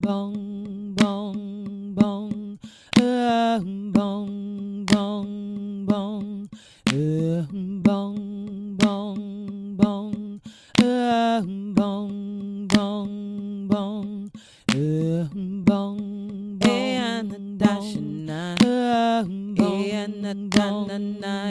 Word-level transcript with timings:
bong 0.00 0.94
bong 0.94 1.94
bong. 1.94 2.58
Uh, 3.00 3.58
bong 3.92 4.86
bong 4.86 5.86
bong. 5.86 6.48
Uh, 6.86 7.42
bong 7.82 8.76
bong 8.78 9.76
bong. 9.76 10.40
Uh, 10.80 11.42
bong 11.74 12.68
bong 12.68 13.66
bong. 13.68 14.30
Uh, 14.70 15.26
bong 15.66 16.58
and 16.62 17.30
the 17.30 17.38
dash 17.58 17.96
and 17.96 18.30
uh, 18.30 19.24
bong. 19.24 19.90
And 19.90 20.50
dash 20.50 20.90
and 20.92 21.24
uh, 21.24 21.48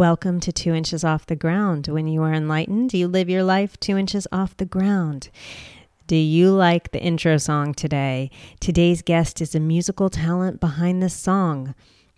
Welcome 0.00 0.40
to 0.40 0.50
Two 0.50 0.72
Inches 0.72 1.04
Off 1.04 1.26
the 1.26 1.36
Ground. 1.36 1.86
When 1.86 2.08
you 2.08 2.22
are 2.22 2.32
enlightened, 2.32 2.94
you 2.94 3.06
live 3.06 3.28
your 3.28 3.42
life 3.42 3.78
two 3.78 3.98
inches 3.98 4.26
off 4.32 4.56
the 4.56 4.64
ground. 4.64 5.28
Do 6.06 6.16
you 6.16 6.52
like 6.52 6.92
the 6.92 7.02
intro 7.02 7.36
song 7.36 7.74
today? 7.74 8.30
Today's 8.60 9.02
guest 9.02 9.42
is 9.42 9.54
a 9.54 9.60
musical 9.60 10.08
talent 10.08 10.58
behind 10.58 11.02
this 11.02 11.12
song. 11.12 11.74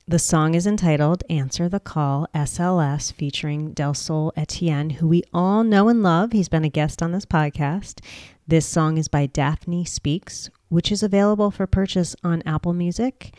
The 0.06 0.20
song 0.20 0.54
is 0.54 0.64
entitled 0.64 1.24
Answer 1.28 1.68
the 1.68 1.80
Call 1.80 2.28
SLS, 2.32 3.12
featuring 3.12 3.72
Del 3.72 3.94
Sol 3.94 4.32
Etienne, 4.36 4.90
who 4.90 5.08
we 5.08 5.24
all 5.34 5.64
know 5.64 5.88
and 5.88 6.04
love. 6.04 6.30
He's 6.30 6.48
been 6.48 6.64
a 6.64 6.68
guest 6.68 7.02
on 7.02 7.10
this 7.10 7.26
podcast. 7.26 7.98
This 8.46 8.64
song 8.64 8.96
is 8.96 9.08
by 9.08 9.26
Daphne 9.26 9.84
Speaks, 9.84 10.50
which 10.68 10.92
is 10.92 11.02
available 11.02 11.50
for 11.50 11.66
purchase 11.66 12.14
on 12.22 12.44
Apple 12.46 12.74
Music 12.74 13.34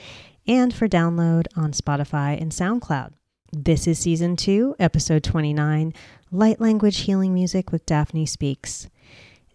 and 0.45 0.73
for 0.73 0.89
download 0.89 1.45
on 1.55 1.71
Spotify 1.71 2.37
and 2.41 2.51
SoundCloud. 2.51 3.13
This 3.55 3.85
is 3.85 3.99
season 3.99 4.35
two, 4.35 4.75
episode 4.79 5.23
29 5.23 5.93
Light 6.31 6.59
Language 6.59 7.01
Healing 7.01 7.35
Music 7.35 7.71
with 7.71 7.85
Daphne 7.85 8.25
Speaks. 8.25 8.89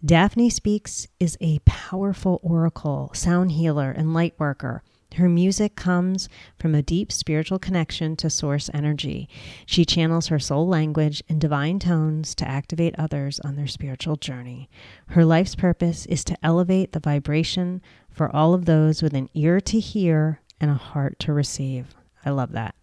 Daphne 0.03 0.49
Speaks 0.49 1.09
is 1.19 1.37
a 1.41 1.59
powerful 1.65 2.39
oracle, 2.41 3.11
sound 3.13 3.51
healer, 3.51 3.91
and 3.91 4.13
light 4.13 4.35
worker. 4.37 4.83
Her 5.17 5.27
music 5.27 5.75
comes 5.75 6.29
from 6.57 6.75
a 6.75 6.81
deep 6.81 7.11
spiritual 7.11 7.59
connection 7.59 8.15
to 8.15 8.29
source 8.29 8.69
energy. 8.73 9.27
She 9.65 9.83
channels 9.83 10.27
her 10.27 10.39
soul 10.39 10.65
language 10.65 11.21
and 11.27 11.41
divine 11.41 11.79
tones 11.79 12.33
to 12.35 12.47
activate 12.47 12.95
others 12.97 13.41
on 13.41 13.57
their 13.57 13.67
spiritual 13.67 14.15
journey. 14.15 14.69
Her 15.07 15.25
life's 15.25 15.55
purpose 15.55 16.05
is 16.05 16.23
to 16.23 16.37
elevate 16.41 16.93
the 16.93 17.01
vibration 17.01 17.81
for 18.09 18.33
all 18.33 18.53
of 18.53 18.63
those 18.63 19.03
with 19.03 19.13
an 19.13 19.29
ear 19.33 19.59
to 19.59 19.77
hear 19.77 20.39
and 20.61 20.71
a 20.71 20.75
heart 20.75 21.19
to 21.19 21.33
receive. 21.33 21.93
I 22.25 22.29
love 22.29 22.53
that. 22.53 22.75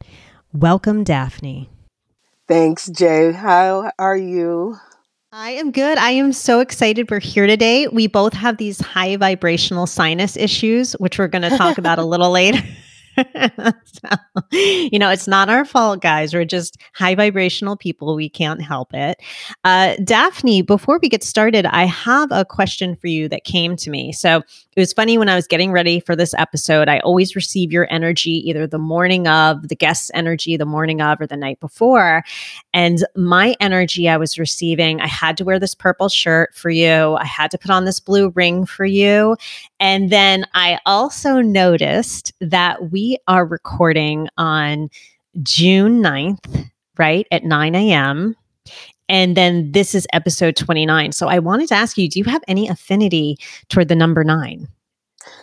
Welcome, 0.57 1.05
Daphne. 1.05 1.69
Thanks, 2.49 2.89
Jay. 2.89 3.31
How 3.31 3.93
are 3.99 4.17
you? 4.17 4.79
I 5.31 5.51
am 5.51 5.71
good. 5.71 5.99
I 5.99 6.13
am 6.13 6.33
so 6.33 6.61
excited 6.61 7.11
we're 7.11 7.21
here 7.21 7.47
today. 7.47 7.89
We 7.89 8.07
both 8.07 8.33
have 8.33 8.57
these 8.57 8.81
high 8.81 9.19
vibrational 9.19 9.87
sinus 9.87 10.35
issues, 10.35 10.95
which 10.95 11.19
we're 11.19 11.29
going 11.29 11.43
to 11.43 11.59
talk 11.59 11.77
about 11.77 11.99
a 11.99 12.07
little 12.07 12.31
later. 12.33 12.63
so, 13.85 14.09
you 14.53 14.99
know, 14.99 15.11
it's 15.11 15.29
not 15.29 15.49
our 15.49 15.65
fault, 15.65 16.01
guys. 16.01 16.35
We're 16.35 16.45
just 16.45 16.77
high 16.95 17.15
vibrational 17.15 17.77
people. 17.77 18.15
We 18.15 18.29
can't 18.29 18.63
help 18.63 18.93
it. 18.93 19.21
Uh, 19.65 19.97
Daphne, 20.05 20.63
before 20.63 20.99
we 21.01 21.09
get 21.09 21.25
started, 21.25 21.67
I 21.67 21.85
have 21.85 22.31
a 22.31 22.45
question 22.45 22.97
for 22.97 23.07
you 23.07 23.29
that 23.29 23.45
came 23.45 23.77
to 23.77 23.91
me. 23.91 24.13
So 24.13 24.43
it 24.77 24.81
was 24.81 24.93
funny 24.93 25.17
when 25.17 25.31
I 25.31 25.35
was 25.35 25.47
getting 25.47 25.73
ready 25.73 26.01
for 26.01 26.15
this 26.15 26.35
episode. 26.35 26.89
I 26.89 26.99
always 26.99 27.35
receive 27.35 27.73
your 27.73 27.87
energy 27.91 28.47
either 28.47 28.67
the 28.67 28.79
morning 28.79 29.27
of, 29.27 29.69
the 29.69 29.75
guest's 29.75 30.11
energy 30.13 30.59
the 30.59 30.67
morning 30.67 31.01
of, 31.01 31.19
or 31.21 31.27
the 31.27 31.37
night 31.37 31.61
before. 31.61 32.23
And 32.75 33.05
my 33.17 33.57
energy 33.59 34.07
I 34.09 34.19
was 34.19 34.39
receiving, 34.39 35.01
I 35.01 35.07
had 35.07 35.39
to 35.39 35.45
wear 35.45 35.59
this 35.59 35.75
purple 35.75 36.11
shirt 36.11 36.55
for 36.55 36.69
you. 36.69 37.15
I 37.15 37.25
had 37.25 37.51
to 37.53 37.59
put 37.59 37.71
on 37.71 37.87
this 37.87 38.01
blue 38.01 38.29
ring 38.31 38.67
for 38.67 38.85
you. 38.85 39.37
And 39.81 40.11
then 40.11 40.47
I 40.53 40.79
also 40.85 41.41
noticed 41.41 42.35
that 42.41 42.91
we 42.91 43.06
are 43.29 43.45
recording 43.45 44.29
on 44.37 44.89
June 45.43 46.03
9th, 46.03 46.69
right, 46.99 47.27
at 47.31 47.45
9 47.45 47.75
a.m. 47.75 48.37
And 49.09 49.37
then 49.37 49.73
this 49.73 49.95
is 49.95 50.07
episode 50.13 50.57
29. 50.57 51.13
So 51.13 51.29
I 51.29 51.39
wanted 51.39 51.69
to 51.69 51.75
ask 51.75 51.97
you 51.97 52.09
do 52.09 52.19
you 52.19 52.25
have 52.25 52.43
any 52.49 52.69
affinity 52.69 53.37
toward 53.69 53.89
the 53.89 53.95
number 53.95 54.25
nine? 54.25 54.69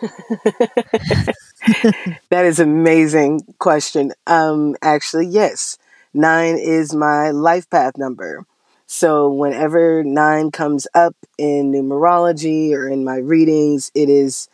that 2.30 2.44
is 2.44 2.58
amazing 2.58 3.40
question. 3.58 4.12
Um, 4.26 4.76
actually, 4.82 5.26
yes. 5.26 5.78
Nine 6.12 6.58
is 6.58 6.94
my 6.94 7.30
life 7.30 7.68
path 7.70 7.96
number. 7.96 8.44
So 8.86 9.32
whenever 9.32 10.04
nine 10.04 10.50
comes 10.50 10.86
up 10.94 11.16
in 11.38 11.72
numerology 11.72 12.72
or 12.72 12.88
in 12.88 13.04
my 13.04 13.16
readings, 13.16 13.90
it 13.94 14.08
is 14.08 14.48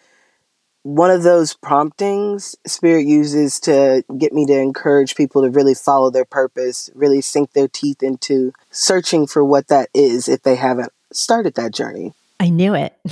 one 0.83 1.11
of 1.11 1.23
those 1.23 1.55
promptings 1.55 2.57
spirit 2.67 3.07
uses 3.07 3.61
to 3.61 4.03
get 4.17 4.33
me 4.33 4.47
to 4.47 4.59
encourage 4.59 5.15
people 5.15 5.43
to 5.43 5.51
really 5.51 5.75
follow 5.75 6.11
their 6.11 6.25
purpose, 6.25 6.89
really 6.95 7.21
sink 7.21 7.53
their 7.53 7.69
teeth 7.69 8.03
into 8.03 8.53
searching 8.71 9.27
for 9.27 9.45
what 9.45 9.69
that 9.69 9.89
is 9.95 10.29
if 10.29 10.43
they 10.43 10.57
haven't 10.57 10.93
started 11.13 11.55
that 11.55 11.73
journey. 11.73 12.13
I 12.39 12.49
knew 12.49 12.75
it. 12.75 12.95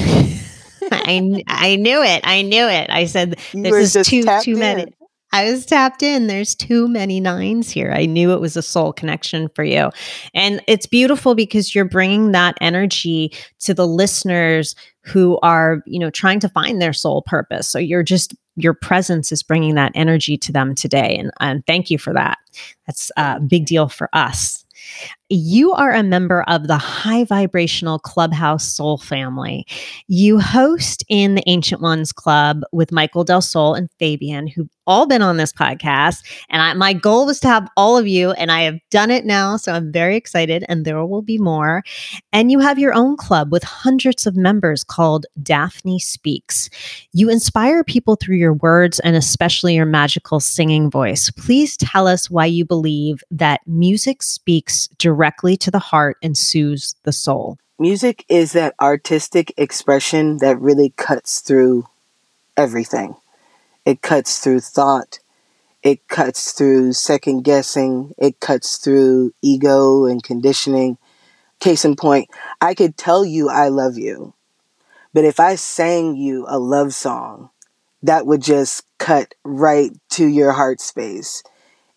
I 0.90 1.44
I 1.46 1.76
knew 1.76 2.02
it. 2.02 2.20
I 2.24 2.42
knew 2.42 2.66
it. 2.66 2.88
I 2.90 3.04
said 3.04 3.38
this 3.52 3.96
is 3.96 4.06
too 4.06 4.24
too 4.42 4.56
many. 4.56 4.86
I 5.30 5.50
was 5.50 5.66
tapped 5.66 6.02
in. 6.02 6.26
There's 6.26 6.54
too 6.54 6.88
many 6.88 7.20
nines 7.20 7.70
here. 7.70 7.92
I 7.94 8.06
knew 8.06 8.32
it 8.32 8.40
was 8.40 8.56
a 8.56 8.62
soul 8.62 8.94
connection 8.94 9.48
for 9.54 9.62
you. 9.62 9.90
And 10.32 10.62
it's 10.66 10.86
beautiful 10.86 11.34
because 11.34 11.74
you're 11.74 11.84
bringing 11.84 12.32
that 12.32 12.56
energy 12.62 13.32
to 13.60 13.74
the 13.74 13.86
listeners 13.86 14.74
who 15.08 15.38
are, 15.42 15.82
you 15.86 15.98
know, 15.98 16.10
trying 16.10 16.40
to 16.40 16.48
find 16.48 16.80
their 16.80 16.92
soul 16.92 17.22
purpose. 17.22 17.66
So 17.66 17.78
you're 17.78 18.02
just 18.02 18.34
your 18.56 18.74
presence 18.74 19.32
is 19.32 19.42
bringing 19.42 19.76
that 19.76 19.92
energy 19.94 20.36
to 20.36 20.52
them 20.52 20.74
today 20.74 21.16
and, 21.16 21.30
and 21.40 21.64
thank 21.66 21.90
you 21.90 21.98
for 21.98 22.12
that. 22.12 22.38
That's 22.86 23.10
a 23.16 23.40
big 23.40 23.66
deal 23.66 23.88
for 23.88 24.08
us. 24.12 24.64
You 25.30 25.74
are 25.74 25.92
a 25.92 26.02
member 26.02 26.42
of 26.44 26.68
the 26.68 26.78
high 26.78 27.24
vibrational 27.24 27.98
Clubhouse 27.98 28.64
Soul 28.64 28.96
family. 28.96 29.66
You 30.06 30.40
host 30.40 31.04
in 31.10 31.34
the 31.34 31.42
Ancient 31.46 31.82
Ones 31.82 32.12
Club 32.12 32.62
with 32.72 32.92
Michael 32.92 33.24
Del 33.24 33.42
Sol 33.42 33.74
and 33.74 33.90
Fabian, 33.98 34.46
who've 34.46 34.70
all 34.86 35.06
been 35.06 35.20
on 35.20 35.36
this 35.36 35.52
podcast. 35.52 36.24
And 36.48 36.62
I, 36.62 36.72
my 36.72 36.94
goal 36.94 37.26
was 37.26 37.40
to 37.40 37.48
have 37.48 37.68
all 37.76 37.98
of 37.98 38.06
you, 38.06 38.30
and 38.32 38.50
I 38.50 38.62
have 38.62 38.78
done 38.90 39.10
it 39.10 39.26
now. 39.26 39.58
So 39.58 39.74
I'm 39.74 39.92
very 39.92 40.16
excited, 40.16 40.64
and 40.66 40.86
there 40.86 41.04
will 41.04 41.20
be 41.20 41.36
more. 41.36 41.82
And 42.32 42.50
you 42.50 42.60
have 42.60 42.78
your 42.78 42.94
own 42.94 43.14
club 43.18 43.52
with 43.52 43.64
hundreds 43.64 44.26
of 44.26 44.34
members 44.34 44.82
called 44.82 45.26
Daphne 45.42 45.98
Speaks. 45.98 46.70
You 47.12 47.28
inspire 47.28 47.84
people 47.84 48.16
through 48.16 48.36
your 48.36 48.54
words 48.54 48.98
and 49.00 49.14
especially 49.14 49.74
your 49.74 49.84
magical 49.84 50.40
singing 50.40 50.90
voice. 50.90 51.30
Please 51.32 51.76
tell 51.76 52.06
us 52.06 52.30
why 52.30 52.46
you 52.46 52.64
believe 52.64 53.22
that 53.30 53.60
music 53.66 54.22
speaks 54.22 54.88
directly 54.96 55.17
to 55.58 55.70
the 55.70 55.78
heart 55.78 56.16
and 56.22 56.36
soothes 56.36 56.96
the 57.02 57.12
soul. 57.12 57.58
Music 57.78 58.24
is 58.28 58.52
that 58.52 58.74
artistic 58.80 59.52
expression 59.56 60.38
that 60.38 60.60
really 60.60 60.90
cuts 60.96 61.40
through 61.40 61.86
everything. 62.56 63.16
It 63.84 64.02
cuts 64.02 64.38
through 64.40 64.60
thought. 64.60 65.20
It 65.82 66.08
cuts 66.08 66.52
through 66.52 66.92
second 66.94 67.42
guessing. 67.42 68.14
It 68.18 68.40
cuts 68.40 68.78
through 68.78 69.32
ego 69.42 70.06
and 70.06 70.22
conditioning. 70.22 70.98
Case 71.60 71.84
in 71.84 71.96
point, 71.96 72.28
I 72.60 72.74
could 72.74 72.96
tell 72.96 73.24
you 73.24 73.48
I 73.48 73.68
love 73.68 73.98
you, 73.98 74.34
but 75.12 75.24
if 75.24 75.40
I 75.40 75.56
sang 75.56 76.16
you 76.16 76.46
a 76.48 76.58
love 76.58 76.94
song, 76.94 77.50
that 78.02 78.26
would 78.26 78.42
just 78.42 78.84
cut 78.98 79.34
right 79.44 79.90
to 80.10 80.26
your 80.26 80.52
heart 80.52 80.80
space. 80.80 81.42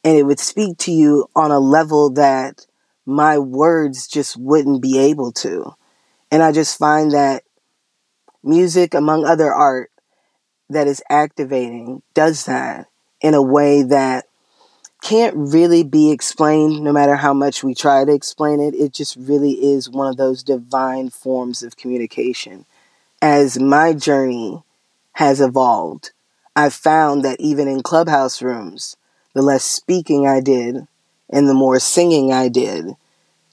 And 0.03 0.17
it 0.17 0.23
would 0.23 0.39
speak 0.39 0.79
to 0.79 0.91
you 0.91 1.27
on 1.35 1.51
a 1.51 1.59
level 1.59 2.09
that 2.11 2.65
my 3.05 3.37
words 3.37 4.07
just 4.07 4.37
wouldn't 4.37 4.81
be 4.81 4.99
able 4.99 5.31
to. 5.31 5.75
And 6.31 6.41
I 6.41 6.51
just 6.51 6.77
find 6.77 7.11
that 7.11 7.43
music, 8.43 8.93
among 8.93 9.25
other 9.25 9.53
art, 9.53 9.91
that 10.69 10.87
is 10.87 11.03
activating 11.09 12.01
does 12.13 12.45
that 12.45 12.87
in 13.19 13.33
a 13.33 13.41
way 13.41 13.83
that 13.83 14.25
can't 15.01 15.35
really 15.35 15.83
be 15.83 16.11
explained 16.11 16.81
no 16.81 16.93
matter 16.93 17.15
how 17.15 17.33
much 17.33 17.63
we 17.63 17.73
try 17.73 18.05
to 18.05 18.13
explain 18.13 18.59
it. 18.59 18.75
It 18.75 18.93
just 18.93 19.15
really 19.15 19.53
is 19.53 19.89
one 19.89 20.07
of 20.07 20.17
those 20.17 20.43
divine 20.43 21.09
forms 21.09 21.63
of 21.63 21.75
communication. 21.75 22.65
As 23.21 23.59
my 23.59 23.93
journey 23.93 24.63
has 25.13 25.41
evolved, 25.41 26.11
I've 26.55 26.73
found 26.73 27.25
that 27.25 27.39
even 27.39 27.67
in 27.67 27.81
clubhouse 27.81 28.41
rooms, 28.41 28.95
the 29.33 29.41
less 29.41 29.63
speaking 29.63 30.27
I 30.27 30.39
did 30.39 30.87
and 31.31 31.47
the 31.47 31.53
more 31.53 31.79
singing 31.79 32.31
I 32.31 32.49
did, 32.49 32.87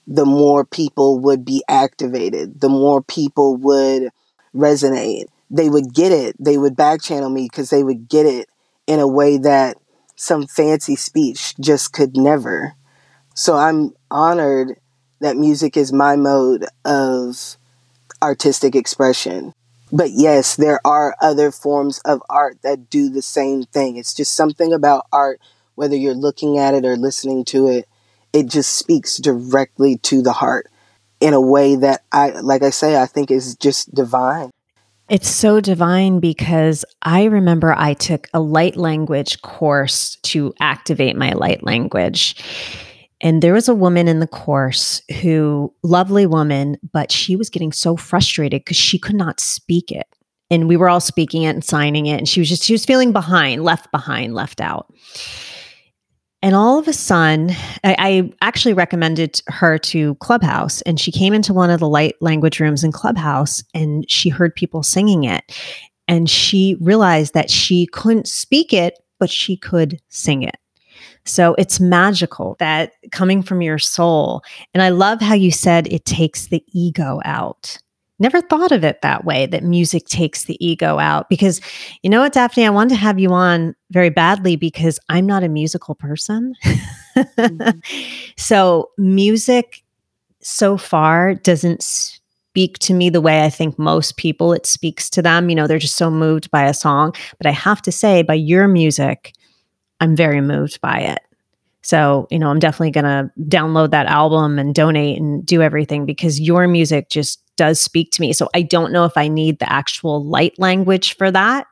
the 0.07 0.27
more 0.27 0.65
people 0.65 1.19
would 1.21 1.45
be 1.45 1.63
activated, 1.69 2.61
the 2.61 2.69
more 2.69 3.03
people 3.03 3.57
would 3.57 4.11
resonate. 4.55 5.27
They 5.51 5.69
would 5.69 5.95
get 5.95 6.13
it. 6.13 6.37
They 6.39 6.59
would 6.59 6.77
back 6.77 7.03
channel 7.03 7.31
me 7.31 7.45
because 7.45 7.71
they 7.71 7.83
would 7.83 8.09
get 8.09 8.27
it 8.27 8.49
in 8.87 9.01
a 9.01 9.09
way 9.09 9.39
that 9.39 9.77
some 10.17 10.47
fancy 10.47 10.97
speech 10.97 11.55
just 11.61 11.93
could 11.93 12.17
never. 12.17 12.75
So 13.35 13.57
I'm 13.57 13.93
honored 14.11 14.77
that 15.21 15.37
music 15.37 15.77
is 15.77 15.93
my 15.93 16.17
mode 16.17 16.67
of 16.85 17.57
artistic 18.23 18.75
expression. 18.75 19.53
But 19.93 20.11
yes, 20.11 20.57
there 20.57 20.81
are 20.85 21.17
other 21.21 21.51
forms 21.51 21.99
of 22.01 22.23
art 22.29 22.59
that 22.63 22.91
do 22.91 23.09
the 23.09 23.23
same 23.23 23.63
thing. 23.63 23.97
It's 23.97 24.13
just 24.13 24.35
something 24.35 24.73
about 24.73 25.07
art, 25.13 25.41
whether 25.79 25.95
you're 25.95 26.13
looking 26.13 26.59
at 26.59 26.75
it 26.75 26.85
or 26.85 26.97
listening 26.97 27.45
to 27.45 27.69
it, 27.69 27.89
it 28.33 28.49
just 28.49 28.77
speaks 28.77 29.17
directly 29.17 29.97
to 29.99 30.23
the 30.23 30.33
heart 30.33 30.69
in 31.21 31.35
a 31.35 31.41
way 31.41 31.77
that 31.77 32.03
I, 32.11 32.31
like 32.31 32.63
I 32.63 32.71
say, 32.71 33.01
I 33.01 33.07
think 33.07 33.31
is 33.31 33.55
just 33.55 33.95
divine. 33.95 34.51
It's 35.09 35.29
so 35.29 35.61
divine 35.61 36.19
because 36.19 36.85
I 37.03 37.25
remember 37.25 37.73
I 37.79 37.95
took 37.95 38.27
a 38.35 38.41
light 38.41 38.75
language 38.75 39.41
course 39.43 40.17
to 40.25 40.53
activate 40.61 41.15
my 41.15 41.33
light 41.33 41.63
language. 41.63 42.43
And 43.21 43.41
there 43.41 43.55
was 43.55 43.69
a 43.69 43.75
woman 43.75 44.09
in 44.09 44.19
the 44.19 44.27
course 44.27 45.01
who, 45.23 45.73
lovely 45.85 46.27
woman, 46.27 46.77
but 46.93 47.13
she 47.13 47.37
was 47.37 47.51
getting 47.51 47.71
so 47.71 47.97
frustrated 47.97 48.63
because 48.65 48.77
she 48.77 48.99
could 48.99 49.17
not 49.17 49.39
speak 49.39 49.93
it. 49.93 50.09
And 50.51 50.67
we 50.67 50.77
were 50.77 50.89
all 50.89 51.01
speaking 51.01 51.45
it 51.45 51.51
and 51.51 51.65
signing 51.65 52.07
it. 52.07 52.19
And 52.19 52.29
she 52.29 52.41
was 52.41 52.49
just, 52.49 52.65
she 52.65 52.75
was 52.75 52.85
feeling 52.85 53.13
behind, 53.13 53.63
left 53.63 53.93
behind, 53.93 54.35
left 54.35 54.61
out. 54.61 54.93
And 56.41 56.55
all 56.55 56.79
of 56.79 56.87
a 56.87 56.93
sudden, 56.93 57.51
I, 57.83 57.97
I, 57.99 58.33
actually 58.43 58.75
recommended 58.75 59.41
her 59.49 59.77
to 59.79 60.15
Clubhouse, 60.17 60.83
and 60.83 61.01
she 61.01 61.11
came 61.11 61.35
into 61.35 61.53
one 61.53 61.71
of 61.71 61.81
the 61.81 61.89
light 61.89 62.15
language 62.21 62.61
rooms 62.61 62.85
in 62.85 62.93
Clubhouse 62.93 63.65
and 63.75 64.09
she 64.09 64.29
heard 64.29 64.55
people 64.55 64.85
singing 64.85 65.25
it. 65.25 65.43
And 66.07 66.31
she 66.31 66.77
realized 66.81 67.35
that 67.35 67.51
she 67.51 67.87
couldn't 67.87 68.29
speak 68.29 68.73
it, 68.73 68.95
but 69.19 69.31
she 69.31 69.57
could 69.57 70.01
sing 70.09 70.43
it. 70.43 70.57
So 71.25 71.55
it's 71.59 71.81
magical 71.81 72.57
that 72.61 72.93
coming 73.13 73.43
from 73.43 73.61
your 73.61 73.79
soul. 73.79 74.43
And 74.73 74.83
I 74.83 74.89
love 74.91 75.21
how 75.21 75.35
you 75.35 75.51
said 75.51 75.93
it 75.93 76.05
takes 76.05 76.47
the 76.47 76.65
ego 76.73 77.21
out. 77.25 77.79
Never 78.19 78.41
thought 78.41 78.73
of 78.73 78.85
it 78.85 79.01
that 79.03 79.25
way, 79.25 79.47
that 79.47 79.63
music 79.63 80.07
takes 80.07 80.45
the 80.45 80.57
ego 80.65 80.99
out. 80.99 81.29
Because 81.29 81.61
you 82.03 82.11
know 82.11 82.21
what, 82.21 82.33
Daphne, 82.33 82.67
I 82.67 82.71
wanted 82.71 82.91
to 82.91 82.97
have 82.97 83.19
you 83.19 83.31
on 83.31 83.75
very 83.91 84.11
badly 84.11 84.57
because 84.57 84.99
I'm 85.09 85.27
not 85.27 85.45
a 85.45 85.49
musical 85.49 85.95
person. 85.95 86.55
mm-hmm. 86.65 87.79
So 88.37 88.91
music 88.99 89.83
so 90.41 90.77
far 90.77 91.35
doesn't 91.35 91.83
speak 91.83 92.79
to 92.79 92.95
me 92.95 93.11
the 93.11 93.21
way 93.21 93.45
I 93.45 93.51
think 93.51 93.79
most 93.79 94.17
people 94.17 94.53
it 94.53 94.67
speaks 94.67 95.11
to 95.11 95.23
them. 95.23 95.49
You 95.49 95.57
know, 95.57 95.67
they're 95.67 95.79
just 95.79 95.97
so 95.97 96.11
moved 96.11 96.51
by 96.51 96.65
a 96.65 96.75
song. 96.75 97.15
But 97.37 97.47
I 97.47 97.51
have 97.51 97.83
to 97.83 97.93
say, 97.93 98.23
by 98.23 98.35
your 98.35 98.69
music, 98.69 99.33
I'm 100.01 100.17
very 100.17 100.41
moved 100.41 100.81
by 100.81 100.99
it. 100.99 101.21
So, 101.83 102.27
you 102.31 102.39
know, 102.39 102.51
I'm 102.51 102.59
definitely 102.59 102.91
going 102.91 103.05
to 103.05 103.31
download 103.45 103.91
that 103.91 104.07
album 104.07 104.59
and 104.59 104.75
donate 104.75 105.21
and 105.21 105.45
do 105.45 105.63
everything 105.63 106.05
because 106.05 106.41
your 106.41 106.67
music 106.69 107.09
just 107.11 107.41
does 107.59 107.79
speak 107.79 108.11
to 108.13 108.23
me. 108.23 108.33
So, 108.33 108.49
I 108.55 108.63
don't 108.63 108.93
know 108.93 109.05
if 109.05 109.19
I 109.19 109.29
need 109.29 109.59
the 109.59 109.71
actual 109.71 110.25
light 110.25 110.59
language 110.59 111.17
for 111.17 111.31
that. 111.31 111.67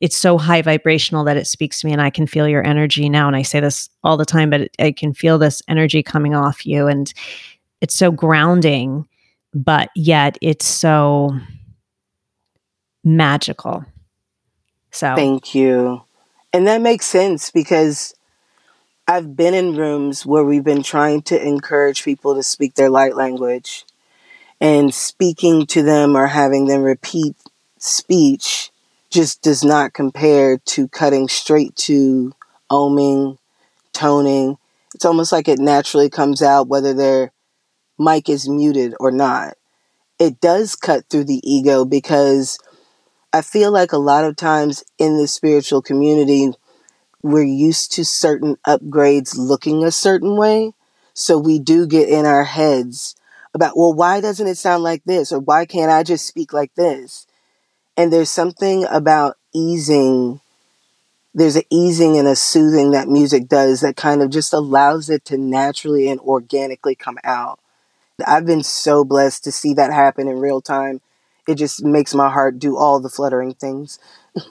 It's 0.00 0.16
so 0.16 0.36
high 0.36 0.60
vibrational 0.60 1.24
that 1.24 1.38
it 1.38 1.46
speaks 1.46 1.80
to 1.80 1.86
me 1.86 1.92
and 1.92 2.02
I 2.02 2.10
can 2.10 2.26
feel 2.26 2.46
your 2.46 2.66
energy 2.66 3.08
now. 3.08 3.26
And 3.26 3.36
I 3.36 3.40
say 3.40 3.60
this 3.60 3.88
all 4.02 4.18
the 4.18 4.26
time, 4.26 4.50
but 4.50 4.68
I 4.78 4.92
can 4.92 5.14
feel 5.14 5.38
this 5.38 5.62
energy 5.66 6.02
coming 6.02 6.34
off 6.34 6.66
you. 6.66 6.88
And 6.88 7.10
it's 7.80 7.94
so 7.94 8.10
grounding, 8.10 9.08
but 9.54 9.88
yet 9.94 10.36
it's 10.42 10.66
so 10.66 11.30
magical. 13.02 13.86
So, 14.90 15.14
thank 15.14 15.54
you. 15.54 16.02
And 16.52 16.66
that 16.66 16.82
makes 16.82 17.06
sense 17.06 17.50
because 17.50 18.14
I've 19.06 19.36
been 19.36 19.54
in 19.54 19.76
rooms 19.76 20.24
where 20.24 20.44
we've 20.44 20.64
been 20.64 20.82
trying 20.82 21.22
to 21.22 21.42
encourage 21.42 22.04
people 22.04 22.34
to 22.34 22.42
speak 22.42 22.74
their 22.74 22.90
light 22.90 23.16
language 23.16 23.84
and 24.60 24.94
speaking 24.94 25.66
to 25.66 25.82
them 25.82 26.16
or 26.16 26.28
having 26.28 26.66
them 26.66 26.82
repeat 26.82 27.36
speech 27.78 28.70
just 29.10 29.42
does 29.42 29.62
not 29.62 29.92
compare 29.92 30.58
to 30.58 30.88
cutting 30.88 31.28
straight 31.28 31.76
to 31.76 32.32
oming, 32.70 33.38
toning. 33.92 34.58
It's 34.94 35.04
almost 35.04 35.32
like 35.32 35.48
it 35.48 35.58
naturally 35.58 36.10
comes 36.10 36.42
out 36.42 36.68
whether 36.68 36.92
their 36.92 37.32
mic 37.98 38.28
is 38.28 38.48
muted 38.48 38.94
or 38.98 39.10
not. 39.10 39.54
It 40.18 40.40
does 40.40 40.76
cut 40.76 41.04
through 41.08 41.24
the 41.24 41.40
ego 41.42 41.84
because 41.84 42.58
I 43.32 43.42
feel 43.42 43.72
like 43.72 43.92
a 43.92 43.98
lot 43.98 44.24
of 44.24 44.36
times 44.36 44.84
in 44.98 45.16
the 45.16 45.26
spiritual 45.26 45.82
community, 45.82 46.52
we're 47.22 47.42
used 47.42 47.92
to 47.92 48.04
certain 48.04 48.56
upgrades 48.66 49.36
looking 49.36 49.84
a 49.84 49.90
certain 49.90 50.36
way. 50.36 50.72
So 51.14 51.38
we 51.38 51.58
do 51.58 51.86
get 51.86 52.08
in 52.08 52.26
our 52.26 52.44
heads 52.44 53.14
about, 53.54 53.76
well, 53.76 53.92
why 53.92 54.20
doesn't 54.20 54.46
it 54.46 54.58
sound 54.58 54.82
like 54.82 55.02
this? 55.04 55.32
Or 55.32 55.38
why 55.38 55.66
can't 55.66 55.90
I 55.90 56.02
just 56.02 56.26
speak 56.26 56.52
like 56.52 56.74
this? 56.74 57.26
And 57.96 58.12
there's 58.12 58.30
something 58.30 58.84
about 58.90 59.36
easing, 59.54 60.40
there's 61.34 61.56
an 61.56 61.62
easing 61.70 62.18
and 62.18 62.26
a 62.26 62.36
soothing 62.36 62.90
that 62.90 63.08
music 63.08 63.48
does 63.48 63.80
that 63.80 63.96
kind 63.96 64.22
of 64.22 64.30
just 64.30 64.52
allows 64.52 65.08
it 65.08 65.24
to 65.26 65.38
naturally 65.38 66.08
and 66.08 66.20
organically 66.20 66.94
come 66.94 67.18
out. 67.22 67.60
I've 68.26 68.46
been 68.46 68.62
so 68.62 69.04
blessed 69.04 69.44
to 69.44 69.52
see 69.52 69.74
that 69.74 69.92
happen 69.92 70.28
in 70.28 70.38
real 70.38 70.60
time 70.60 71.00
it 71.46 71.56
just 71.56 71.84
makes 71.84 72.14
my 72.14 72.30
heart 72.30 72.58
do 72.58 72.76
all 72.76 73.00
the 73.00 73.08
fluttering 73.08 73.54
things. 73.54 73.98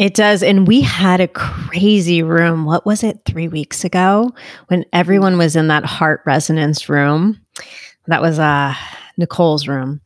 it 0.00 0.14
does. 0.14 0.42
And 0.42 0.66
we 0.66 0.80
had 0.80 1.20
a 1.20 1.28
crazy 1.28 2.22
room. 2.22 2.64
What 2.64 2.86
was 2.86 3.04
it, 3.04 3.20
three 3.26 3.48
weeks 3.48 3.84
ago 3.84 4.32
when 4.68 4.86
everyone 4.94 5.36
was 5.36 5.56
in 5.56 5.68
that 5.68 5.84
heart 5.84 6.22
resonance 6.24 6.88
room? 6.88 7.38
That 8.06 8.22
was 8.22 8.38
uh 8.38 8.74
Nicole's 9.18 9.68
room. 9.68 10.00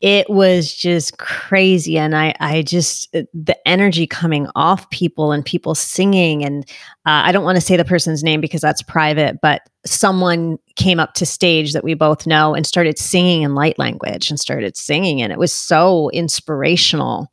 It 0.00 0.30
was 0.30 0.72
just 0.72 1.18
crazy. 1.18 1.98
And 1.98 2.16
I, 2.16 2.32
I 2.38 2.62
just, 2.62 3.12
uh, 3.16 3.22
the 3.34 3.56
energy 3.66 4.06
coming 4.06 4.46
off 4.54 4.88
people 4.90 5.32
and 5.32 5.44
people 5.44 5.74
singing. 5.74 6.44
And 6.44 6.62
uh, 7.04 7.26
I 7.26 7.32
don't 7.32 7.42
want 7.42 7.56
to 7.56 7.60
say 7.60 7.76
the 7.76 7.84
person's 7.84 8.22
name 8.22 8.40
because 8.40 8.60
that's 8.60 8.82
private, 8.82 9.40
but 9.42 9.62
someone 9.84 10.58
came 10.76 11.00
up 11.00 11.14
to 11.14 11.26
stage 11.26 11.72
that 11.72 11.82
we 11.82 11.94
both 11.94 12.24
know 12.24 12.54
and 12.54 12.64
started 12.64 12.98
singing 12.98 13.42
in 13.42 13.56
light 13.56 13.80
language 13.80 14.30
and 14.30 14.38
started 14.38 14.76
singing. 14.76 15.20
And 15.20 15.32
it 15.32 15.38
was 15.40 15.52
so 15.52 16.08
inspirational 16.10 17.28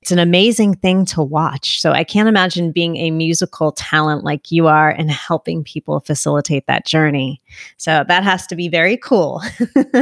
it's 0.00 0.12
an 0.12 0.18
amazing 0.18 0.74
thing 0.74 1.04
to 1.06 1.22
watch. 1.22 1.80
So 1.80 1.92
I 1.92 2.04
can't 2.04 2.28
imagine 2.28 2.70
being 2.70 2.96
a 2.96 3.10
musical 3.10 3.72
talent 3.72 4.22
like 4.22 4.50
you 4.52 4.68
are 4.68 4.90
and 4.90 5.10
helping 5.10 5.64
people 5.64 6.00
facilitate 6.00 6.66
that 6.66 6.86
journey. 6.86 7.42
So 7.78 8.04
that 8.06 8.22
has 8.22 8.46
to 8.46 8.56
be 8.56 8.68
very 8.68 8.96
cool. 8.96 9.42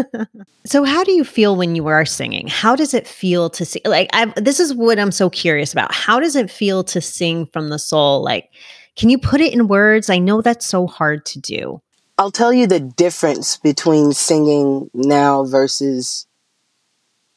so 0.67 0.85
how 0.85 1.03
do 1.03 1.13
you 1.13 1.25
feel 1.25 1.57
when 1.57 1.75
you 1.75 1.87
are 1.87 2.05
singing? 2.05 2.47
How 2.47 2.77
does 2.77 2.93
it 2.93 3.07
feel 3.07 3.49
to 3.51 3.65
sing? 3.65 3.83
Like 3.87 4.11
I've, 4.13 4.35
this 4.35 4.61
is 4.61 4.75
what 4.75 4.99
I'm 4.99 5.13
so 5.13 5.31
curious 5.31 5.73
about. 5.73 5.95
How 5.95 6.21
does 6.21 6.37
it 6.37 6.51
feel 6.51 6.85
to 6.85 7.01
sing 7.01 7.47
from 7.47 7.71
the 7.71 7.79
soul? 7.79 8.23
Like 8.23 8.51
can 8.97 9.11
you 9.11 9.19
put 9.19 9.41
it 9.41 9.53
in 9.53 9.69
words? 9.69 10.11
I 10.11 10.19
know 10.19 10.41
that's 10.41 10.67
so 10.67 10.87
hard 10.87 11.27
to 11.27 11.41
do. 11.41 11.83
I'll 12.19 12.31
tell 12.31 12.53
you 12.53 12.67
the 12.67 12.81
difference 12.81 13.59
between 13.59 14.13
singing 14.13 14.91
now 14.95 15.45
versus 15.45 16.27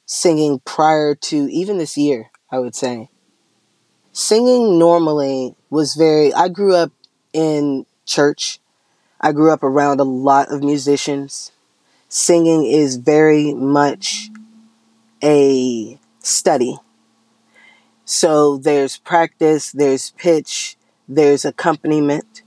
singing 0.05 0.61
prior 0.65 1.15
to 1.15 1.35
even 1.51 1.77
this 1.77 1.97
year. 1.97 2.31
I 2.51 2.60
would 2.60 2.75
say. 2.75 3.10
Singing 4.12 4.79
normally 4.79 5.56
was 5.70 5.96
very, 5.96 6.34
I 6.34 6.48
grew 6.50 6.75
up 6.75 6.91
in 7.32 7.86
church. 8.06 8.60
I 9.22 9.32
grew 9.32 9.51
up 9.51 9.63
around 9.63 10.00
a 10.00 10.03
lot 10.06 10.51
of 10.51 10.63
musicians. 10.63 11.51
Singing 12.08 12.65
is 12.65 12.96
very 12.96 13.53
much 13.53 14.29
a 15.24 16.00
study. 16.20 16.77
So 18.06 18.58
there's 18.58 18.98
practice, 18.98 19.72
there's 19.72 20.10
pitch, 20.12 20.75
there's 21.08 21.46
accompaniment, 21.46 22.41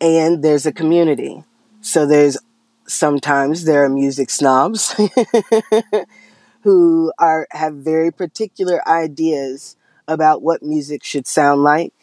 and 0.00 0.42
there's 0.42 0.64
a 0.64 0.72
community. 0.72 1.44
So 1.82 2.06
there's 2.06 2.38
sometimes 2.86 3.64
there 3.64 3.84
are 3.84 3.88
music 3.88 4.30
snobs 4.30 4.98
who 6.68 7.10
are 7.18 7.46
have 7.52 7.76
very 7.76 8.12
particular 8.12 8.86
ideas 8.86 9.74
about 10.06 10.42
what 10.42 10.62
music 10.62 11.02
should 11.02 11.26
sound 11.26 11.62
like, 11.62 11.94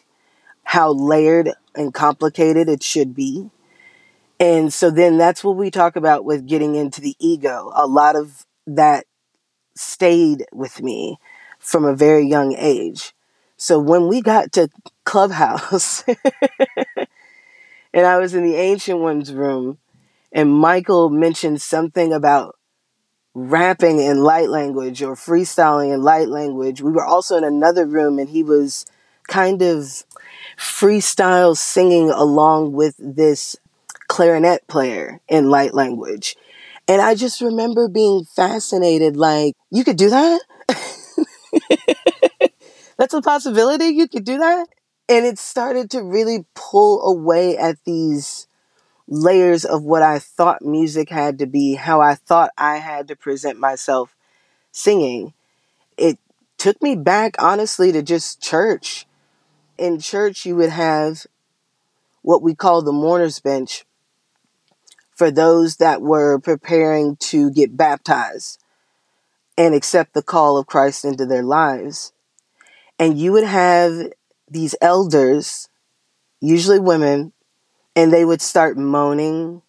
how 0.64 0.90
layered 0.92 1.52
and 1.76 1.94
complicated 1.94 2.68
it 2.68 2.82
should 2.82 3.14
be. 3.14 3.48
And 4.40 4.72
so 4.72 4.90
then 4.90 5.18
that's 5.18 5.44
what 5.44 5.56
we 5.56 5.70
talk 5.70 5.94
about 5.94 6.24
with 6.24 6.48
getting 6.48 6.74
into 6.74 7.00
the 7.00 7.14
ego. 7.20 7.70
A 7.76 7.86
lot 7.86 8.16
of 8.16 8.44
that 8.66 9.06
stayed 9.76 10.44
with 10.52 10.82
me 10.82 11.20
from 11.60 11.84
a 11.84 11.94
very 11.94 12.26
young 12.26 12.52
age. 12.58 13.14
So 13.56 13.78
when 13.78 14.08
we 14.08 14.20
got 14.20 14.50
to 14.54 14.68
Clubhouse 15.04 16.02
and 17.94 18.04
I 18.04 18.18
was 18.18 18.34
in 18.34 18.42
the 18.42 18.56
Ancient 18.56 18.98
One's 18.98 19.32
room, 19.32 19.78
and 20.32 20.52
Michael 20.52 21.08
mentioned 21.08 21.62
something 21.62 22.12
about 22.12 22.56
rapping 23.36 24.00
in 24.00 24.22
light 24.22 24.48
language 24.48 25.02
or 25.02 25.14
freestyling 25.14 25.92
in 25.92 26.02
light 26.02 26.28
language. 26.28 26.80
We 26.80 26.90
were 26.90 27.04
also 27.04 27.36
in 27.36 27.44
another 27.44 27.84
room 27.84 28.18
and 28.18 28.30
he 28.30 28.42
was 28.42 28.86
kind 29.28 29.60
of 29.60 30.04
freestyle 30.58 31.54
singing 31.54 32.08
along 32.08 32.72
with 32.72 32.94
this 32.98 33.54
clarinet 34.08 34.66
player 34.68 35.20
in 35.28 35.50
light 35.50 35.74
language. 35.74 36.34
And 36.88 37.02
I 37.02 37.14
just 37.14 37.42
remember 37.42 37.88
being 37.88 38.24
fascinated 38.24 39.18
like, 39.18 39.52
you 39.70 39.84
could 39.84 39.98
do 39.98 40.08
that? 40.08 40.40
That's 42.96 43.12
a 43.12 43.20
possibility. 43.20 43.86
You 43.86 44.08
could 44.08 44.24
do 44.24 44.38
that. 44.38 44.66
And 45.10 45.26
it 45.26 45.38
started 45.38 45.90
to 45.90 46.02
really 46.02 46.46
pull 46.54 47.02
away 47.06 47.58
at 47.58 47.76
these 47.84 48.45
layers 49.08 49.64
of 49.64 49.82
what 49.82 50.02
I 50.02 50.18
thought 50.18 50.62
music 50.62 51.10
had 51.10 51.38
to 51.38 51.46
be, 51.46 51.74
how 51.74 52.00
I 52.00 52.14
thought 52.14 52.50
I 52.58 52.76
had 52.76 53.08
to 53.08 53.16
present 53.16 53.58
myself 53.58 54.14
singing. 54.72 55.32
It 55.96 56.18
took 56.58 56.82
me 56.82 56.96
back, 56.96 57.34
honestly, 57.38 57.92
to 57.92 58.02
just 58.02 58.42
church. 58.42 59.06
In 59.78 60.00
church, 60.00 60.44
you 60.44 60.56
would 60.56 60.70
have 60.70 61.26
what 62.22 62.42
we 62.42 62.54
call 62.54 62.82
the 62.82 62.92
mourner's 62.92 63.38
bench 63.38 63.84
for 65.14 65.30
those 65.30 65.76
that 65.76 66.02
were 66.02 66.38
preparing 66.38 67.16
to 67.16 67.50
get 67.50 67.76
baptized 67.76 68.62
and 69.56 69.74
accept 69.74 70.12
the 70.12 70.22
call 70.22 70.58
of 70.58 70.66
Christ 70.66 71.04
into 71.04 71.24
their 71.24 71.42
lives. 71.42 72.12
And 72.98 73.18
you 73.18 73.32
would 73.32 73.44
have 73.44 74.12
these 74.50 74.74
elders, 74.80 75.68
usually 76.40 76.78
women, 76.78 77.32
and 77.96 78.12
they 78.12 78.24
would 78.26 78.42
start 78.42 78.78
moaning 78.78 79.62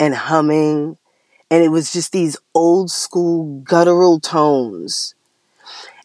and 0.00 0.14
humming. 0.14 0.98
And 1.50 1.64
it 1.64 1.70
was 1.70 1.92
just 1.92 2.12
these 2.12 2.36
old 2.54 2.90
school 2.90 3.60
guttural 3.62 4.20
tones. 4.20 5.14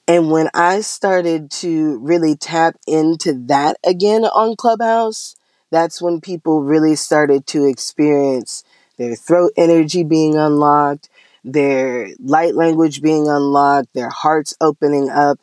And 0.07 0.31
when 0.31 0.50
I 0.53 0.81
started 0.81 1.51
to 1.51 2.00
really 2.00 2.36
tap 2.36 2.77
into 2.88 3.33
that 3.48 3.77
again 3.86 4.25
on 4.25 4.55
Clubhouse, 4.55 5.36
that's 5.71 6.01
when 6.01 6.21
people 6.21 6.63
really 6.63 6.95
started 6.95 7.48
to 7.48 7.65
experience 7.65 8.63
their 8.98 9.15
throat 9.15 9.53
energy 9.57 10.03
being 10.03 10.36
unlocked, 10.38 11.09
their 11.43 12.09
light 12.19 12.55
language 12.55 13.01
being 13.01 13.27
unlocked, 13.29 13.93
their 13.93 14.09
hearts 14.09 14.55
opening 14.62 15.09
up. 15.09 15.39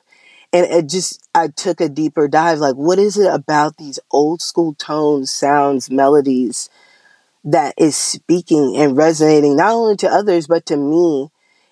And 0.52 0.66
it 0.66 0.88
just, 0.88 1.26
I 1.34 1.48
took 1.48 1.80
a 1.80 1.88
deeper 1.88 2.28
dive 2.28 2.58
like, 2.58 2.76
what 2.76 2.98
is 2.98 3.18
it 3.18 3.32
about 3.32 3.76
these 3.76 3.98
old 4.10 4.40
school 4.40 4.74
tones, 4.74 5.30
sounds, 5.30 5.90
melodies 5.90 6.68
that 7.44 7.74
is 7.78 7.96
speaking 7.96 8.76
and 8.76 8.96
resonating 8.96 9.56
not 9.56 9.72
only 9.72 9.96
to 9.96 10.08
others, 10.08 10.46
but 10.46 10.66
to 10.66 10.76
me 10.76 11.28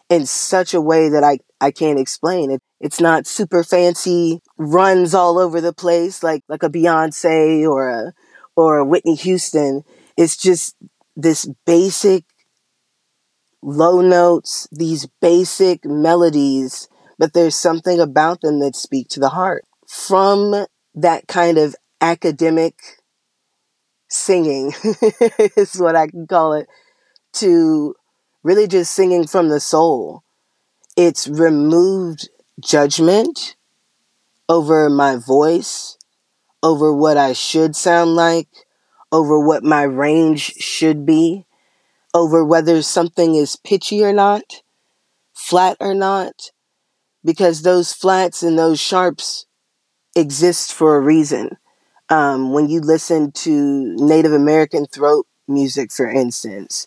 in 0.09 0.27
such 0.27 0.75
a 0.75 0.81
way 0.81 1.09
that 1.09 1.25
I, 1.25 1.39
I 1.61 1.71
can't 1.71 1.99
explain 1.99 2.51
it. 2.51 2.61
It's 2.81 3.01
not 3.01 3.27
super 3.27 3.65
fancy 3.65 4.43
runs 4.59 5.15
all 5.15 5.39
over 5.39 5.61
the 5.61 5.73
place 5.73 6.23
like, 6.23 6.43
like 6.49 6.63
a 6.63 6.69
Beyonce 6.69 7.69
or 7.69 7.89
a, 7.89 8.13
or 8.57 8.79
a 8.79 8.85
Whitney 8.85 9.15
Houston. 9.17 9.83
It's 10.17 10.37
just 10.37 10.77
this 11.17 11.49
basic 11.67 12.25
low 13.63 14.01
notes, 14.01 14.69
these 14.71 15.07
basic 15.21 15.85
melodies, 15.85 16.89
but 17.19 17.33
there's 17.33 17.55
something 17.55 18.01
about 18.01 18.41
them 18.41 18.61
that 18.61 18.77
speak 18.77 19.09
to 19.09 19.21
the 19.21 19.31
heart. 19.31 19.65
From 19.87 20.67
that 20.95 21.27
kind 21.29 21.59
of 21.59 21.77
academic 22.01 22.75
singing 24.09 24.73
is 25.57 25.77
what 25.77 25.97
I 25.97 26.07
can 26.07 26.27
call 26.27 26.55
it 26.55 26.69
to 27.35 27.95
really 28.43 28.67
just 28.67 28.93
singing 28.93 29.27
from 29.27 29.49
the 29.49 29.61
soul. 29.61 30.23
It's 30.97 31.27
removed 31.27 32.29
judgment 32.61 33.57
over 34.49 34.89
my 34.89 35.17
voice, 35.17 35.99
over 36.63 36.95
what 36.95 37.17
I 37.17 37.33
should 37.33 37.75
sound 37.75 38.15
like, 38.15 38.49
over 39.11 39.39
what 39.39 39.65
my 39.65 39.83
range 39.83 40.55
should 40.55 41.05
be, 41.05 41.47
over 42.13 42.45
whether 42.45 42.83
something 42.83 43.35
is 43.35 43.57
pitchy 43.57 44.05
or 44.05 44.13
not, 44.13 44.63
flat 45.33 45.77
or 45.81 45.95
not, 45.95 46.51
because 47.25 47.63
those 47.63 47.93
flats 47.93 48.43
and 48.43 48.59
those 48.59 48.81
sharps 48.81 49.47
exist 50.15 50.73
for 50.73 50.97
a 50.97 51.01
reason. 51.01 51.57
Um, 52.11 52.53
when 52.53 52.69
you 52.69 52.81
listen 52.81 53.33
to 53.33 53.97
Native 53.97 54.33
American 54.33 54.87
throat 54.87 55.27
music, 55.49 55.91
for 55.91 56.09
instance, 56.09 56.87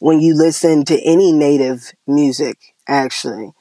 when 0.00 0.20
you 0.20 0.34
listen 0.34 0.84
to 0.86 1.00
any 1.02 1.32
Native 1.32 1.92
music, 2.06 2.74
actually, 2.86 3.52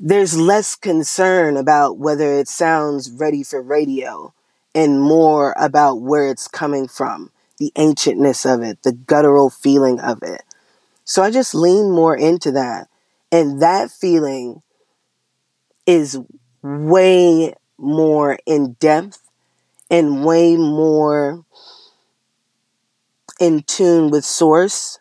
there's 0.00 0.38
less 0.38 0.74
concern 0.74 1.56
about 1.56 1.98
whether 1.98 2.32
it 2.32 2.48
sounds 2.48 3.10
ready 3.10 3.42
for 3.42 3.62
radio 3.62 4.34
and 4.74 5.00
more 5.00 5.54
about 5.58 6.00
where 6.00 6.28
it's 6.28 6.48
coming 6.48 6.88
from, 6.88 7.30
the 7.58 7.72
ancientness 7.76 8.44
of 8.44 8.62
it, 8.62 8.82
the 8.82 8.92
guttural 8.92 9.50
feeling 9.50 10.00
of 10.00 10.22
it. 10.22 10.42
So 11.04 11.22
I 11.22 11.30
just 11.30 11.54
lean 11.54 11.90
more 11.90 12.16
into 12.16 12.50
that. 12.52 12.88
And 13.30 13.60
that 13.62 13.90
feeling 13.90 14.62
is 15.92 16.18
way 16.62 17.54
more 17.78 18.38
in 18.46 18.72
depth 18.74 19.20
and 19.90 20.24
way 20.24 20.56
more 20.56 21.44
in 23.38 23.62
tune 23.64 24.10
with 24.10 24.24
source 24.24 24.98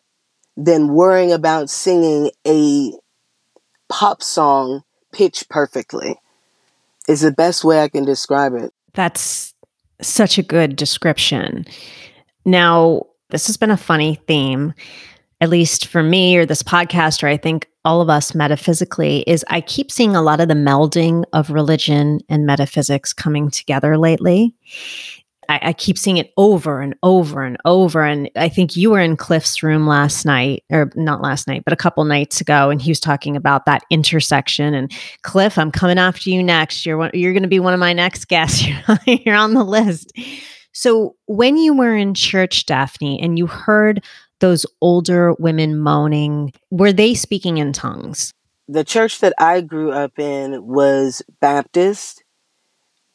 than 0.57 0.93
worrying 0.93 1.31
about 1.31 1.69
singing 1.69 2.29
a 2.45 2.91
pop 3.88 4.21
song 4.21 4.83
pitch 5.13 5.45
perfectly 5.50 6.15
is 7.07 7.21
the 7.21 7.31
best 7.31 7.63
way 7.63 7.81
I 7.81 7.88
can 7.88 8.03
describe 8.03 8.53
it. 8.53 8.74
That's 8.93 9.53
such 10.01 10.38
a 10.38 10.43
good 10.43 10.75
description. 10.75 11.65
Now, 12.45 13.03
this 13.29 13.48
has 13.48 13.55
been 13.55 13.71
a 13.71 13.77
funny 13.77 14.15
theme, 14.27 14.74
at 15.39 15.50
least 15.50 15.88
for 15.88 16.03
me 16.03 16.36
or 16.36 16.45
this 16.45 16.63
podcast, 16.63 17.24
or 17.24 17.27
I 17.27 17.38
think 17.38 17.67
all 17.83 18.01
of 18.01 18.09
us 18.09 18.35
metaphysically, 18.35 19.23
is 19.27 19.45
I 19.50 19.61
keep 19.61 19.91
seeing 19.91 20.15
a 20.15 20.21
lot 20.21 20.39
of 20.39 20.47
the 20.47 20.53
melding 20.53 21.23
of 21.33 21.50
religion 21.50 22.19
and 22.29 22.45
metaphysics 22.45 23.13
coming 23.13 23.50
together 23.50 23.97
lately. 23.97 24.53
I, 25.50 25.59
I, 25.63 25.73
keep 25.73 25.97
seeing 25.97 26.17
it 26.17 26.31
over 26.38 26.79
and 26.79 26.95
over 27.03 27.43
and 27.43 27.57
over. 27.65 28.05
And 28.05 28.29
I 28.38 28.47
think 28.47 28.77
you 28.77 28.91
were 28.91 29.01
in 29.01 29.17
Cliff's 29.17 29.61
room 29.61 29.85
last 29.85 30.25
night, 30.25 30.63
or 30.71 30.91
not 30.95 31.21
last 31.21 31.45
night, 31.47 31.63
but 31.65 31.73
a 31.73 31.77
couple 31.77 32.05
nights 32.05 32.39
ago, 32.39 32.69
and 32.69 32.81
he 32.81 32.91
was 32.91 33.01
talking 33.01 33.35
about 33.35 33.65
that 33.65 33.83
intersection. 33.89 34.73
And 34.73 34.91
Cliff, 35.23 35.57
I'm 35.57 35.71
coming 35.71 35.97
after 35.97 36.29
you 36.29 36.41
next. 36.41 36.85
You're 36.85 37.09
you're 37.13 37.33
going 37.33 37.43
to 37.43 37.50
be 37.50 37.59
one 37.59 37.73
of 37.73 37.79
my 37.79 37.91
next 37.91 38.29
guests. 38.29 38.65
you're 39.05 39.35
on 39.35 39.53
the 39.53 39.65
list. 39.65 40.13
So 40.73 41.15
when 41.25 41.57
you 41.57 41.73
were 41.73 41.95
in 41.95 42.13
church, 42.13 42.65
Daphne, 42.65 43.21
and 43.21 43.38
you 43.38 43.47
heard 43.47 44.03
those 44.41 44.65
older 44.81 45.33
women 45.39 45.79
moaning, 45.79 46.51
were 46.69 46.91
they 46.91 47.13
speaking 47.13 47.57
in 47.57 47.71
tongues? 47.71 48.33
The 48.67 48.83
church 48.83 49.19
that 49.19 49.33
I 49.38 49.62
grew 49.62 49.91
up 49.91 50.19
in 50.19 50.65
was 50.67 51.21
Baptist. 51.39 52.24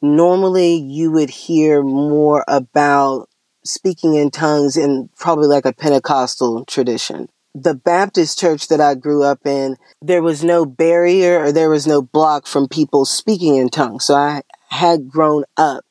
Normally, 0.01 0.75
you 0.75 1.11
would 1.11 1.29
hear 1.29 1.83
more 1.83 2.43
about 2.47 3.29
speaking 3.63 4.15
in 4.15 4.31
tongues 4.31 4.77
in 4.77 5.09
probably 5.17 5.47
like 5.47 5.65
a 5.65 5.73
Pentecostal 5.73 6.65
tradition. 6.65 7.29
The 7.53 7.73
Baptist 7.73 8.39
church 8.39 8.67
that 8.67 8.79
I 8.79 8.95
grew 8.95 9.23
up 9.23 9.45
in, 9.45 9.77
there 10.01 10.21
was 10.21 10.43
no 10.43 10.65
barrier 10.65 11.39
or 11.39 11.51
there 11.51 11.69
was 11.69 11.87
no 11.87 12.01
block 12.01 12.45
from 12.45 12.67
people 12.67 13.05
speaking 13.05 13.55
in 13.55 13.69
tongues. 13.69 14.05
So 14.05 14.15
I 14.15 14.43
had 14.69 15.09
grown 15.09 15.43
up 15.57 15.83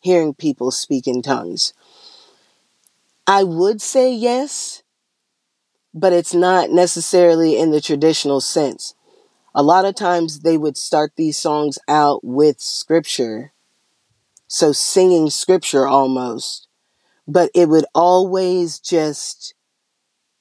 hearing 0.00 0.34
people 0.34 0.70
speak 0.70 1.06
in 1.06 1.22
tongues. 1.22 1.72
I 3.26 3.44
would 3.44 3.80
say 3.80 4.12
yes, 4.12 4.81
but 5.94 6.12
it's 6.12 6.34
not 6.34 6.70
necessarily 6.70 7.58
in 7.58 7.70
the 7.70 7.80
traditional 7.80 8.40
sense. 8.40 8.94
A 9.54 9.62
lot 9.62 9.84
of 9.84 9.94
times 9.94 10.40
they 10.40 10.56
would 10.56 10.76
start 10.76 11.12
these 11.16 11.36
songs 11.36 11.78
out 11.88 12.24
with 12.24 12.60
scripture, 12.60 13.52
so 14.46 14.72
singing 14.72 15.30
scripture 15.30 15.86
almost, 15.86 16.68
but 17.28 17.50
it 17.54 17.68
would 17.68 17.84
always 17.94 18.78
just 18.78 19.54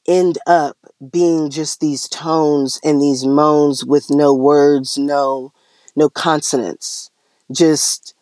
end 0.08 0.38
up 0.48 0.78
being 1.12 1.50
just 1.50 1.80
these 1.80 2.08
tones 2.08 2.80
and 2.84 3.02
these 3.02 3.26
moans 3.26 3.86
with 3.86 4.10
no 4.10 4.34
words, 4.34 4.98
no 4.98 5.54
no 5.96 6.10
consonants, 6.10 7.12
just 7.52 8.14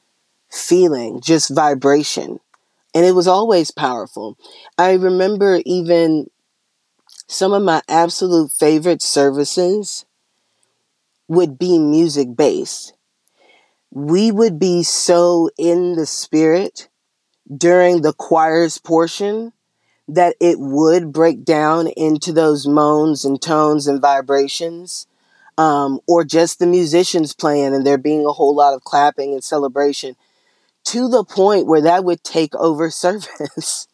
feeling, 0.50 1.22
just 1.22 1.50
vibration. 1.54 2.40
And 2.96 3.06
it 3.06 3.14
was 3.14 3.28
always 3.28 3.72
powerful. 3.72 4.38
I 4.78 4.94
remember 4.94 5.62
even 5.66 6.30
some 7.30 7.54
of 7.54 7.62
my 7.62 7.80
absolute 7.88 8.52
favorite 8.52 9.04
services 9.04 10.04
would 11.28 11.60
be 11.60 11.78
music 11.78 12.36
based. 12.36 12.94
We 13.92 14.32
would 14.32 14.60
be 14.60 14.82
so 14.82 15.52
in 15.56 15.94
the 15.96 16.08
spirit 16.08 16.90
during 17.56 18.02
the 18.02 18.14
choir's 18.14 18.80
portion 18.80 19.54
that 20.08 20.36
it 20.42 20.58
would 20.60 21.14
break 21.14 21.46
down 21.46 21.88
into 21.90 22.34
those 22.34 22.68
moans 22.68 23.24
and 23.24 23.40
tones 23.40 23.86
and 23.86 24.02
vibrations, 24.02 25.06
um, 25.56 26.00
or 26.08 26.24
just 26.24 26.58
the 26.58 26.66
musicians 26.66 27.36
playing 27.36 27.76
and 27.76 27.86
there 27.86 28.00
being 28.00 28.26
a 28.26 28.34
whole 28.34 28.56
lot 28.56 28.74
of 28.74 28.84
clapping 28.84 29.34
and 29.34 29.44
celebration 29.44 30.16
to 30.86 31.08
the 31.08 31.24
point 31.24 31.68
where 31.68 31.82
that 31.82 32.04
would 32.04 32.24
take 32.24 32.56
over 32.56 32.90
service. 32.90 33.88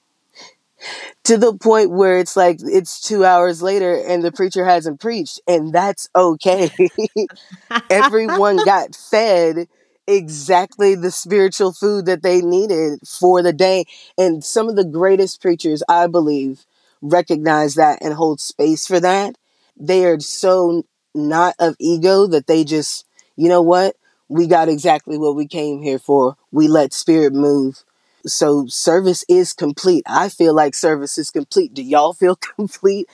To 1.25 1.37
the 1.37 1.55
point 1.57 1.91
where 1.91 2.19
it's 2.19 2.35
like 2.35 2.59
it's 2.61 2.99
two 3.01 3.25
hours 3.25 3.61
later 3.61 3.95
and 4.07 4.23
the 4.23 4.31
preacher 4.31 4.65
hasn't 4.65 4.99
preached, 4.99 5.39
and 5.47 5.73
that's 5.73 6.09
okay. 6.15 6.69
Everyone 7.89 8.61
got 8.65 8.95
fed 8.95 9.67
exactly 10.07 10.95
the 10.95 11.11
spiritual 11.11 11.73
food 11.73 12.05
that 12.05 12.21
they 12.23 12.41
needed 12.41 12.99
for 13.07 13.41
the 13.41 13.53
day. 13.53 13.85
And 14.17 14.43
some 14.43 14.69
of 14.69 14.75
the 14.75 14.85
greatest 14.85 15.41
preachers, 15.41 15.83
I 15.89 16.07
believe, 16.07 16.65
recognize 17.01 17.75
that 17.75 17.99
and 18.01 18.13
hold 18.13 18.39
space 18.39 18.85
for 18.85 18.99
that. 18.99 19.35
They 19.77 20.05
are 20.05 20.19
so 20.19 20.83
not 21.13 21.55
of 21.59 21.75
ego 21.79 22.27
that 22.27 22.47
they 22.47 22.63
just, 22.63 23.05
you 23.35 23.49
know 23.49 23.61
what? 23.61 23.95
We 24.27 24.47
got 24.47 24.69
exactly 24.69 25.17
what 25.17 25.35
we 25.35 25.47
came 25.47 25.81
here 25.81 25.99
for. 25.99 26.35
We 26.51 26.67
let 26.67 26.93
spirit 26.93 27.33
move. 27.33 27.83
So 28.25 28.65
service 28.67 29.23
is 29.29 29.53
complete. 29.53 30.03
I 30.07 30.29
feel 30.29 30.53
like 30.53 30.73
service 30.75 31.17
is 31.17 31.29
complete. 31.29 31.73
Do 31.73 31.83
y'all 31.83 32.13
feel 32.13 32.35
complete? 32.55 33.07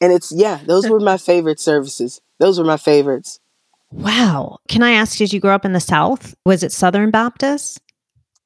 And 0.00 0.12
it's, 0.12 0.30
yeah, 0.30 0.60
those 0.64 0.88
were 0.88 1.00
my 1.00 1.16
favorite 1.16 1.58
services. 1.58 2.20
Those 2.38 2.58
were 2.58 2.64
my 2.64 2.76
favorites. 2.76 3.40
Wow. 3.90 4.58
Can 4.68 4.82
I 4.82 4.92
ask, 4.92 5.18
did 5.18 5.32
you 5.32 5.40
grow 5.40 5.54
up 5.54 5.64
in 5.64 5.72
the 5.72 5.80
South? 5.80 6.34
Was 6.44 6.62
it 6.62 6.72
Southern 6.72 7.10
Baptist? 7.10 7.80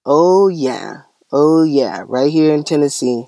Oh, 0.07 0.49
yeah. 0.49 1.03
Oh, 1.31 1.65
yeah. 1.65 2.05
Right 2.07 2.31
here 2.31 2.55
in 2.55 2.65
Tennessee. 2.65 3.27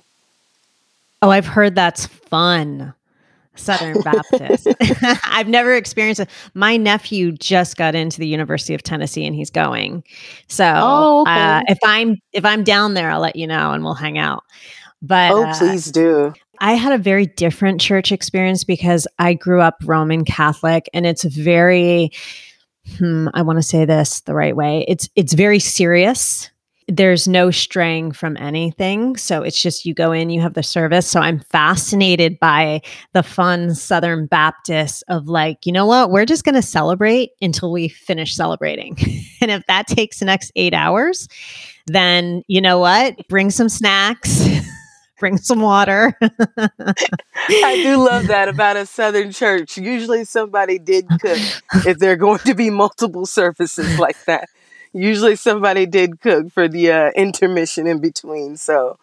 Oh, 1.21 1.31
I've 1.31 1.47
heard 1.47 1.75
that's 1.75 2.07
fun. 2.07 2.95
Southern 3.57 4.01
Baptist. 4.03 4.69
I've 5.25 5.49
never 5.49 5.75
experienced 5.75 6.21
it. 6.21 6.31
My 6.55 6.77
nephew 6.77 7.33
just 7.33 7.77
got 7.77 7.95
into 7.95 8.19
the 8.19 8.27
University 8.27 8.75
of 8.75 8.83
Tennessee 8.83 9.27
and 9.27 9.35
he's 9.35 9.51
going. 9.51 10.05
So 10.49 10.65
oh, 10.77 11.21
okay. 11.23 11.33
uh, 11.33 11.63
if 11.69 11.79
I'm 11.85 12.19
if 12.33 12.45
I'm 12.45 12.65
down 12.65 12.95
there, 12.95 13.11
I'll 13.11 13.21
let 13.21 13.37
you 13.37 13.47
know 13.47 13.73
and 13.73 13.85
we'll 13.85 13.95
hang 13.95 14.19
out. 14.19 14.45
But 15.03 15.33
oh, 15.33 15.45
uh, 15.45 15.59
please 15.59 15.91
do. 15.91 16.33
I 16.61 16.75
had 16.75 16.93
a 16.93 16.99
very 16.99 17.27
different 17.27 17.81
church 17.81 18.13
experience 18.13 18.65
because 18.65 19.07
I 19.19 19.35
grew 19.35 19.61
up 19.61 19.77
Roman 19.85 20.25
Catholic 20.25 20.89
and 20.95 21.07
it's 21.07 21.25
very 21.25 22.11
hmm, 22.99 23.29
I 23.35 23.43
want 23.43 23.59
to 23.59 23.63
say 23.63 23.85
this 23.85 24.21
the 24.21 24.35
right 24.35 24.55
way. 24.55 24.85
It's 24.89 25.09
it's 25.17 25.33
very 25.33 25.59
serious. 25.59 26.51
There's 26.89 27.27
no 27.27 27.51
straying 27.51 28.13
from 28.13 28.37
anything. 28.37 29.17
So 29.17 29.43
it's 29.43 29.61
just 29.61 29.87
you 29.87 29.95
go 29.95 30.13
in, 30.13 30.31
you 30.31 30.41
have 30.43 30.55
the 30.55 30.63
service. 30.63 31.07
So 31.07 31.21
I'm 31.21 31.41
fascinated 31.41 32.39
by 32.39 32.83
the 33.13 33.23
fun 33.23 33.75
Southern 33.75 34.27
Baptists 34.27 35.03
of 35.09 35.29
like, 35.29 35.67
you 35.67 35.73
know 35.73 35.87
what? 35.87 36.11
We're 36.11 36.27
just 36.27 36.45
going 36.45 36.55
to 36.57 36.63
celebrate 36.63 37.31
until 37.41 37.73
we 37.73 37.89
finish 37.89 38.35
celebrating. 38.35 38.97
and 39.41 39.51
if 39.51 39.67
that 39.67 39.87
takes 39.87 40.19
the 40.19 40.27
next 40.27 40.53
eight 40.57 40.75
hours, 40.75 41.29
then 41.87 42.43
you 42.49 42.61
know 42.61 42.79
what? 42.79 43.17
Bring 43.29 43.51
some 43.51 43.69
snacks. 43.69 44.47
bring 45.19 45.39
some 45.39 45.61
water. 45.61 46.17
I 46.21 47.81
do 47.83 48.05
love 48.05 48.27
that 48.27 48.49
about 48.49 48.77
a 48.77 48.85
Southern 48.85 49.33
church. 49.33 49.79
Usually 49.79 50.25
somebody 50.25 50.79
did 50.79 51.07
cook 51.09 51.39
if 51.87 51.99
there 51.99 52.13
are 52.13 52.17
going 52.17 52.41
to 52.41 52.55
be 52.55 52.69
multiple 52.69 53.25
services 53.25 53.99
like 53.99 54.23
that. 54.27 54.49
Usually 54.95 55.35
somebody 55.35 55.87
did 55.87 56.21
cook 56.21 56.53
for 56.53 56.69
the 56.69 56.93
uh, 56.93 57.11
intermission 57.17 57.87
in 57.87 58.01
between. 58.01 58.57
So. 58.57 58.97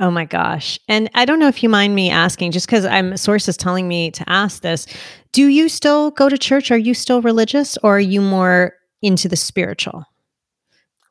Oh 0.00 0.10
my 0.10 0.24
gosh. 0.24 0.80
And 0.88 1.10
I 1.14 1.26
don't 1.26 1.38
know 1.38 1.48
if 1.48 1.62
you 1.62 1.68
mind 1.68 1.94
me 1.94 2.10
asking, 2.10 2.52
just 2.52 2.66
because 2.66 2.86
I'm 2.86 3.16
sources 3.18 3.58
telling 3.58 3.86
me 3.86 4.10
to 4.12 4.28
ask 4.28 4.62
this. 4.62 4.86
Do 5.32 5.46
you 5.46 5.68
still 5.68 6.10
go 6.10 6.30
to 6.30 6.38
church? 6.38 6.70
Are 6.70 6.78
you 6.78 6.94
still 6.94 7.20
religious 7.20 7.76
or 7.82 7.96
are 7.96 8.00
you 8.00 8.22
more 8.22 8.74
into 9.02 9.28
the 9.28 9.36
spiritual? 9.36 10.06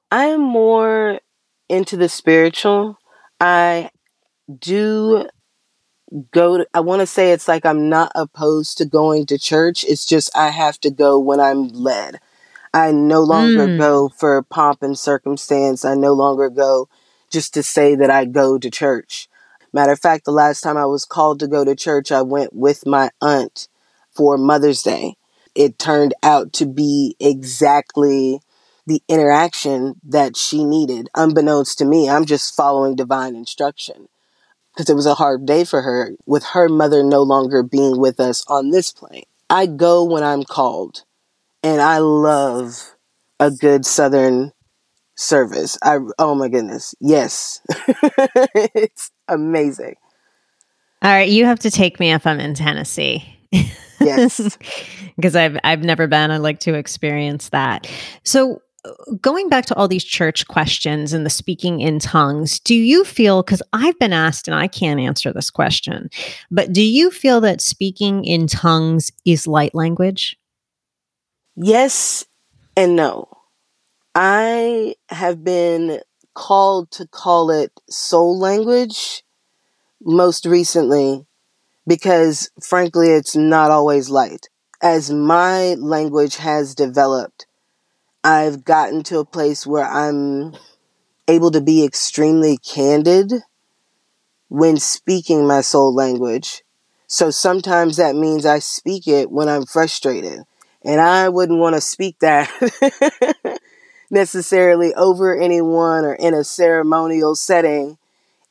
I 0.09 0.25
am 0.25 0.41
more 0.41 1.19
into 1.69 1.95
the 1.95 2.09
spiritual. 2.09 2.97
I 3.39 3.91
do 4.59 5.27
go 6.31 6.57
to, 6.57 6.67
I 6.73 6.79
want 6.79 7.01
to 7.01 7.07
say 7.07 7.31
it's 7.31 7.47
like 7.47 7.65
I'm 7.65 7.89
not 7.89 8.11
opposed 8.15 8.77
to 8.79 8.85
going 8.85 9.27
to 9.27 9.37
church. 9.37 9.85
It's 9.85 10.05
just 10.05 10.35
I 10.35 10.49
have 10.49 10.79
to 10.81 10.89
go 10.89 11.19
when 11.19 11.39
I'm 11.39 11.69
led. 11.69 12.19
I 12.73 12.91
no 12.91 13.21
longer 13.21 13.67
mm. 13.67 13.77
go 13.77 14.09
for 14.09 14.41
pomp 14.43 14.81
and 14.81 14.97
circumstance. 14.97 15.83
I 15.83 15.95
no 15.95 16.13
longer 16.13 16.49
go 16.49 16.87
just 17.29 17.53
to 17.55 17.63
say 17.63 17.95
that 17.95 18.09
I 18.09 18.25
go 18.25 18.57
to 18.57 18.69
church. 18.69 19.27
Matter 19.73 19.93
of 19.93 19.99
fact, 19.99 20.25
the 20.25 20.31
last 20.31 20.61
time 20.61 20.77
I 20.77 20.85
was 20.85 21.05
called 21.05 21.39
to 21.39 21.47
go 21.47 21.63
to 21.63 21.75
church, 21.75 22.11
I 22.11 22.21
went 22.21 22.53
with 22.53 22.85
my 22.85 23.09
aunt 23.21 23.67
for 24.11 24.37
Mother's 24.37 24.83
Day. 24.83 25.15
It 25.55 25.79
turned 25.79 26.13
out 26.23 26.53
to 26.53 26.65
be 26.65 27.15
exactly 27.19 28.39
the 28.87 29.01
interaction 29.07 29.95
that 30.03 30.35
she 30.35 30.65
needed. 30.65 31.09
Unbeknownst 31.15 31.77
to 31.77 31.85
me, 31.85 32.09
I'm 32.09 32.25
just 32.25 32.55
following 32.55 32.95
divine 32.95 33.35
instruction 33.35 34.07
because 34.73 34.89
it 34.89 34.95
was 34.95 35.05
a 35.05 35.15
hard 35.15 35.45
day 35.45 35.63
for 35.63 35.81
her 35.81 36.11
with 36.25 36.43
her 36.45 36.67
mother 36.67 37.03
no 37.03 37.21
longer 37.21 37.63
being 37.63 37.99
with 37.99 38.19
us 38.19 38.45
on 38.47 38.71
this 38.71 38.91
plane. 38.91 39.25
I 39.49 39.65
go 39.65 40.03
when 40.03 40.23
I'm 40.23 40.43
called, 40.43 41.03
and 41.63 41.81
I 41.81 41.99
love 41.99 42.95
a 43.39 43.51
good 43.51 43.85
Southern 43.85 44.51
service. 45.15 45.77
I 45.83 45.99
oh 46.19 46.35
my 46.35 46.49
goodness, 46.49 46.95
yes, 46.99 47.61
it's 47.69 49.11
amazing. 49.27 49.95
All 51.03 51.11
right, 51.11 51.29
you 51.29 51.45
have 51.45 51.59
to 51.59 51.71
take 51.71 51.99
me 51.99 52.11
if 52.11 52.27
I'm 52.27 52.39
in 52.39 52.53
Tennessee. 52.53 53.37
Yes, 53.99 54.57
because 55.15 55.35
I've 55.35 55.57
I've 55.63 55.83
never 55.83 56.07
been. 56.07 56.31
I'd 56.31 56.37
like 56.37 56.59
to 56.61 56.73
experience 56.73 57.49
that. 57.49 57.89
So 58.23 58.61
uh, 58.83 58.91
going 59.21 59.49
back 59.49 59.65
to 59.67 59.75
all 59.75 59.87
these 59.87 60.03
church 60.03 60.47
questions 60.47 61.13
and 61.13 61.25
the 61.25 61.29
speaking 61.29 61.81
in 61.81 61.99
tongues, 61.99 62.59
do 62.59 62.73
you 62.75 63.03
feel, 63.03 63.43
because 63.43 63.61
I've 63.73 63.97
been 63.99 64.13
asked 64.13 64.47
and 64.47 64.55
I 64.55 64.67
can't 64.67 64.99
answer 64.99 65.31
this 65.31 65.51
question, 65.51 66.09
but 66.49 66.73
do 66.73 66.81
you 66.81 67.11
feel 67.11 67.41
that 67.41 67.61
speaking 67.61 68.25
in 68.25 68.47
tongues 68.47 69.11
is 69.25 69.45
light 69.45 69.75
language? 69.75 70.37
Yes 71.63 72.25
and 72.75 72.95
no. 72.95 73.27
I 74.15 74.95
have 75.09 75.43
been 75.43 76.01
called 76.33 76.89
to 76.91 77.07
call 77.07 77.51
it 77.51 77.71
soul 77.89 78.39
language 78.39 79.23
most 80.01 80.45
recently 80.45 81.27
because, 81.87 82.51
frankly, 82.61 83.09
it's 83.09 83.35
not 83.35 83.71
always 83.71 84.09
light. 84.09 84.49
As 84.81 85.11
my 85.11 85.75
language 85.75 86.37
has 86.37 86.75
developed, 86.75 87.47
I've 88.23 88.65
gotten 88.65 89.03
to 89.03 89.19
a 89.19 89.25
place 89.25 89.67
where 89.67 89.85
I'm 89.85 90.55
able 91.27 91.51
to 91.51 91.61
be 91.61 91.85
extremely 91.85 92.57
candid 92.57 93.33
when 94.49 94.77
speaking 94.77 95.47
my 95.47 95.61
soul 95.61 95.93
language. 95.93 96.63
So 97.07 97.31
sometimes 97.31 97.97
that 97.97 98.15
means 98.15 98.45
I 98.45 98.59
speak 98.59 99.07
it 99.07 99.31
when 99.31 99.49
I'm 99.49 99.65
frustrated. 99.65 100.41
And 100.83 100.99
I 100.99 101.29
wouldn't 101.29 101.59
want 101.59 101.75
to 101.75 101.81
speak 101.81 102.19
that 102.19 102.49
necessarily 104.09 104.93
over 104.95 105.39
anyone 105.39 106.05
or 106.05 106.13
in 106.13 106.33
a 106.33 106.43
ceremonial 106.43 107.35
setting 107.35 107.97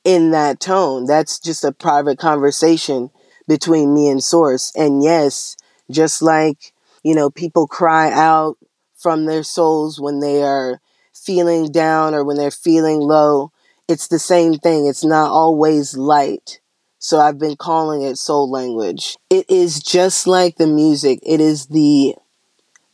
in 0.05 0.31
that 0.31 0.61
tone. 0.61 1.07
That's 1.07 1.39
just 1.39 1.65
a 1.65 1.73
private 1.73 2.19
conversation 2.19 3.11
between 3.49 3.93
me 3.95 4.09
and 4.09 4.23
Source. 4.23 4.73
And 4.77 5.03
yes, 5.03 5.57
just 5.91 6.23
like, 6.23 6.73
you 7.03 7.15
know, 7.15 7.31
people 7.31 7.67
cry 7.67 8.11
out 8.13 8.57
from 8.97 9.25
their 9.25 9.43
souls 9.43 10.01
when 10.01 10.21
they 10.21 10.43
are 10.43 10.81
feeling 11.15 11.71
down 11.73 12.15
or 12.15 12.25
when 12.25 12.37
they're 12.37 12.51
feeling 12.51 13.01
low. 13.01 13.53
It's 13.89 14.09
the 14.09 14.19
same 14.19 14.55
thing. 14.55 14.87
It's 14.87 15.05
not 15.05 15.31
always 15.31 15.97
light. 15.97 16.61
So 17.01 17.19
I've 17.19 17.39
been 17.39 17.57
calling 17.57 18.03
it 18.03 18.19
soul 18.19 18.51
language. 18.51 19.17
It 19.31 19.47
is 19.49 19.83
just 19.83 20.27
like 20.27 20.57
the 20.57 20.67
music. 20.67 21.19
It 21.23 21.41
is 21.41 21.69
the 21.69 22.15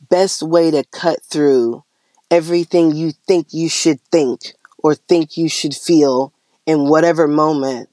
best 0.09 0.43
way 0.43 0.71
to 0.71 0.85
cut 0.93 1.25
through 1.25 1.83
everything 2.31 2.95
you 2.95 3.13
think 3.27 3.49
you 3.51 3.69
should 3.69 4.01
think 4.13 4.53
or 4.79 4.95
think 4.95 5.37
you 5.37 5.49
should 5.49 5.75
feel 5.75 6.33
in 6.67 6.89
whatever 6.89 7.27
moment 7.27 7.89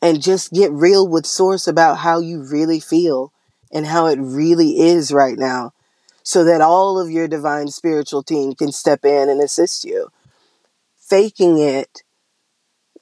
and 0.00 0.22
just 0.22 0.50
get 0.50 0.72
real 0.72 1.06
with 1.06 1.26
source 1.26 1.68
about 1.68 1.98
how 1.98 2.20
you 2.20 2.42
really 2.42 2.80
feel 2.80 3.30
and 3.70 3.86
how 3.86 4.06
it 4.06 4.18
really 4.18 4.80
is 4.80 5.12
right 5.12 5.38
now 5.38 5.74
so 6.22 6.42
that 6.42 6.62
all 6.62 6.98
of 6.98 7.10
your 7.10 7.28
divine 7.28 7.68
spiritual 7.68 8.22
team 8.22 8.54
can 8.54 8.72
step 8.72 9.04
in 9.04 9.28
and 9.28 9.42
assist 9.42 9.84
you. 9.84 10.08
Faking 10.96 11.58
it, 11.58 12.02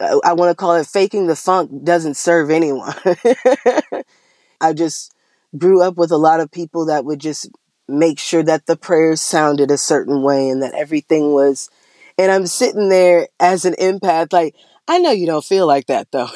I 0.01 0.33
want 0.33 0.51
to 0.51 0.55
call 0.55 0.75
it 0.75 0.87
faking 0.87 1.27
the 1.27 1.37
funk, 1.37 1.85
doesn't 1.85 2.17
serve 2.17 2.51
anyone. 2.51 2.95
I 4.61 4.73
just 4.73 5.13
grew 5.57 5.83
up 5.83 5.97
with 5.97 6.11
a 6.11 6.17
lot 6.17 6.41
of 6.41 6.51
people 6.51 6.87
that 6.87 7.05
would 7.05 7.21
just 7.21 7.49
make 7.89 8.19
sure 8.19 8.43
that 8.43 8.67
the 8.67 8.77
prayers 8.77 9.21
sounded 9.21 9.71
a 9.71 9.79
certain 9.79 10.23
way 10.23 10.49
and 10.49 10.63
that 10.63 10.75
everything 10.75 11.33
was. 11.33 11.71
And 12.19 12.31
I'm 12.31 12.47
sitting 12.47 12.89
there 12.89 13.29
as 13.41 13.65
an 13.65 13.75
empath, 13.81 14.33
like, 14.33 14.55
I 14.89 14.99
know 14.99 15.11
you 15.11 15.27
don't 15.27 15.45
feel 15.45 15.67
like 15.67 15.87
that 15.87 16.09
though. 16.13 16.29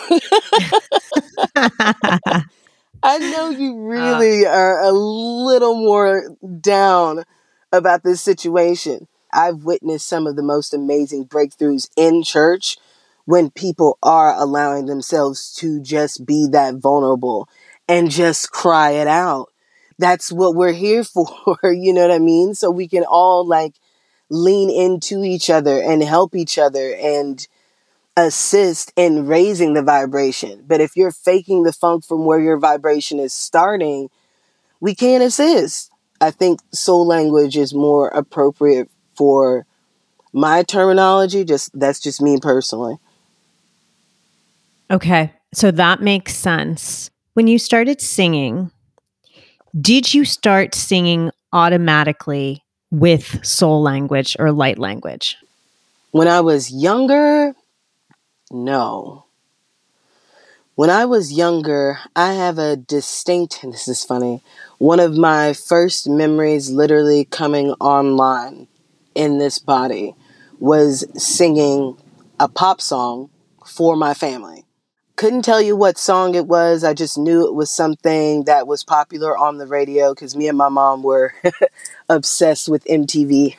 I 3.02 3.18
know 3.18 3.50
you 3.50 3.78
Uh. 3.94 4.22
really 4.22 4.46
are 4.46 4.80
a 4.82 4.90
little 4.92 5.74
more 5.74 6.36
down 6.60 7.24
about 7.72 8.02
this 8.02 8.20
situation. 8.22 9.08
I've 9.32 9.64
witnessed 9.64 10.06
some 10.08 10.26
of 10.26 10.36
the 10.36 10.42
most 10.42 10.74
amazing 10.74 11.26
breakthroughs 11.26 11.88
in 11.96 12.22
church 12.22 12.76
when 13.24 13.50
people 13.50 13.98
are 14.02 14.34
allowing 14.34 14.86
themselves 14.86 15.52
to 15.54 15.80
just 15.80 16.26
be 16.26 16.48
that 16.50 16.76
vulnerable 16.76 17.48
and 17.88 18.10
just 18.10 18.50
cry 18.50 18.92
it 18.92 19.06
out. 19.06 19.48
That's 19.98 20.32
what 20.32 20.54
we're 20.54 20.72
here 20.72 21.04
for, 21.04 21.26
you 21.64 21.92
know 21.92 22.02
what 22.02 22.14
I 22.14 22.18
mean? 22.18 22.54
So 22.54 22.70
we 22.70 22.88
can 22.88 23.04
all 23.04 23.46
like 23.46 23.74
lean 24.30 24.70
into 24.70 25.22
each 25.24 25.50
other 25.50 25.80
and 25.80 26.02
help 26.02 26.34
each 26.34 26.58
other 26.58 26.94
and 26.94 27.46
assist 28.16 28.92
in 28.96 29.26
raising 29.26 29.74
the 29.74 29.82
vibration. 29.82 30.64
But 30.66 30.80
if 30.80 30.96
you're 30.96 31.12
faking 31.12 31.62
the 31.62 31.72
funk 31.72 32.04
from 32.04 32.24
where 32.24 32.40
your 32.40 32.58
vibration 32.58 33.18
is 33.18 33.32
starting, 33.32 34.08
we 34.80 34.94
can't 34.94 35.22
assist. 35.22 35.90
I 36.20 36.30
think 36.30 36.60
soul 36.72 37.06
language 37.06 37.56
is 37.56 37.74
more 37.74 38.08
appropriate 38.08 38.90
for 39.16 39.66
my 40.32 40.62
terminology. 40.62 41.44
Just 41.44 41.78
that's 41.78 42.00
just 42.00 42.20
me 42.22 42.38
personally. 42.40 42.98
Okay. 44.90 45.32
So 45.54 45.70
that 45.70 46.00
makes 46.00 46.34
sense. 46.34 47.10
When 47.34 47.46
you 47.46 47.58
started 47.58 48.00
singing, 48.00 48.70
did 49.78 50.12
you 50.12 50.24
start 50.24 50.74
singing 50.74 51.30
automatically 51.52 52.62
with 52.90 53.44
soul 53.44 53.82
language 53.82 54.36
or 54.38 54.52
light 54.52 54.78
language? 54.78 55.36
When 56.10 56.28
I 56.28 56.40
was 56.40 56.70
younger, 56.70 57.54
no. 58.50 59.24
When 60.74 60.90
I 60.90 61.04
was 61.04 61.32
younger, 61.32 61.98
I 62.16 62.32
have 62.34 62.58
a 62.58 62.76
distinct, 62.76 63.60
this 63.62 63.88
is 63.88 64.04
funny, 64.04 64.42
one 64.78 65.00
of 65.00 65.16
my 65.16 65.52
first 65.52 66.08
memories 66.08 66.70
literally 66.70 67.24
coming 67.24 67.72
online 67.72 68.68
in 69.14 69.38
this 69.38 69.58
body 69.58 70.14
was 70.58 71.04
singing 71.16 71.96
a 72.40 72.48
pop 72.48 72.80
song 72.80 73.30
for 73.66 73.96
my 73.96 74.14
family. 74.14 74.64
Couldn't 75.22 75.42
tell 75.42 75.62
you 75.62 75.76
what 75.76 75.98
song 75.98 76.34
it 76.34 76.48
was. 76.48 76.82
I 76.82 76.94
just 76.94 77.16
knew 77.16 77.46
it 77.46 77.54
was 77.54 77.70
something 77.70 78.42
that 78.46 78.66
was 78.66 78.82
popular 78.82 79.38
on 79.38 79.58
the 79.58 79.68
radio 79.68 80.12
because 80.12 80.34
me 80.34 80.48
and 80.48 80.58
my 80.58 80.68
mom 80.68 81.04
were 81.04 81.32
obsessed 82.08 82.68
with 82.68 82.84
MTV. 82.86 83.56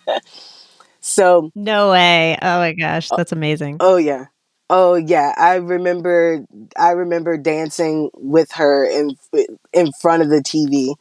so 1.00 1.50
No 1.56 1.90
way. 1.90 2.38
Oh 2.40 2.60
my 2.60 2.72
gosh. 2.72 3.08
That's 3.08 3.32
amazing. 3.32 3.78
Oh 3.80 3.96
yeah. 3.96 4.26
Oh 4.70 4.94
yeah. 4.94 5.34
I 5.36 5.56
remember 5.56 6.46
I 6.78 6.90
remember 6.92 7.36
dancing 7.36 8.08
with 8.14 8.52
her 8.52 8.84
in 8.84 9.16
in 9.72 9.90
front 10.00 10.22
of 10.22 10.28
the 10.28 10.40
TV 10.40 10.94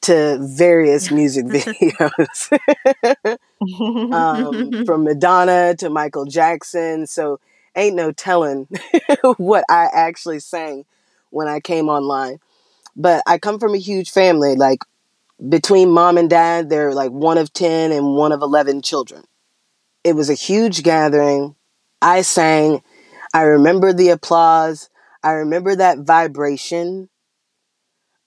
to 0.00 0.38
various 0.40 1.12
music 1.12 1.46
videos. 1.46 2.58
um, 4.12 4.84
from 4.84 5.04
Madonna 5.04 5.76
to 5.76 5.90
Michael 5.90 6.24
Jackson. 6.24 7.06
So 7.06 7.38
ain't 7.76 7.96
no 7.96 8.12
telling 8.12 8.68
what 9.36 9.64
I 9.70 9.88
actually 9.92 10.40
sang 10.40 10.84
when 11.30 11.48
I 11.48 11.60
came 11.60 11.88
online. 11.88 12.38
But 12.96 13.22
I 13.26 13.38
come 13.38 13.58
from 13.58 13.74
a 13.74 13.78
huge 13.78 14.10
family. 14.10 14.56
Like 14.56 14.80
between 15.48 15.90
mom 15.90 16.18
and 16.18 16.30
dad, 16.30 16.70
they're 16.70 16.94
like 16.94 17.10
one 17.10 17.38
of 17.38 17.52
10 17.52 17.92
and 17.92 18.14
one 18.14 18.32
of 18.32 18.42
11 18.42 18.82
children. 18.82 19.24
It 20.04 20.14
was 20.14 20.30
a 20.30 20.34
huge 20.34 20.82
gathering. 20.82 21.56
I 22.00 22.22
sang. 22.22 22.82
I 23.34 23.42
remember 23.42 23.92
the 23.92 24.10
applause. 24.10 24.90
I 25.22 25.32
remember 25.32 25.76
that 25.76 26.00
vibration 26.00 27.08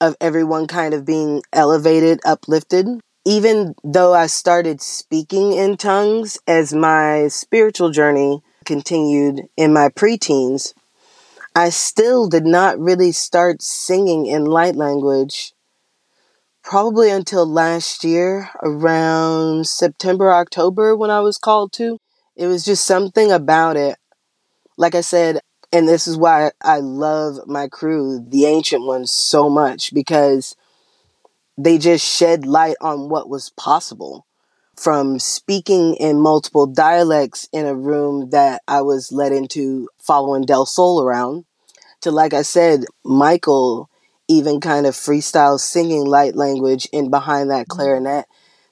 of 0.02 0.16
everyone 0.22 0.68
kind 0.68 0.94
of 0.94 1.06
being 1.06 1.42
elevated, 1.54 2.20
uplifted. 2.26 2.88
Even 3.26 3.76
though 3.84 4.14
I 4.14 4.28
started 4.28 4.82
speaking 4.82 5.54
in 5.54 5.78
tongues 5.78 6.38
as 6.48 6.74
my 6.74 7.28
spiritual 7.28 7.90
journey 7.90 8.42
continued 8.66 9.44
in 9.56 9.74
my 9.74 9.90
preteens, 9.90 10.74
I 11.56 11.70
still 11.70 12.28
did 12.28 12.46
not 12.46 12.80
really 12.80 13.12
start 13.12 13.62
singing 13.62 14.26
in 14.26 14.46
light 14.46 14.76
language 14.76 15.54
probably 16.66 17.12
until 17.12 17.46
last 17.46 18.04
year, 18.04 18.50
around 18.64 19.68
September, 19.68 20.34
October, 20.34 20.96
when 20.96 21.12
I 21.12 21.20
was 21.20 21.38
called 21.38 21.72
to. 21.74 22.00
It 22.36 22.48
was 22.48 22.66
just 22.66 22.86
something 22.86 23.32
about 23.32 23.78
it. 23.78 23.98
Like 24.78 24.96
I 24.96 25.02
said, 25.02 25.40
and 25.72 25.88
this 25.88 26.08
is 26.08 26.18
why 26.18 26.52
I 26.62 26.80
love 26.80 27.48
my 27.48 27.68
crew, 27.68 28.26
the 28.28 28.46
ancient 28.46 28.84
ones, 28.84 29.12
so 29.12 29.50
much 29.50 29.94
because 29.94 30.56
they 31.58 31.78
just 31.78 32.06
shed 32.06 32.46
light 32.46 32.76
on 32.82 33.10
what 33.10 33.30
was 33.30 33.52
possible. 33.52 34.26
From 34.78 35.20
speaking 35.20 35.96
in 35.96 36.20
multiple 36.20 36.68
dialects 36.68 37.48
in 37.54 37.66
a 37.66 37.74
room 37.74 38.30
that 38.32 38.62
I 38.68 38.82
was 38.82 39.12
led 39.12 39.32
into 39.32 39.88
following 39.98 40.44
Del 40.44 40.66
Sol 40.66 41.02
around, 41.02 41.46
to 42.02 42.12
like 42.12 42.34
I 42.34 42.42
said, 42.42 42.86
Michael 43.04 43.90
even 44.28 44.60
kind 44.60 44.86
of 44.86 44.96
freestyle 44.96 45.60
singing 45.60 46.06
light 46.06 46.36
language 46.36 46.88
in 46.92 47.10
behind 47.10 47.50
that 47.52 47.68
mm-hmm. 47.68 47.78
clarinet. 47.78 48.26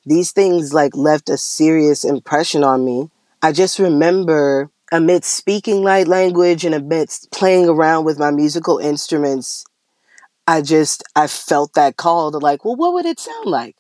These 0.06 0.32
things 0.32 0.74
like 0.74 0.96
left 0.96 1.30
a 1.30 1.38
serious 1.38 2.04
impression 2.04 2.64
on 2.64 2.84
me. 2.84 3.10
I 3.42 3.52
just 3.52 3.80
remember 3.80 4.70
amidst 4.92 5.34
speaking 5.36 5.82
light 5.84 6.08
language 6.08 6.66
and 6.66 6.76
amidst 6.76 7.32
playing 7.32 7.68
around 7.68 8.06
with 8.06 8.20
my 8.20 8.32
musical 8.32 8.78
instruments, 8.78 9.66
I 10.46 10.62
just 10.62 11.04
I 11.16 11.28
felt 11.28 11.74
that 11.74 11.98
call 11.98 12.32
to 12.32 12.38
like, 12.38 12.66
well, 12.66 12.76
what 12.76 12.94
would 12.94 13.06
it 13.06 13.20
sound 13.20 13.46
like? 13.46 13.76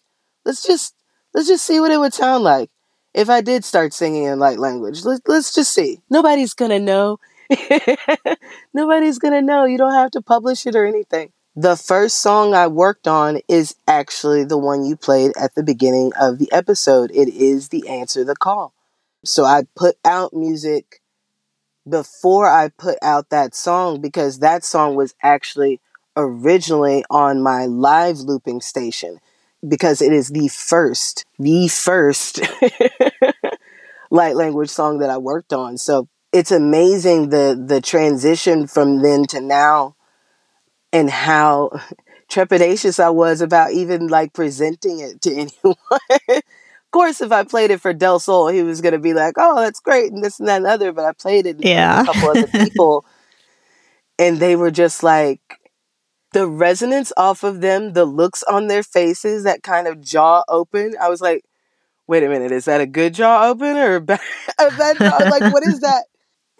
Let's 0.45 0.65
just 0.65 0.95
let's 1.33 1.47
just 1.47 1.65
see 1.65 1.79
what 1.79 1.91
it 1.91 1.99
would 1.99 2.13
sound 2.13 2.43
like 2.43 2.69
if 3.13 3.29
I 3.29 3.41
did 3.41 3.63
start 3.63 3.93
singing 3.93 4.23
in 4.23 4.39
light 4.39 4.59
language. 4.59 5.03
Let, 5.05 5.21
let's 5.27 5.53
just 5.53 5.73
see. 5.73 6.01
Nobody's 6.09 6.53
gonna 6.53 6.79
know. 6.79 7.19
Nobody's 8.73 9.19
gonna 9.19 9.41
know. 9.41 9.65
You 9.65 9.77
don't 9.77 9.93
have 9.93 10.11
to 10.11 10.21
publish 10.21 10.65
it 10.65 10.75
or 10.75 10.85
anything. 10.85 11.31
The 11.55 11.75
first 11.75 12.17
song 12.19 12.55
I 12.55 12.65
worked 12.65 13.07
on 13.07 13.39
is 13.47 13.75
actually 13.87 14.43
the 14.43 14.57
one 14.57 14.85
you 14.85 14.95
played 14.95 15.33
at 15.37 15.53
the 15.53 15.61
beginning 15.61 16.11
of 16.19 16.39
the 16.39 16.51
episode. 16.51 17.11
It 17.11 17.27
is 17.27 17.69
the 17.69 17.87
Answer 17.87 18.23
the 18.23 18.35
Call. 18.35 18.73
So 19.23 19.45
I 19.45 19.63
put 19.75 19.97
out 20.03 20.33
music 20.33 21.01
before 21.87 22.47
I 22.47 22.69
put 22.69 22.97
out 23.03 23.29
that 23.29 23.53
song 23.53 24.01
because 24.01 24.39
that 24.39 24.63
song 24.63 24.95
was 24.95 25.13
actually 25.21 25.79
originally 26.15 27.03
on 27.09 27.41
my 27.43 27.65
live 27.65 28.19
looping 28.19 28.61
station 28.61 29.19
because 29.67 30.01
it 30.01 30.11
is 30.13 30.29
the 30.29 30.47
first, 30.49 31.25
the 31.39 31.67
first 31.67 32.41
light 34.11 34.35
language 34.35 34.69
song 34.69 34.99
that 34.99 35.09
I 35.09 35.17
worked 35.17 35.53
on. 35.53 35.77
So 35.77 36.07
it's 36.31 36.51
amazing 36.51 37.29
the 37.29 37.61
the 37.65 37.81
transition 37.81 38.67
from 38.67 39.01
then 39.01 39.25
to 39.27 39.41
now 39.41 39.95
and 40.91 41.09
how 41.09 41.71
trepidatious 42.31 42.99
I 42.99 43.09
was 43.09 43.41
about 43.41 43.71
even 43.73 44.07
like 44.07 44.33
presenting 44.33 44.99
it 44.99 45.21
to 45.21 45.31
anyone. 45.33 45.75
of 46.29 46.91
course, 46.91 47.21
if 47.21 47.31
I 47.31 47.43
played 47.43 47.71
it 47.71 47.81
for 47.81 47.93
Del 47.93 48.19
Sol, 48.19 48.47
he 48.49 48.63
was 48.63 48.81
going 48.81 48.93
to 48.93 48.99
be 48.99 49.13
like, 49.13 49.35
"Oh, 49.37 49.61
that's 49.61 49.79
great," 49.79 50.11
and 50.11 50.23
this 50.23 50.39
and 50.39 50.47
that 50.47 50.57
and 50.57 50.67
other. 50.67 50.91
But 50.91 51.05
I 51.05 51.13
played 51.13 51.45
it 51.45 51.57
Yeah. 51.61 52.01
a 52.03 52.05
couple 52.05 52.27
other 52.29 52.47
people, 52.47 53.05
and 54.17 54.39
they 54.39 54.55
were 54.55 54.71
just 54.71 55.03
like 55.03 55.41
the 56.33 56.47
resonance 56.47 57.13
off 57.17 57.43
of 57.43 57.61
them, 57.61 57.93
the 57.93 58.05
looks 58.05 58.43
on 58.43 58.67
their 58.67 58.83
faces, 58.83 59.43
that 59.43 59.63
kind 59.63 59.87
of 59.87 60.01
jaw 60.01 60.43
open. 60.49 60.95
I 61.01 61.09
was 61.09 61.21
like, 61.21 61.45
"Wait 62.07 62.23
a 62.23 62.29
minute, 62.29 62.51
is 62.51 62.65
that 62.65 62.81
a 62.81 62.87
good 62.87 63.13
jaw 63.13 63.49
open 63.49 63.77
or 63.77 63.95
a 63.97 64.01
bad, 64.01 64.21
a 64.59 64.71
bad 64.71 64.99
jaw? 64.99 65.23
Like, 65.27 65.45
what 65.47 65.63
is 65.63 65.79
that?" 65.81 66.05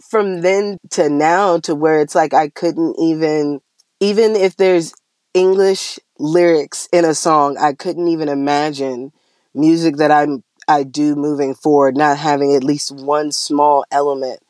From 0.10 0.42
then 0.42 0.78
to 0.92 1.10
now, 1.10 1.58
to 1.60 1.76
where 1.76 2.02
it's 2.02 2.16
like 2.16 2.34
I 2.34 2.50
couldn't 2.50 2.98
even 3.00 3.62
even 4.00 4.36
if 4.36 4.58
there's 4.58 4.94
English 5.34 6.00
lyrics 6.20 6.88
in 6.94 7.06
a 7.06 7.16
song, 7.16 7.58
I 7.58 7.74
couldn't 7.74 8.08
even 8.08 8.30
imagine 8.30 9.12
music 9.54 9.98
that 9.98 10.12
I'm 10.12 10.44
I 10.68 10.84
do 10.84 11.16
moving 11.16 11.56
forward 11.56 11.98
not 11.98 12.18
having 12.18 12.56
at 12.56 12.64
least 12.64 12.92
one 12.92 13.32
small 13.32 13.86
element 13.92 14.42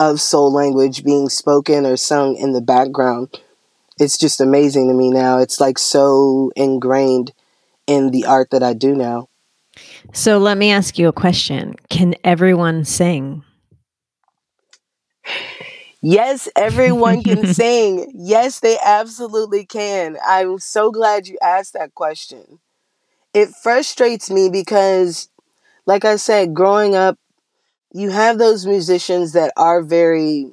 of 0.00 0.20
soul 0.20 0.52
language 0.52 1.04
being 1.04 1.28
spoken 1.28 1.86
or 1.86 1.96
sung 1.96 2.36
in 2.36 2.52
the 2.52 2.60
background. 2.60 3.40
It's 3.98 4.18
just 4.18 4.40
amazing 4.40 4.88
to 4.88 4.94
me 4.94 5.10
now. 5.10 5.38
It's 5.38 5.60
like 5.60 5.78
so 5.78 6.50
ingrained 6.56 7.32
in 7.86 8.10
the 8.10 8.26
art 8.26 8.50
that 8.50 8.62
I 8.62 8.72
do 8.72 8.94
now. 8.94 9.28
So 10.12 10.38
let 10.38 10.58
me 10.58 10.70
ask 10.70 10.98
you 10.98 11.08
a 11.08 11.12
question. 11.12 11.74
Can 11.88 12.14
everyone 12.24 12.84
sing? 12.84 13.42
Yes, 16.00 16.48
everyone 16.54 17.22
can 17.22 17.46
sing. 17.54 18.12
Yes, 18.14 18.60
they 18.60 18.78
absolutely 18.84 19.64
can. 19.64 20.18
I'm 20.26 20.58
so 20.58 20.90
glad 20.90 21.26
you 21.26 21.38
asked 21.42 21.72
that 21.72 21.94
question. 21.94 22.58
It 23.32 23.50
frustrates 23.50 24.30
me 24.30 24.48
because, 24.50 25.28
like 25.86 26.04
I 26.04 26.16
said, 26.16 26.54
growing 26.54 26.94
up, 26.94 27.18
you 27.92 28.10
have 28.10 28.38
those 28.38 28.66
musicians 28.66 29.32
that 29.32 29.52
are 29.56 29.82
very 29.82 30.50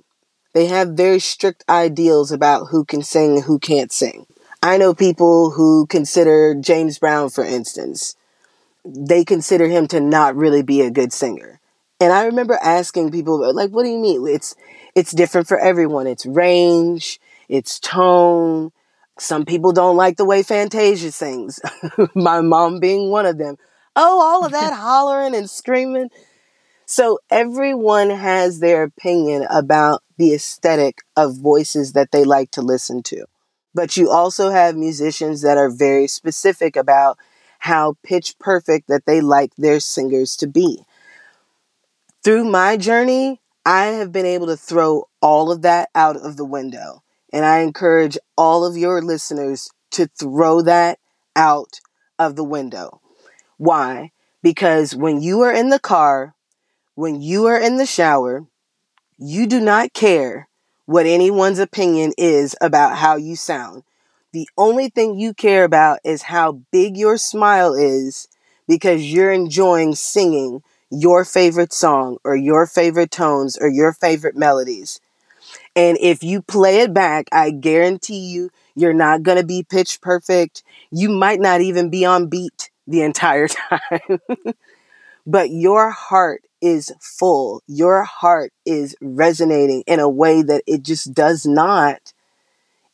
they 0.54 0.66
have 0.68 0.90
very 0.90 1.20
strict 1.20 1.64
ideals 1.70 2.32
about 2.32 2.68
who 2.68 2.84
can 2.86 3.02
sing 3.02 3.36
and 3.36 3.44
who 3.46 3.60
can't 3.60 3.92
sing. 3.92 4.26
I 4.62 4.78
know 4.78 4.94
people 4.94 5.52
who 5.52 5.88
consider 5.88 6.56
James 6.56 7.00
Brown, 7.00 7.30
for 7.30 7.44
instance, 7.44 8.16
they 8.86 9.24
consider 9.24 9.68
him 9.68 9.88
to 9.88 10.00
not 10.00 10.36
really 10.36 10.62
be 10.62 10.82
a 10.82 10.92
good 10.92 11.14
singer. 11.14 11.60
And 12.00 12.12
I 12.12 12.26
remember 12.26 12.58
asking 12.62 13.12
people, 13.12 13.54
like, 13.54 13.72
what 13.72 13.84
do 13.84 13.90
you 13.90 14.00
mean? 14.00 14.28
It's 14.28 14.56
it's 14.96 15.12
different 15.12 15.48
for 15.48 15.60
everyone. 15.60 16.08
It's 16.08 16.26
range, 16.26 17.20
it's 17.48 17.80
tone. 17.80 18.72
Some 19.20 19.46
people 19.46 19.72
don't 19.72 19.98
like 19.98 20.18
the 20.18 20.26
way 20.26 20.42
Fantasia 20.42 21.12
sings. 21.12 21.60
My 22.16 22.42
mom 22.42 22.80
being 22.80 23.10
one 23.10 23.26
of 23.26 23.38
them. 23.38 23.58
Oh, 23.96 24.20
all 24.22 24.46
of 24.46 24.52
that 24.52 24.74
hollering 24.78 25.36
and 25.36 25.50
screaming. 25.50 26.10
So 26.92 27.20
everyone 27.30 28.10
has 28.10 28.60
their 28.60 28.84
opinion 28.84 29.48
about 29.50 30.04
the 30.18 30.34
aesthetic 30.34 30.98
of 31.16 31.38
voices 31.38 31.94
that 31.94 32.12
they 32.12 32.26
like 32.26 32.52
to 32.52 32.62
listen 32.62 33.02
to. 33.04 33.28
But 33.74 33.96
you 33.96 34.10
also 34.10 34.50
have 34.50 34.76
musicians 34.76 35.42
that 35.42 35.58
are 35.58 35.70
very 35.70 36.08
specific 36.08 36.76
about 36.76 37.18
how 37.60 37.96
pitch 38.04 38.36
perfect 38.40 38.90
that 38.90 39.06
they 39.06 39.22
like 39.22 39.56
their 39.56 39.80
singers 39.80 40.36
to 40.36 40.48
be. 40.48 40.84
Through 42.26 42.44
my 42.44 42.76
journey, 42.76 43.40
I 43.66 43.86
have 43.86 44.12
been 44.12 44.26
able 44.26 44.48
to 44.48 44.58
throw 44.58 45.08
all 45.22 45.50
of 45.50 45.62
that 45.62 45.88
out 45.96 46.18
of 46.18 46.36
the 46.36 46.44
window. 46.44 47.04
And 47.32 47.46
I 47.46 47.60
encourage 47.60 48.18
all 48.38 48.66
of 48.66 48.76
your 48.76 49.02
listeners 49.02 49.70
to 49.92 50.08
throw 50.20 50.62
that 50.64 51.00
out 51.38 51.80
of 52.20 52.36
the 52.36 52.44
window. 52.44 53.00
Why? 53.56 54.12
Because 54.44 54.94
when 54.94 55.22
you 55.22 55.40
are 55.40 55.54
in 55.54 55.70
the 55.70 55.80
car 55.80 56.36
when 57.02 57.20
you 57.20 57.48
are 57.48 57.60
in 57.60 57.78
the 57.78 57.86
shower, 57.88 58.46
you 59.18 59.48
do 59.48 59.60
not 59.60 59.92
care 59.92 60.48
what 60.86 61.08
anyone's 61.08 61.58
opinion 61.58 62.14
is 62.16 62.56
about 62.62 62.96
how 62.96 63.16
you 63.16 63.36
sound. 63.36 63.82
The 64.34 64.48
only 64.56 64.88
thing 64.88 65.18
you 65.20 65.34
care 65.34 65.64
about 65.64 65.98
is 66.06 66.22
how 66.22 66.62
big 66.72 66.96
your 66.96 67.18
smile 67.18 67.74
is 67.74 68.28
because 68.68 69.12
you're 69.12 69.32
enjoying 69.32 69.96
singing 69.96 70.62
your 70.92 71.26
favorite 71.26 71.74
song 71.74 72.20
or 72.24 72.36
your 72.36 72.68
favorite 72.68 73.10
tones 73.10 73.58
or 73.60 73.68
your 73.68 73.94
favorite 73.94 74.36
melodies. 74.36 75.00
And 75.76 75.98
if 76.00 76.22
you 76.24 76.44
play 76.44 76.82
it 76.82 76.94
back, 76.94 77.26
I 77.32 77.50
guarantee 77.50 78.30
you, 78.30 78.52
you're 78.76 78.94
not 78.94 79.24
going 79.24 79.40
to 79.40 79.44
be 79.44 79.64
pitch 79.64 80.02
perfect. 80.02 80.62
You 80.92 81.10
might 81.10 81.40
not 81.40 81.62
even 81.62 81.90
be 81.90 82.06
on 82.06 82.28
beat 82.28 82.70
the 82.86 83.02
entire 83.02 83.48
time. 83.70 84.20
But 85.26 85.50
your 85.50 85.92
heart 85.92 86.44
is 86.62 86.92
full. 87.00 87.62
Your 87.68 88.04
heart 88.04 88.54
is 88.66 88.96
resonating 89.02 89.84
in 89.88 90.00
a 90.00 90.10
way 90.10 90.42
that 90.44 90.64
it 90.68 90.84
just 90.84 91.14
does 91.14 91.46
not 91.46 92.14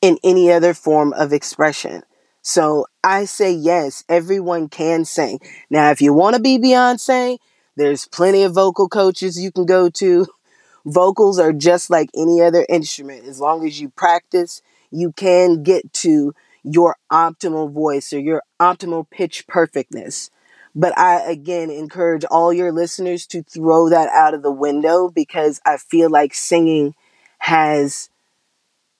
in 0.01 0.17
any 0.23 0.51
other 0.51 0.73
form 0.73 1.13
of 1.13 1.33
expression. 1.33 2.03
So 2.41 2.85
I 3.03 3.25
say 3.25 3.51
yes, 3.51 4.03
everyone 4.07 4.69
can 4.69 5.03
sing. 5.05 5.39
Now, 5.69 5.91
if 5.91 6.01
you 6.01 6.13
want 6.13 6.35
to 6.35 6.41
be 6.41 6.57
Beyonce, 6.57 7.39
there's 7.75 8.07
plenty 8.07 8.43
of 8.43 8.53
vocal 8.53 8.87
coaches 8.87 9.39
you 9.39 9.51
can 9.51 9.65
go 9.65 9.89
to. 9.89 10.27
Vocals 10.85 11.39
are 11.39 11.51
just 11.51 11.89
like 11.89 12.09
any 12.15 12.41
other 12.41 12.65
instrument. 12.69 13.25
As 13.27 13.41
long 13.41 13.67
as 13.67 13.81
you 13.81 13.89
practice, 13.89 14.61
you 14.91 15.11
can 15.11 15.63
get 15.63 15.91
to 15.91 16.33
your 16.63 16.95
optimal 17.11 17.69
voice 17.71 18.13
or 18.13 18.19
your 18.19 18.41
optimal 18.61 19.09
pitch 19.09 19.45
perfectness. 19.47 20.31
But 20.79 20.95
I 20.95 21.21
again 21.21 21.71
encourage 21.71 22.23
all 22.25 22.53
your 22.53 22.71
listeners 22.71 23.25
to 23.27 23.41
throw 23.41 23.89
that 23.89 24.09
out 24.09 24.35
of 24.35 24.43
the 24.43 24.51
window 24.51 25.09
because 25.09 25.59
I 25.65 25.77
feel 25.77 26.07
like 26.07 26.35
singing 26.35 26.93
has 27.39 28.11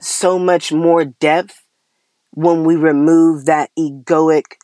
so 0.00 0.40
much 0.40 0.72
more 0.72 1.04
depth 1.04 1.64
when 2.32 2.64
we 2.64 2.74
remove 2.74 3.44
that 3.44 3.70
egoic 3.78 4.56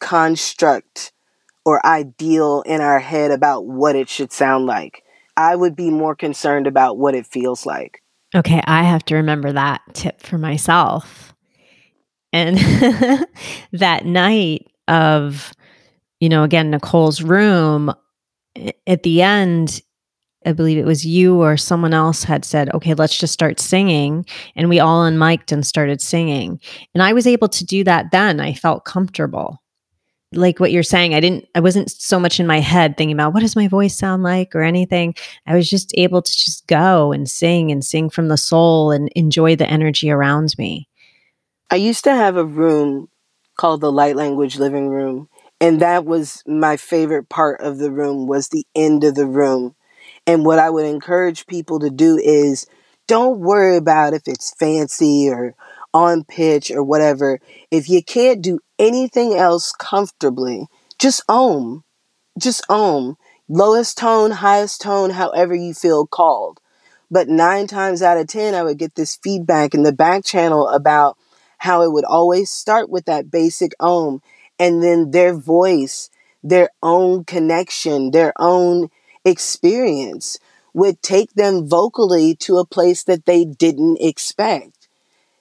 construct 0.00 1.12
or 1.66 1.84
ideal 1.84 2.62
in 2.62 2.80
our 2.80 3.00
head 3.00 3.32
about 3.32 3.66
what 3.66 3.94
it 3.94 4.08
should 4.08 4.32
sound 4.32 4.64
like. 4.64 5.02
I 5.36 5.56
would 5.56 5.76
be 5.76 5.90
more 5.90 6.14
concerned 6.14 6.66
about 6.66 6.96
what 6.96 7.14
it 7.14 7.26
feels 7.26 7.66
like. 7.66 8.02
Okay, 8.34 8.62
I 8.64 8.82
have 8.84 9.04
to 9.06 9.16
remember 9.16 9.52
that 9.52 9.82
tip 9.92 10.22
for 10.22 10.38
myself. 10.38 11.34
And 12.32 12.56
that 13.72 14.06
night 14.06 14.70
of 14.88 15.52
you 16.20 16.28
know, 16.28 16.42
again, 16.42 16.70
Nicole's 16.70 17.22
room, 17.22 17.92
at 18.86 19.02
the 19.02 19.22
end, 19.22 19.82
I 20.46 20.52
believe 20.52 20.78
it 20.78 20.86
was 20.86 21.04
you 21.04 21.42
or 21.42 21.56
someone 21.56 21.92
else 21.92 22.22
had 22.22 22.44
said, 22.44 22.72
okay, 22.72 22.94
let's 22.94 23.18
just 23.18 23.32
start 23.32 23.58
singing. 23.58 24.24
And 24.54 24.68
we 24.68 24.78
all 24.78 25.04
unmiked 25.04 25.50
and 25.50 25.66
started 25.66 26.00
singing. 26.00 26.60
And 26.94 27.02
I 27.02 27.12
was 27.12 27.26
able 27.26 27.48
to 27.48 27.64
do 27.64 27.82
that 27.84 28.12
then. 28.12 28.38
I 28.40 28.54
felt 28.54 28.84
comfortable. 28.84 29.60
Like 30.32 30.60
what 30.60 30.72
you're 30.72 30.82
saying, 30.82 31.14
I 31.14 31.20
didn't, 31.20 31.46
I 31.54 31.60
wasn't 31.60 31.90
so 31.90 32.20
much 32.20 32.38
in 32.38 32.46
my 32.46 32.60
head 32.60 32.96
thinking 32.96 33.14
about 33.14 33.32
what 33.34 33.40
does 33.40 33.56
my 33.56 33.68
voice 33.68 33.96
sound 33.96 34.22
like 34.22 34.54
or 34.54 34.62
anything. 34.62 35.14
I 35.46 35.56
was 35.56 35.68
just 35.68 35.92
able 35.96 36.22
to 36.22 36.32
just 36.32 36.66
go 36.66 37.12
and 37.12 37.28
sing 37.28 37.72
and 37.72 37.84
sing 37.84 38.10
from 38.10 38.28
the 38.28 38.36
soul 38.36 38.90
and 38.90 39.08
enjoy 39.16 39.56
the 39.56 39.68
energy 39.68 40.10
around 40.10 40.54
me. 40.58 40.88
I 41.70 41.76
used 41.76 42.04
to 42.04 42.14
have 42.14 42.36
a 42.36 42.44
room 42.44 43.08
called 43.56 43.80
the 43.80 43.92
Light 43.92 44.14
Language 44.14 44.58
Living 44.58 44.88
Room 44.88 45.28
and 45.60 45.80
that 45.80 46.04
was 46.04 46.42
my 46.46 46.76
favorite 46.76 47.28
part 47.28 47.60
of 47.60 47.78
the 47.78 47.90
room 47.90 48.26
was 48.26 48.48
the 48.48 48.66
end 48.74 49.04
of 49.04 49.14
the 49.14 49.26
room. 49.26 49.74
And 50.26 50.44
what 50.44 50.58
i 50.58 50.70
would 50.70 50.86
encourage 50.86 51.46
people 51.46 51.78
to 51.80 51.90
do 51.90 52.18
is 52.18 52.66
don't 53.06 53.40
worry 53.40 53.76
about 53.76 54.14
if 54.14 54.22
it's 54.26 54.54
fancy 54.58 55.28
or 55.28 55.54
on 55.94 56.24
pitch 56.24 56.70
or 56.70 56.82
whatever. 56.82 57.40
If 57.70 57.88
you 57.88 58.02
can't 58.02 58.42
do 58.42 58.58
anything 58.78 59.34
else 59.34 59.72
comfortably 59.72 60.66
just 60.98 61.22
om 61.28 61.84
just 62.38 62.64
om. 62.70 63.16
Lowest 63.48 63.98
tone 63.98 64.32
highest 64.32 64.80
tone 64.80 65.10
however 65.10 65.54
you 65.54 65.72
feel 65.74 66.06
called. 66.06 66.60
But 67.10 67.28
nine 67.28 67.66
times 67.68 68.02
out 68.02 68.18
of 68.18 68.26
ten 68.26 68.54
i 68.54 68.62
would 68.62 68.78
get 68.78 68.94
this 68.96 69.16
feedback 69.16 69.74
in 69.74 69.82
the 69.84 69.92
back 69.92 70.24
channel 70.24 70.68
about 70.68 71.16
how 71.58 71.82
it 71.82 71.92
would 71.92 72.04
always 72.04 72.50
start 72.50 72.90
with 72.90 73.04
that 73.06 73.30
basic 73.30 73.72
om 73.80 74.20
and 74.58 74.82
then 74.82 75.10
their 75.10 75.34
voice, 75.34 76.10
their 76.42 76.70
own 76.82 77.24
connection, 77.24 78.10
their 78.10 78.32
own 78.38 78.88
experience 79.24 80.38
would 80.72 81.02
take 81.02 81.32
them 81.34 81.66
vocally 81.66 82.34
to 82.34 82.58
a 82.58 82.66
place 82.66 83.04
that 83.04 83.24
they 83.24 83.44
didn't 83.44 83.98
expect. 84.00 84.88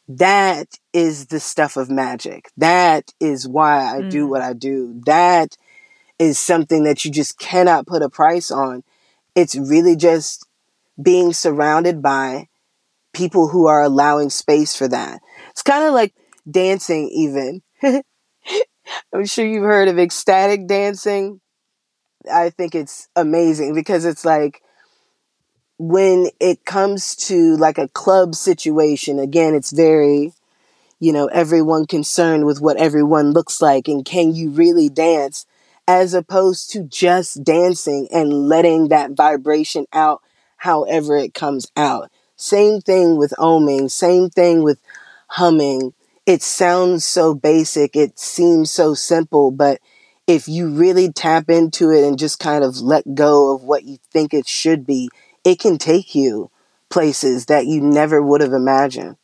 That 0.07 0.77
is 0.93 1.27
the 1.27 1.39
stuff 1.39 1.77
of 1.77 1.89
magic. 1.89 2.49
That 2.57 3.13
is 3.19 3.47
why 3.47 3.97
I 3.97 4.01
mm. 4.01 4.09
do 4.09 4.27
what 4.27 4.41
I 4.41 4.53
do. 4.53 5.01
That 5.05 5.57
is 6.19 6.39
something 6.39 6.83
that 6.83 7.03
you 7.03 7.11
just 7.11 7.37
cannot 7.37 7.87
put 7.87 8.01
a 8.01 8.09
price 8.09 8.51
on. 8.51 8.83
It's 9.35 9.55
really 9.55 9.95
just 9.95 10.47
being 11.01 11.33
surrounded 11.33 12.01
by 12.01 12.47
people 13.13 13.49
who 13.49 13.67
are 13.67 13.81
allowing 13.81 14.29
space 14.29 14.75
for 14.75 14.87
that. 14.87 15.21
It's 15.49 15.61
kind 15.61 15.83
of 15.83 15.93
like 15.93 16.13
dancing, 16.49 17.09
even. 17.09 17.61
I'm 19.13 19.25
sure 19.25 19.45
you've 19.45 19.63
heard 19.63 19.87
of 19.87 19.99
ecstatic 19.99 20.67
dancing. 20.67 21.41
I 22.31 22.49
think 22.49 22.75
it's 22.75 23.07
amazing 23.15 23.75
because 23.75 24.05
it's 24.05 24.25
like 24.25 24.61
when 25.77 26.29
it 26.39 26.65
comes 26.65 27.15
to 27.15 27.55
like 27.57 27.77
a 27.77 27.87
club 27.89 28.35
situation, 28.35 29.19
again, 29.19 29.53
it's 29.55 29.71
very, 29.71 30.33
you 30.99 31.13
know, 31.13 31.27
everyone 31.27 31.85
concerned 31.85 32.45
with 32.45 32.61
what 32.61 32.77
everyone 32.77 33.31
looks 33.31 33.61
like 33.61 33.87
and 33.87 34.05
can 34.05 34.33
you 34.33 34.49
really 34.49 34.89
dance 34.89 35.45
as 35.87 36.13
opposed 36.13 36.71
to 36.71 36.83
just 36.83 37.43
dancing 37.43 38.07
and 38.11 38.47
letting 38.47 38.89
that 38.89 39.11
vibration 39.11 39.85
out 39.93 40.21
however 40.57 41.15
it 41.17 41.33
comes 41.33 41.71
out. 41.77 42.09
Same 42.35 42.81
thing 42.81 43.17
with 43.17 43.33
oming, 43.37 43.89
same 43.91 44.29
thing 44.29 44.63
with 44.63 44.79
humming, 45.29 45.93
it 46.25 46.41
sounds 46.41 47.05
so 47.05 47.33
basic, 47.35 47.95
it 47.95 48.17
seems 48.17 48.71
so 48.71 48.93
simple, 48.93 49.51
but 49.51 49.79
if 50.27 50.47
you 50.47 50.69
really 50.69 51.11
tap 51.11 51.49
into 51.49 51.91
it 51.91 52.03
and 52.03 52.17
just 52.17 52.39
kind 52.39 52.63
of 52.63 52.79
let 52.79 53.13
go 53.13 53.53
of 53.53 53.63
what 53.63 53.83
you 53.83 53.97
think 54.11 54.33
it 54.33 54.47
should 54.47 54.85
be, 54.85 55.09
it 55.43 55.59
can 55.59 55.77
take 55.77 56.15
you 56.15 56.49
places 56.89 57.45
that 57.45 57.67
you 57.67 57.79
never 57.79 58.21
would 58.21 58.41
have 58.41 58.53
imagined. 58.53 59.17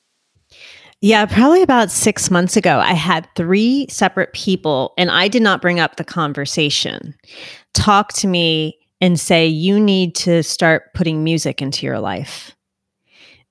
Yeah, 1.04 1.26
probably 1.26 1.64
about 1.64 1.90
six 1.90 2.30
months 2.30 2.56
ago, 2.56 2.78
I 2.78 2.94
had 2.94 3.28
three 3.36 3.88
separate 3.90 4.34
people, 4.34 4.94
and 5.00 5.10
I 5.10 5.28
did 5.28 5.42
not 5.42 5.62
bring 5.62 5.80
up 5.80 5.96
the 5.96 6.04
conversation, 6.04 7.16
talk 7.74 8.14
to 8.14 8.28
me 8.28 8.78
and 9.00 9.20
say, 9.20 9.48
You 9.48 9.80
need 9.80 10.14
to 10.18 10.44
start 10.44 10.94
putting 10.94 11.24
music 11.24 11.60
into 11.60 11.88
your 11.88 12.00
life. 12.00 12.56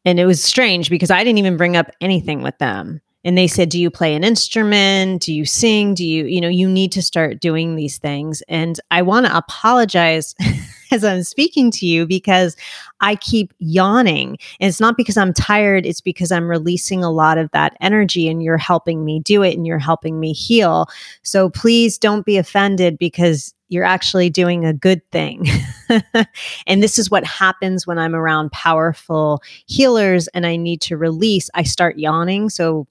And 0.05 0.21
it 0.21 0.27
was 0.27 0.43
strange 0.43 0.91
because 0.91 1.11
I 1.11 1.25
didn't 1.25 1.39
even 1.39 1.57
bring 1.57 1.77
up 1.77 1.91
anything 2.01 2.43
with 2.43 2.57
them 2.59 3.01
and 3.25 3.37
they 3.37 3.47
said 3.47 3.69
do 3.69 3.81
you 3.81 3.91
play 3.91 4.15
an 4.15 4.25
instrument 4.25 5.23
do 5.23 5.33
you 5.33 5.45
sing 5.45 5.95
do 5.95 6.07
you 6.07 6.25
you 6.25 6.41
know 6.41 6.49
you 6.49 6.69
need 6.69 6.93
to 6.93 7.03
start 7.03 7.41
doing 7.41 7.77
these 7.77 7.99
things 7.99 8.43
and 8.49 8.81
i 8.91 9.03
want 9.03 9.27
to 9.27 9.37
apologize 9.37 10.35
as 10.91 11.05
I'm 11.05 11.23
speaking 11.23 11.71
to 11.73 11.87
you 11.87 12.07
because 12.07 12.57
I 13.01 13.17
keep 13.17 13.53
yawning. 13.59 14.39
And 14.61 14.69
it's 14.69 14.81
not 14.81 14.97
because 14.97 15.17
I'm 15.17 15.33
tired, 15.33 15.87
it's 15.87 16.01
because 16.01 16.33
I'm 16.33 16.49
releasing 16.49 17.03
a 17.03 17.11
lot 17.11 17.39
of 17.39 17.51
that 17.53 17.77
energy 17.81 18.29
and 18.29 18.43
you're 18.43 18.59
helping 18.59 19.05
me 19.05 19.21
do 19.21 19.43
it 19.43 19.57
and 19.57 19.67
you're 19.67 19.79
helping 19.79 20.21
me 20.21 20.33
heal. 20.33 20.87
So 21.23 21.49
please 21.49 21.99
don't 21.99 22.27
be 22.27 22.37
offended 22.37 22.99
because 22.99 23.55
you're 23.69 23.85
actually 23.85 24.31
doing 24.31 24.65
a 24.65 24.75
good 24.75 25.01
thing. 25.13 25.47
and 26.67 26.83
this 26.83 26.99
is 26.99 27.11
what 27.11 27.25
happens 27.25 27.87
when 27.87 27.99
I'm 27.99 28.17
around 28.17 28.51
powerful 28.51 29.43
healers 29.67 30.27
and 30.29 30.45
I 30.45 30.57
need 30.57 30.81
to 30.83 30.97
release. 30.97 31.49
I 31.55 31.63
start 31.63 31.97
yawning. 31.97 32.51
So 32.51 32.89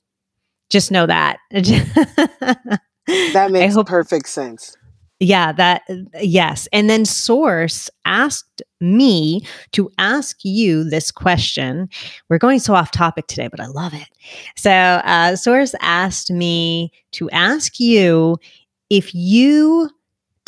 just 0.70 0.92
know 0.92 1.06
that. 1.06 1.38
that 1.52 3.50
makes 3.52 3.74
hope, 3.74 3.88
perfect 3.88 4.30
sense. 4.30 4.76
Yeah, 5.20 5.52
that, 5.54 5.82
yes. 6.22 6.68
And 6.72 6.90
then 6.90 7.06
Source 7.06 7.90
asked 8.06 8.62
me 8.80 9.42
to 9.72 9.90
ask 9.98 10.38
you 10.44 10.84
this 10.84 11.12
question. 11.12 11.90
We're 12.30 12.38
going 12.38 12.60
so 12.60 12.74
off 12.74 12.92
topic 12.92 13.28
today, 13.28 13.50
but 13.50 13.60
I 13.60 13.68
love 13.68 13.94
it. 13.94 14.08
So, 14.56 14.72
uh, 14.72 15.36
Source 15.36 15.76
asked 15.82 16.32
me 16.32 16.92
to 17.14 17.30
ask 17.32 17.80
you 17.80 18.38
if 18.90 19.14
you 19.14 19.90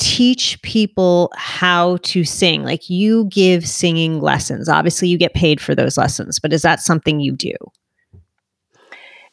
teach 0.01 0.59
people 0.63 1.31
how 1.35 1.97
to 1.97 2.23
sing? 2.23 2.63
Like 2.63 2.89
you 2.89 3.25
give 3.25 3.67
singing 3.67 4.19
lessons. 4.19 4.67
Obviously, 4.67 5.07
you 5.07 5.17
get 5.17 5.35
paid 5.35 5.61
for 5.61 5.75
those 5.75 5.95
lessons, 5.95 6.39
but 6.39 6.51
is 6.51 6.63
that 6.63 6.79
something 6.79 7.19
you 7.19 7.33
do? 7.33 7.53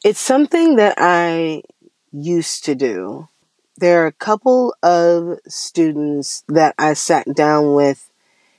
It's 0.01 0.19
something 0.21 0.77
that 0.77 0.93
I 0.97 1.61
used 2.13 2.63
to 2.65 2.73
do. 2.73 3.27
There 3.75 4.03
are 4.03 4.07
a 4.07 4.13
couple 4.13 4.73
of 4.81 5.39
students 5.45 6.45
that 6.47 6.73
I 6.79 6.93
sat 6.93 7.35
down 7.35 7.73
with 7.73 8.09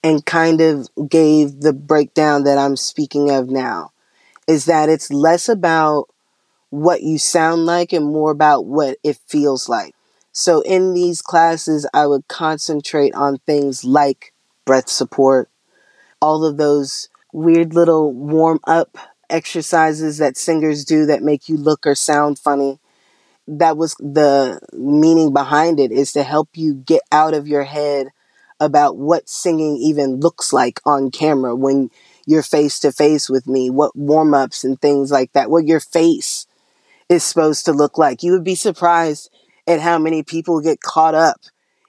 and 0.04 0.24
kind 0.26 0.60
of 0.60 0.90
gave 1.08 1.62
the 1.62 1.72
breakdown 1.72 2.44
that 2.44 2.58
I'm 2.58 2.76
speaking 2.76 3.30
of 3.30 3.48
now. 3.48 3.92
Is 4.46 4.66
that 4.66 4.90
it's 4.90 5.10
less 5.10 5.48
about 5.48 6.10
what 6.68 7.02
you 7.02 7.16
sound 7.18 7.64
like 7.64 7.94
and 7.94 8.04
more 8.04 8.30
about 8.30 8.66
what 8.66 8.98
it 9.02 9.16
feels 9.26 9.66
like. 9.66 9.94
So 10.32 10.60
in 10.60 10.92
these 10.92 11.22
classes, 11.22 11.88
I 11.94 12.06
would 12.06 12.28
concentrate 12.28 13.14
on 13.14 13.38
things 13.46 13.82
like 13.82 14.34
breath 14.66 14.90
support, 14.90 15.48
all 16.20 16.44
of 16.44 16.58
those 16.58 17.08
weird 17.32 17.74
little 17.74 18.12
warm 18.12 18.60
up 18.64 18.98
exercises 19.30 20.18
that 20.18 20.36
singers 20.36 20.84
do 20.84 21.06
that 21.06 21.22
make 21.22 21.48
you 21.48 21.56
look 21.56 21.86
or 21.86 21.94
sound 21.94 22.38
funny. 22.38 22.78
That 23.46 23.76
was 23.76 23.94
the 23.94 24.60
meaning 24.72 25.32
behind 25.32 25.80
it 25.80 25.92
is 25.92 26.12
to 26.12 26.22
help 26.22 26.50
you 26.54 26.74
get 26.74 27.02
out 27.10 27.34
of 27.34 27.48
your 27.48 27.64
head 27.64 28.08
about 28.60 28.96
what 28.96 29.28
singing 29.28 29.76
even 29.76 30.20
looks 30.20 30.52
like 30.52 30.80
on 30.84 31.10
camera 31.10 31.56
when 31.56 31.90
you're 32.26 32.42
face 32.42 32.78
to 32.80 32.92
face 32.92 33.28
with 33.28 33.46
me, 33.46 33.70
what 33.70 33.96
warm 33.96 34.34
ups 34.34 34.62
and 34.62 34.80
things 34.80 35.10
like 35.10 35.32
that, 35.32 35.50
what 35.50 35.66
your 35.66 35.80
face 35.80 36.46
is 37.08 37.24
supposed 37.24 37.64
to 37.64 37.72
look 37.72 37.98
like. 37.98 38.22
You 38.22 38.32
would 38.32 38.44
be 38.44 38.54
surprised 38.54 39.30
at 39.66 39.80
how 39.80 39.98
many 39.98 40.22
people 40.22 40.60
get 40.60 40.80
caught 40.80 41.14
up 41.14 41.40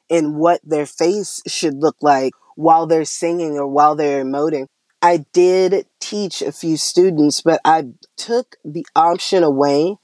in 0.10 0.36
what 0.36 0.62
their 0.64 0.86
face 0.86 1.42
should 1.48 1.76
look 1.76 1.98
like 2.02 2.34
while 2.56 2.88
they're 2.88 3.06
singing 3.06 3.58
or 3.58 3.68
while 3.68 3.96
they're 3.96 4.24
emoting. 4.24 4.68
I 5.02 5.26
did 5.34 5.88
teach 6.00 6.42
a 6.42 6.52
few 6.52 6.78
students, 6.78 7.42
but 7.42 7.60
I 7.66 7.88
took 8.18 8.58
the 8.64 8.86
option 8.96 9.44
away 9.44 9.98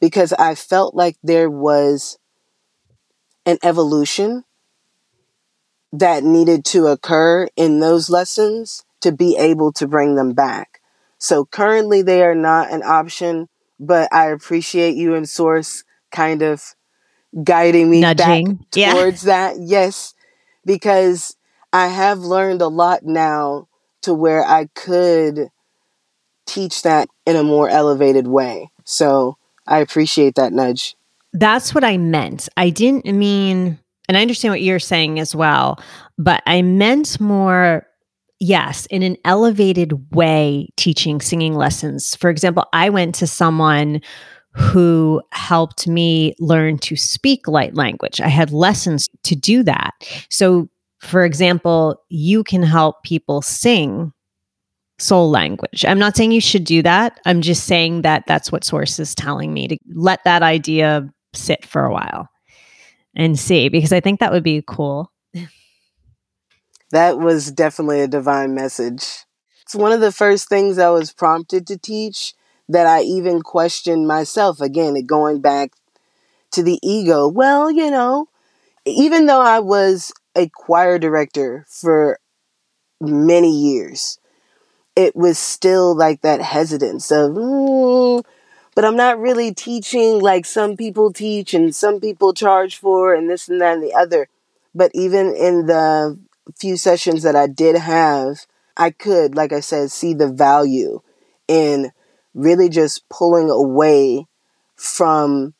because 0.00 0.32
I 0.34 0.54
felt 0.54 0.94
like 0.94 1.16
there 1.22 1.50
was 1.50 2.18
an 3.44 3.58
evolution 3.62 4.44
that 5.92 6.22
needed 6.22 6.64
to 6.66 6.86
occur 6.86 7.48
in 7.56 7.80
those 7.80 8.10
lessons 8.10 8.84
to 9.00 9.12
be 9.12 9.36
able 9.36 9.72
to 9.72 9.86
bring 9.86 10.14
them 10.14 10.32
back. 10.32 10.80
So 11.18 11.44
currently 11.44 12.02
they 12.02 12.22
are 12.22 12.34
not 12.34 12.70
an 12.70 12.82
option, 12.82 13.48
but 13.80 14.12
I 14.12 14.30
appreciate 14.30 14.96
you 14.96 15.14
and 15.14 15.28
Source 15.28 15.84
kind 16.10 16.42
of 16.42 16.74
guiding 17.42 17.90
me 17.90 18.00
Nudging. 18.02 18.54
back 18.54 18.66
yeah. 18.74 18.92
towards 18.94 19.22
that. 19.22 19.56
Yes, 19.58 20.14
because 20.64 21.36
I 21.72 21.88
have 21.88 22.18
learned 22.20 22.62
a 22.62 22.68
lot 22.68 23.04
now 23.04 23.68
to 24.06 24.14
where 24.14 24.44
I 24.44 24.68
could 24.74 25.48
teach 26.46 26.82
that 26.82 27.08
in 27.26 27.34
a 27.36 27.42
more 27.42 27.68
elevated 27.68 28.28
way. 28.28 28.70
So 28.84 29.36
I 29.66 29.80
appreciate 29.80 30.36
that 30.36 30.52
nudge. 30.52 30.94
That's 31.32 31.74
what 31.74 31.82
I 31.82 31.98
meant. 31.98 32.48
I 32.56 32.70
didn't 32.70 33.04
mean, 33.06 33.78
and 34.08 34.16
I 34.16 34.22
understand 34.22 34.52
what 34.52 34.62
you're 34.62 34.78
saying 34.78 35.18
as 35.18 35.34
well, 35.34 35.82
but 36.16 36.40
I 36.46 36.62
meant 36.62 37.20
more 37.20 37.86
yes, 38.38 38.86
in 38.86 39.02
an 39.02 39.16
elevated 39.24 40.14
way, 40.14 40.68
teaching 40.76 41.20
singing 41.20 41.54
lessons. 41.54 42.14
For 42.14 42.30
example, 42.30 42.64
I 42.72 42.90
went 42.90 43.14
to 43.16 43.26
someone 43.26 44.00
who 44.52 45.20
helped 45.32 45.88
me 45.88 46.34
learn 46.38 46.78
to 46.78 46.96
speak 46.96 47.48
light 47.48 47.74
language. 47.74 48.20
I 48.20 48.28
had 48.28 48.52
lessons 48.52 49.08
to 49.24 49.34
do 49.34 49.62
that. 49.64 49.92
So, 50.30 50.68
for 51.06 51.24
example, 51.24 52.02
you 52.08 52.44
can 52.44 52.62
help 52.62 53.02
people 53.02 53.42
sing 53.42 54.12
soul 54.98 55.30
language. 55.30 55.84
I'm 55.86 55.98
not 55.98 56.16
saying 56.16 56.32
you 56.32 56.40
should 56.40 56.64
do 56.64 56.82
that. 56.82 57.20
I'm 57.26 57.42
just 57.42 57.64
saying 57.64 58.02
that 58.02 58.24
that's 58.26 58.50
what 58.50 58.64
source 58.64 58.98
is 58.98 59.14
telling 59.14 59.52
me 59.52 59.68
to 59.68 59.76
let 59.94 60.24
that 60.24 60.42
idea 60.42 61.08
sit 61.34 61.64
for 61.64 61.84
a 61.84 61.92
while 61.92 62.28
and 63.14 63.38
see 63.38 63.68
because 63.68 63.92
I 63.92 64.00
think 64.00 64.20
that 64.20 64.32
would 64.32 64.42
be 64.42 64.62
cool. 64.66 65.12
That 66.92 67.18
was 67.18 67.50
definitely 67.50 68.00
a 68.00 68.08
divine 68.08 68.54
message. 68.54 69.24
It's 69.62 69.74
one 69.74 69.92
of 69.92 70.00
the 70.00 70.12
first 70.12 70.48
things 70.48 70.78
I 70.78 70.90
was 70.90 71.12
prompted 71.12 71.66
to 71.66 71.76
teach 71.76 72.32
that 72.68 72.86
I 72.86 73.02
even 73.02 73.42
questioned 73.42 74.06
myself. 74.06 74.60
Again, 74.60 74.94
going 75.04 75.40
back 75.40 75.72
to 76.52 76.62
the 76.62 76.78
ego. 76.82 77.28
Well, 77.28 77.70
you 77.70 77.90
know, 77.90 78.28
even 78.84 79.26
though 79.26 79.40
I 79.40 79.58
was 79.58 80.12
a 80.36 80.48
choir 80.48 80.98
director 80.98 81.64
for 81.68 82.18
many 83.00 83.50
years, 83.50 84.18
it 84.94 85.16
was 85.16 85.38
still 85.38 85.96
like 85.96 86.22
that 86.22 86.40
hesitance 86.40 87.10
of, 87.10 87.32
mm, 87.32 88.24
but 88.74 88.84
I'm 88.84 88.96
not 88.96 89.18
really 89.18 89.54
teaching 89.54 90.20
like 90.20 90.46
some 90.46 90.76
people 90.76 91.12
teach 91.12 91.54
and 91.54 91.74
some 91.74 92.00
people 92.00 92.34
charge 92.34 92.76
for, 92.76 93.14
and 93.14 93.28
this 93.28 93.48
and 93.48 93.60
that 93.60 93.74
and 93.74 93.82
the 93.82 93.94
other. 93.94 94.28
But 94.74 94.90
even 94.94 95.34
in 95.34 95.66
the 95.66 96.18
few 96.56 96.76
sessions 96.76 97.22
that 97.22 97.36
I 97.36 97.46
did 97.46 97.76
have, 97.76 98.46
I 98.76 98.90
could, 98.90 99.34
like 99.34 99.52
I 99.52 99.60
said, 99.60 99.90
see 99.90 100.14
the 100.14 100.28
value 100.30 101.00
in 101.48 101.92
really 102.34 102.68
just 102.68 103.08
pulling 103.08 103.50
away 103.50 104.26
from 104.76 105.54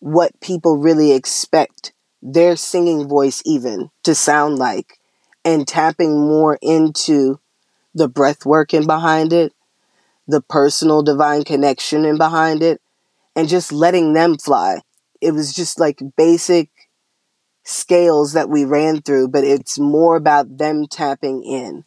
what 0.00 0.38
people 0.40 0.76
really 0.76 1.12
expect 1.12 1.92
their 2.26 2.56
singing 2.56 3.08
voice 3.08 3.42
even 3.46 3.90
to 4.02 4.14
sound 4.14 4.58
like 4.58 4.98
and 5.44 5.66
tapping 5.68 6.18
more 6.18 6.58
into 6.60 7.38
the 7.94 8.08
breath 8.08 8.44
work 8.46 8.74
in 8.74 8.86
behind 8.86 9.32
it, 9.32 9.54
the 10.28 10.40
personal 10.42 11.02
divine 11.02 11.44
connection 11.44 12.04
in 12.04 12.18
behind 12.18 12.62
it, 12.62 12.80
and 13.36 13.48
just 13.48 13.72
letting 13.72 14.12
them 14.14 14.38
fly. 14.38 14.80
It 15.20 15.32
was 15.32 15.54
just 15.54 15.80
like 15.80 16.00
basic 16.16 16.70
scales 17.64 18.32
that 18.32 18.48
we 18.48 18.64
ran 18.64 19.02
through, 19.02 19.28
but 19.28 19.44
it's 19.44 19.78
more 19.78 20.16
about 20.16 20.58
them 20.58 20.86
tapping 20.86 21.42
in. 21.44 21.84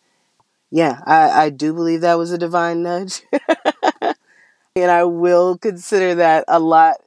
Yeah, 0.71 1.01
I, 1.05 1.45
I 1.45 1.49
do 1.51 1.73
believe 1.73 2.01
that 2.01 2.17
was 2.17 2.31
a 2.31 2.37
divine 2.37 2.83
nudge. 2.83 3.23
and 4.75 4.91
I 4.91 5.03
will 5.03 5.57
consider 5.57 6.15
that 6.15 6.45
a 6.47 6.59
lot 6.59 6.97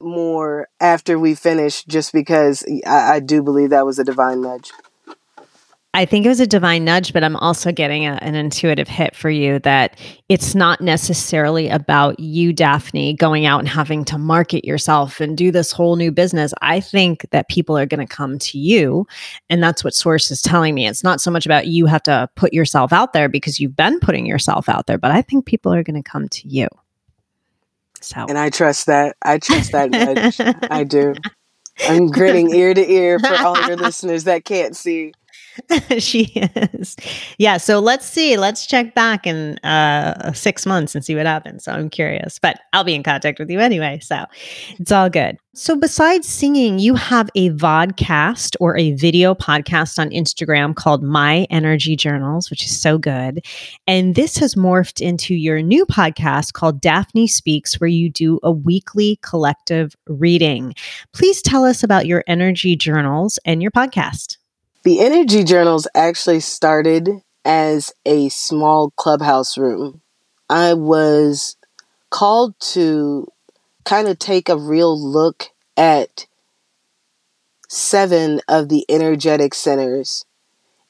more 0.00 0.68
after 0.80 1.18
we 1.18 1.34
finish, 1.34 1.84
just 1.84 2.12
because 2.12 2.64
I, 2.86 3.14
I 3.14 3.20
do 3.20 3.42
believe 3.42 3.70
that 3.70 3.86
was 3.86 3.98
a 3.98 4.04
divine 4.04 4.42
nudge. 4.42 4.70
I 5.96 6.04
think 6.04 6.26
it 6.26 6.28
was 6.28 6.40
a 6.40 6.46
divine 6.46 6.84
nudge, 6.84 7.14
but 7.14 7.24
I'm 7.24 7.36
also 7.36 7.72
getting 7.72 8.04
a, 8.04 8.18
an 8.20 8.34
intuitive 8.34 8.86
hit 8.86 9.16
for 9.16 9.30
you 9.30 9.60
that 9.60 9.98
it's 10.28 10.54
not 10.54 10.82
necessarily 10.82 11.70
about 11.70 12.20
you, 12.20 12.52
Daphne, 12.52 13.14
going 13.14 13.46
out 13.46 13.60
and 13.60 13.68
having 13.68 14.04
to 14.04 14.18
market 14.18 14.66
yourself 14.66 15.22
and 15.22 15.38
do 15.38 15.50
this 15.50 15.72
whole 15.72 15.96
new 15.96 16.12
business. 16.12 16.52
I 16.60 16.80
think 16.80 17.26
that 17.30 17.48
people 17.48 17.78
are 17.78 17.86
going 17.86 18.06
to 18.06 18.14
come 18.14 18.38
to 18.40 18.58
you. 18.58 19.06
And 19.48 19.62
that's 19.62 19.82
what 19.82 19.94
Source 19.94 20.30
is 20.30 20.42
telling 20.42 20.74
me. 20.74 20.86
It's 20.86 21.02
not 21.02 21.22
so 21.22 21.30
much 21.30 21.46
about 21.46 21.66
you 21.66 21.86
have 21.86 22.02
to 22.02 22.28
put 22.36 22.52
yourself 22.52 22.92
out 22.92 23.14
there 23.14 23.30
because 23.30 23.58
you've 23.58 23.74
been 23.74 23.98
putting 23.98 24.26
yourself 24.26 24.68
out 24.68 24.86
there, 24.88 24.98
but 24.98 25.12
I 25.12 25.22
think 25.22 25.46
people 25.46 25.72
are 25.72 25.82
going 25.82 26.02
to 26.02 26.10
come 26.10 26.28
to 26.28 26.46
you. 26.46 26.68
So. 28.06 28.24
And 28.28 28.38
I 28.38 28.50
trust 28.50 28.86
that. 28.86 29.16
I 29.20 29.38
trust 29.38 29.72
that 29.72 30.68
I 30.70 30.84
do. 30.84 31.14
I'm 31.88 32.06
grinning 32.06 32.54
ear 32.54 32.72
to 32.72 32.90
ear 32.90 33.18
for 33.18 33.34
all 33.34 33.60
your 33.66 33.76
listeners 33.76 34.24
that 34.24 34.44
can't 34.44 34.76
see. 34.76 35.12
she 35.98 36.24
is. 36.34 36.96
Yeah. 37.38 37.56
So 37.56 37.78
let's 37.78 38.06
see. 38.06 38.36
Let's 38.36 38.66
check 38.66 38.94
back 38.94 39.26
in 39.26 39.58
uh, 39.58 40.32
six 40.32 40.66
months 40.66 40.94
and 40.94 41.04
see 41.04 41.14
what 41.14 41.26
happens. 41.26 41.64
So 41.64 41.72
I'm 41.72 41.90
curious, 41.90 42.38
but 42.38 42.60
I'll 42.72 42.84
be 42.84 42.94
in 42.94 43.02
contact 43.02 43.38
with 43.38 43.50
you 43.50 43.60
anyway. 43.60 44.00
So 44.02 44.24
it's 44.78 44.92
all 44.92 45.10
good. 45.10 45.38
So 45.54 45.74
besides 45.74 46.28
singing, 46.28 46.78
you 46.78 46.94
have 46.96 47.30
a 47.34 47.48
vodcast 47.50 48.56
or 48.60 48.76
a 48.76 48.92
video 48.92 49.34
podcast 49.34 49.98
on 49.98 50.10
Instagram 50.10 50.74
called 50.74 51.02
My 51.02 51.46
Energy 51.48 51.96
Journals, 51.96 52.50
which 52.50 52.64
is 52.64 52.78
so 52.78 52.98
good. 52.98 53.42
And 53.86 54.14
this 54.14 54.36
has 54.36 54.54
morphed 54.54 55.00
into 55.00 55.34
your 55.34 55.62
new 55.62 55.86
podcast 55.86 56.52
called 56.52 56.82
Daphne 56.82 57.26
Speaks, 57.26 57.80
where 57.80 57.88
you 57.88 58.10
do 58.10 58.38
a 58.42 58.52
weekly 58.52 59.18
collective 59.22 59.96
reading. 60.06 60.74
Please 61.14 61.40
tell 61.40 61.64
us 61.64 61.82
about 61.82 62.04
your 62.04 62.22
energy 62.26 62.76
journals 62.76 63.38
and 63.46 63.62
your 63.62 63.70
podcast. 63.70 64.36
The 64.86 65.00
energy 65.00 65.42
journals 65.42 65.88
actually 65.96 66.38
started 66.38 67.10
as 67.44 67.92
a 68.04 68.28
small 68.28 68.92
clubhouse 68.92 69.58
room. 69.58 70.00
I 70.48 70.74
was 70.74 71.56
called 72.08 72.54
to 72.74 73.26
kind 73.84 74.06
of 74.06 74.20
take 74.20 74.48
a 74.48 74.56
real 74.56 74.96
look 74.96 75.48
at 75.76 76.28
seven 77.68 78.40
of 78.46 78.68
the 78.68 78.86
energetic 78.88 79.54
centers 79.54 80.24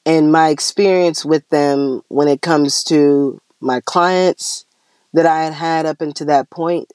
and 0.05 0.31
my 0.31 0.49
experience 0.49 1.25
with 1.25 1.49
them 1.49 2.03
when 2.07 2.27
it 2.27 2.43
comes 2.43 2.83
to 2.83 3.41
my 3.59 3.81
clients 3.83 4.67
that 5.13 5.25
I 5.25 5.45
had 5.45 5.53
had 5.53 5.85
up 5.87 6.01
until 6.01 6.27
that 6.27 6.51
point, 6.51 6.93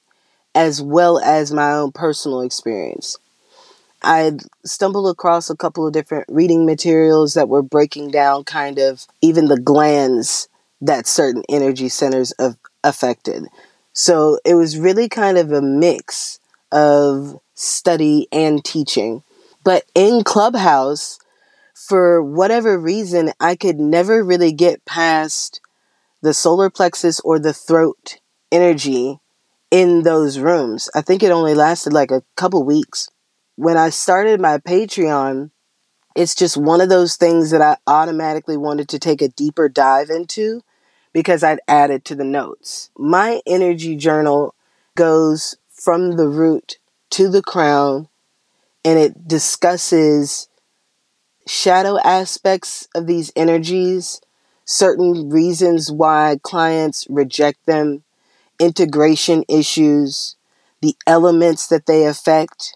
as 0.55 0.81
well 0.81 1.19
as 1.19 1.51
my 1.51 1.73
own 1.73 1.91
personal 1.91 2.39
experience. 2.39 3.17
I 4.03 4.33
stumbled 4.65 5.09
across 5.09 5.49
a 5.49 5.55
couple 5.55 5.87
of 5.87 5.93
different 5.93 6.25
reading 6.29 6.65
materials 6.65 7.35
that 7.35 7.49
were 7.49 7.61
breaking 7.61 8.11
down 8.11 8.43
kind 8.43 8.79
of 8.79 9.07
even 9.21 9.47
the 9.47 9.59
glands 9.59 10.49
that 10.81 11.07
certain 11.07 11.43
energy 11.47 11.89
centers 11.89 12.33
affected. 12.83 13.45
So 13.93 14.39
it 14.43 14.55
was 14.55 14.77
really 14.77 15.07
kind 15.07 15.37
of 15.37 15.51
a 15.51 15.61
mix 15.61 16.39
of 16.71 17.39
study 17.53 18.27
and 18.31 18.63
teaching. 18.65 19.23
But 19.63 19.85
in 19.95 20.23
Clubhouse, 20.23 21.19
for 21.73 22.21
whatever 22.21 22.77
reason, 22.77 23.31
I 23.39 23.55
could 23.55 23.79
never 23.79 24.23
really 24.23 24.51
get 24.51 24.83
past 24.85 25.61
the 26.21 26.33
solar 26.33 26.69
plexus 26.69 27.19
or 27.21 27.39
the 27.39 27.53
throat 27.53 28.17
energy 28.51 29.19
in 29.71 30.03
those 30.03 30.39
rooms. 30.39 30.89
I 30.95 31.01
think 31.01 31.23
it 31.23 31.31
only 31.31 31.53
lasted 31.53 31.93
like 31.93 32.11
a 32.11 32.23
couple 32.35 32.63
weeks 32.63 33.09
when 33.55 33.77
I 33.77 33.89
started 33.89 34.41
my 34.41 34.57
Patreon, 34.57 35.51
it's 36.15 36.35
just 36.35 36.57
one 36.57 36.81
of 36.81 36.89
those 36.89 37.15
things 37.15 37.51
that 37.51 37.61
I 37.61 37.77
automatically 37.87 38.57
wanted 38.57 38.89
to 38.89 38.99
take 38.99 39.21
a 39.21 39.29
deeper 39.29 39.69
dive 39.69 40.09
into 40.09 40.61
because 41.11 41.43
I'd 41.43 41.59
added 41.67 42.05
to 42.05 42.15
the 42.15 42.23
notes. 42.23 42.89
My 42.97 43.41
energy 43.45 43.95
journal 43.95 44.55
goes 44.95 45.55
from 45.69 46.17
the 46.17 46.27
root 46.27 46.77
to 47.11 47.29
the 47.29 47.41
crown 47.41 48.09
and 48.85 48.99
it 48.99 49.27
discusses 49.27 50.49
shadow 51.47 51.99
aspects 52.03 52.87
of 52.95 53.07
these 53.07 53.31
energies, 53.35 54.21
certain 54.65 55.29
reasons 55.29 55.91
why 55.91 56.37
clients 56.41 57.05
reject 57.09 57.65
them, 57.65 58.03
integration 58.59 59.43
issues, 59.47 60.35
the 60.81 60.95
elements 61.05 61.67
that 61.67 61.85
they 61.85 62.05
affect 62.05 62.75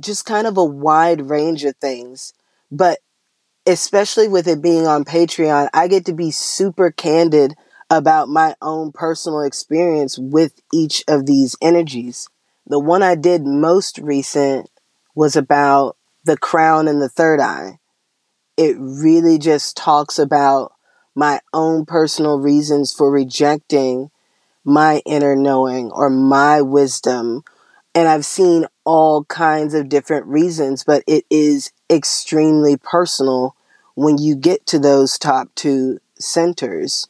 just 0.00 0.24
kind 0.24 0.46
of 0.46 0.56
a 0.56 0.64
wide 0.64 1.28
range 1.30 1.64
of 1.64 1.76
things. 1.76 2.32
But 2.70 2.98
especially 3.66 4.28
with 4.28 4.48
it 4.48 4.62
being 4.62 4.86
on 4.86 5.04
Patreon, 5.04 5.68
I 5.72 5.88
get 5.88 6.06
to 6.06 6.12
be 6.12 6.30
super 6.30 6.90
candid 6.90 7.54
about 7.90 8.28
my 8.28 8.54
own 8.60 8.92
personal 8.92 9.40
experience 9.40 10.18
with 10.18 10.60
each 10.72 11.04
of 11.08 11.26
these 11.26 11.56
energies. 11.62 12.28
The 12.66 12.78
one 12.78 13.02
I 13.02 13.14
did 13.14 13.46
most 13.46 13.98
recent 13.98 14.70
was 15.14 15.36
about 15.36 15.96
the 16.24 16.36
crown 16.36 16.86
and 16.86 17.00
the 17.00 17.08
third 17.08 17.40
eye. 17.40 17.78
It 18.56 18.76
really 18.78 19.38
just 19.38 19.76
talks 19.76 20.18
about 20.18 20.72
my 21.14 21.40
own 21.52 21.86
personal 21.86 22.38
reasons 22.38 22.92
for 22.92 23.10
rejecting 23.10 24.10
my 24.64 25.00
inner 25.06 25.34
knowing 25.34 25.90
or 25.90 26.10
my 26.10 26.60
wisdom 26.60 27.42
and 27.98 28.06
I've 28.06 28.24
seen 28.24 28.64
all 28.84 29.24
kinds 29.24 29.74
of 29.74 29.88
different 29.88 30.24
reasons, 30.26 30.84
but 30.84 31.02
it 31.08 31.24
is 31.30 31.72
extremely 31.90 32.76
personal 32.76 33.56
when 33.96 34.18
you 34.18 34.36
get 34.36 34.66
to 34.66 34.78
those 34.78 35.18
top 35.18 35.48
two 35.56 35.98
centers. 36.16 37.08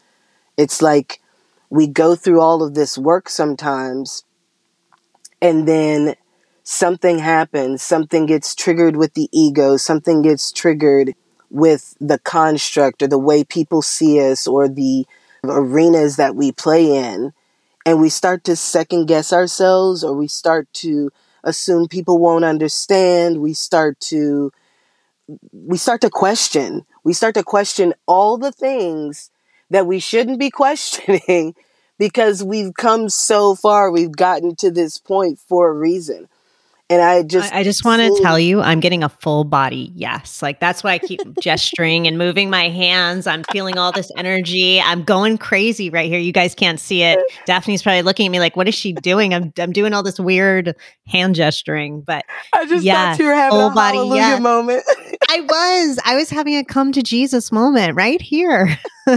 It's 0.56 0.80
like 0.80 1.20
we 1.68 1.86
go 1.86 2.14
through 2.14 2.40
all 2.40 2.62
of 2.62 2.72
this 2.72 2.96
work 2.96 3.28
sometimes, 3.28 4.24
and 5.42 5.68
then 5.68 6.14
something 6.62 7.18
happens, 7.18 7.82
something 7.82 8.24
gets 8.24 8.54
triggered 8.54 8.96
with 8.96 9.12
the 9.12 9.28
ego, 9.30 9.76
something 9.76 10.22
gets 10.22 10.50
triggered 10.50 11.14
with 11.50 11.98
the 12.00 12.18
construct 12.20 13.02
or 13.02 13.08
the 13.08 13.18
way 13.18 13.44
people 13.44 13.82
see 13.82 14.26
us 14.26 14.46
or 14.46 14.68
the 14.68 15.06
arenas 15.44 16.16
that 16.16 16.34
we 16.34 16.50
play 16.50 16.96
in 16.96 17.34
and 17.86 18.00
we 18.00 18.08
start 18.08 18.44
to 18.44 18.56
second 18.56 19.06
guess 19.06 19.32
ourselves 19.32 20.04
or 20.04 20.14
we 20.14 20.28
start 20.28 20.68
to 20.74 21.10
assume 21.44 21.88
people 21.88 22.18
won't 22.18 22.44
understand. 22.44 23.40
We 23.40 23.54
start 23.54 24.00
to 24.00 24.52
we 25.52 25.76
start 25.76 26.00
to 26.02 26.10
question. 26.10 26.86
We 27.04 27.12
start 27.12 27.34
to 27.34 27.42
question 27.42 27.94
all 28.06 28.38
the 28.38 28.52
things 28.52 29.30
that 29.70 29.86
we 29.86 29.98
shouldn't 29.98 30.38
be 30.38 30.50
questioning 30.62 31.54
because 31.98 32.42
we've 32.42 32.74
come 32.74 33.08
so 33.08 33.54
far. 33.54 33.90
We've 33.90 34.12
gotten 34.12 34.56
to 34.56 34.70
this 34.70 34.98
point 34.98 35.38
for 35.38 35.68
a 35.70 35.74
reason 35.74 36.28
and 36.90 37.02
I 37.02 37.22
just 37.22 37.52
I, 37.52 37.60
I 37.60 37.62
just 37.64 37.84
want 37.84 38.00
to 38.00 38.22
tell 38.22 38.38
you 38.38 38.60
I'm 38.60 38.80
getting 38.80 39.02
a 39.04 39.08
full 39.08 39.44
body 39.44 39.92
yes. 39.94 40.40
Like 40.42 40.58
that's 40.60 40.82
why 40.82 40.92
I 40.92 40.98
keep 40.98 41.20
gesturing 41.40 42.06
and 42.06 42.16
moving 42.16 42.48
my 42.50 42.68
hands. 42.68 43.26
I'm 43.26 43.44
feeling 43.44 43.76
all 43.76 43.92
this 43.92 44.10
energy. 44.16 44.80
I'm 44.80 45.04
going 45.04 45.38
crazy 45.38 45.90
right 45.90 46.08
here. 46.08 46.18
You 46.18 46.32
guys 46.32 46.54
can't 46.54 46.80
see 46.80 47.02
it. 47.02 47.18
Daphne's 47.46 47.82
probably 47.82 48.02
looking 48.02 48.26
at 48.26 48.30
me 48.30 48.40
like, 48.40 48.56
what 48.56 48.68
is 48.68 48.74
she 48.74 48.92
doing? 48.92 49.34
I'm 49.34 49.52
I'm 49.58 49.72
doing 49.72 49.92
all 49.92 50.02
this 50.02 50.18
weird 50.18 50.74
hand 51.06 51.34
gesturing. 51.34 52.00
But 52.00 52.24
I 52.54 52.64
just 52.66 52.86
thought 52.86 53.18
you 53.18 53.26
were 53.26 53.34
having 53.34 53.58
a 53.58 53.60
full 53.60 53.70
a 53.70 53.74
body 53.74 53.96
hallelujah 53.98 54.20
yes. 54.22 54.40
moment. 54.40 54.84
I 55.28 55.40
was. 55.40 55.98
I 56.04 56.16
was 56.16 56.30
having 56.30 56.56
a 56.56 56.64
come 56.64 56.92
to 56.92 57.02
Jesus 57.02 57.52
moment 57.52 57.96
right 57.96 58.22
here. 58.22 58.78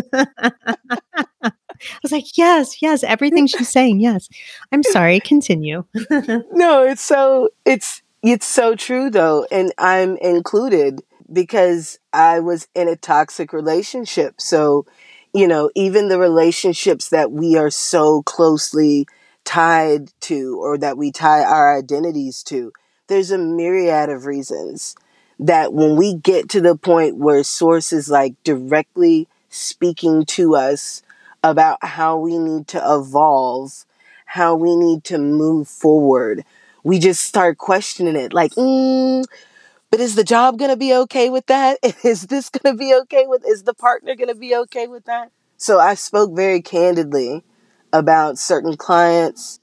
I 1.91 1.99
was 2.03 2.11
like, 2.11 2.37
yes, 2.37 2.81
yes, 2.81 3.03
everything 3.03 3.47
she's 3.47 3.69
saying, 3.69 3.99
yes. 3.99 4.29
I'm 4.71 4.83
sorry, 4.83 5.19
continue. 5.19 5.85
no, 6.51 6.83
it's 6.83 7.01
so 7.01 7.49
it's 7.65 8.01
it's 8.23 8.45
so 8.45 8.75
true 8.75 9.09
though, 9.09 9.45
and 9.51 9.73
I'm 9.77 10.17
included 10.17 11.01
because 11.31 11.99
I 12.13 12.39
was 12.39 12.67
in 12.75 12.87
a 12.87 12.95
toxic 12.95 13.53
relationship. 13.53 14.39
So, 14.39 14.85
you 15.33 15.47
know, 15.47 15.71
even 15.75 16.09
the 16.09 16.19
relationships 16.19 17.09
that 17.09 17.31
we 17.31 17.57
are 17.57 17.69
so 17.69 18.21
closely 18.23 19.07
tied 19.43 20.11
to 20.21 20.59
or 20.61 20.77
that 20.77 20.97
we 20.97 21.11
tie 21.11 21.43
our 21.43 21.77
identities 21.77 22.43
to, 22.43 22.71
there's 23.07 23.31
a 23.31 23.37
myriad 23.37 24.09
of 24.09 24.25
reasons 24.25 24.95
that 25.39 25.73
when 25.73 25.95
we 25.95 26.13
get 26.13 26.49
to 26.49 26.61
the 26.61 26.75
point 26.75 27.17
where 27.17 27.43
sources 27.43 28.09
like 28.09 28.35
directly 28.43 29.27
speaking 29.49 30.25
to 30.25 30.55
us 30.55 31.01
about 31.43 31.83
how 31.83 32.17
we 32.17 32.37
need 32.37 32.67
to 32.69 32.81
evolve, 32.83 33.85
how 34.25 34.55
we 34.55 34.75
need 34.75 35.03
to 35.05 35.17
move 35.17 35.67
forward. 35.67 36.43
We 36.83 36.99
just 36.99 37.23
start 37.23 37.57
questioning 37.57 38.15
it 38.15 38.33
like, 38.33 38.51
mm, 38.53 39.25
but 39.89 39.99
is 39.99 40.15
the 40.15 40.23
job 40.23 40.57
going 40.57 40.71
to 40.71 40.77
be 40.77 40.93
okay 40.95 41.29
with 41.29 41.47
that? 41.47 41.79
Is 42.03 42.27
this 42.27 42.49
going 42.49 42.75
to 42.75 42.79
be 42.79 42.95
okay 43.01 43.27
with, 43.27 43.43
is 43.45 43.63
the 43.63 43.73
partner 43.73 44.15
going 44.15 44.29
to 44.29 44.35
be 44.35 44.55
okay 44.55 44.87
with 44.87 45.03
that? 45.05 45.31
So 45.57 45.79
I 45.79 45.95
spoke 45.95 46.33
very 46.33 46.61
candidly 46.61 47.43
about 47.91 48.39
certain 48.39 48.77
clients, 48.77 49.59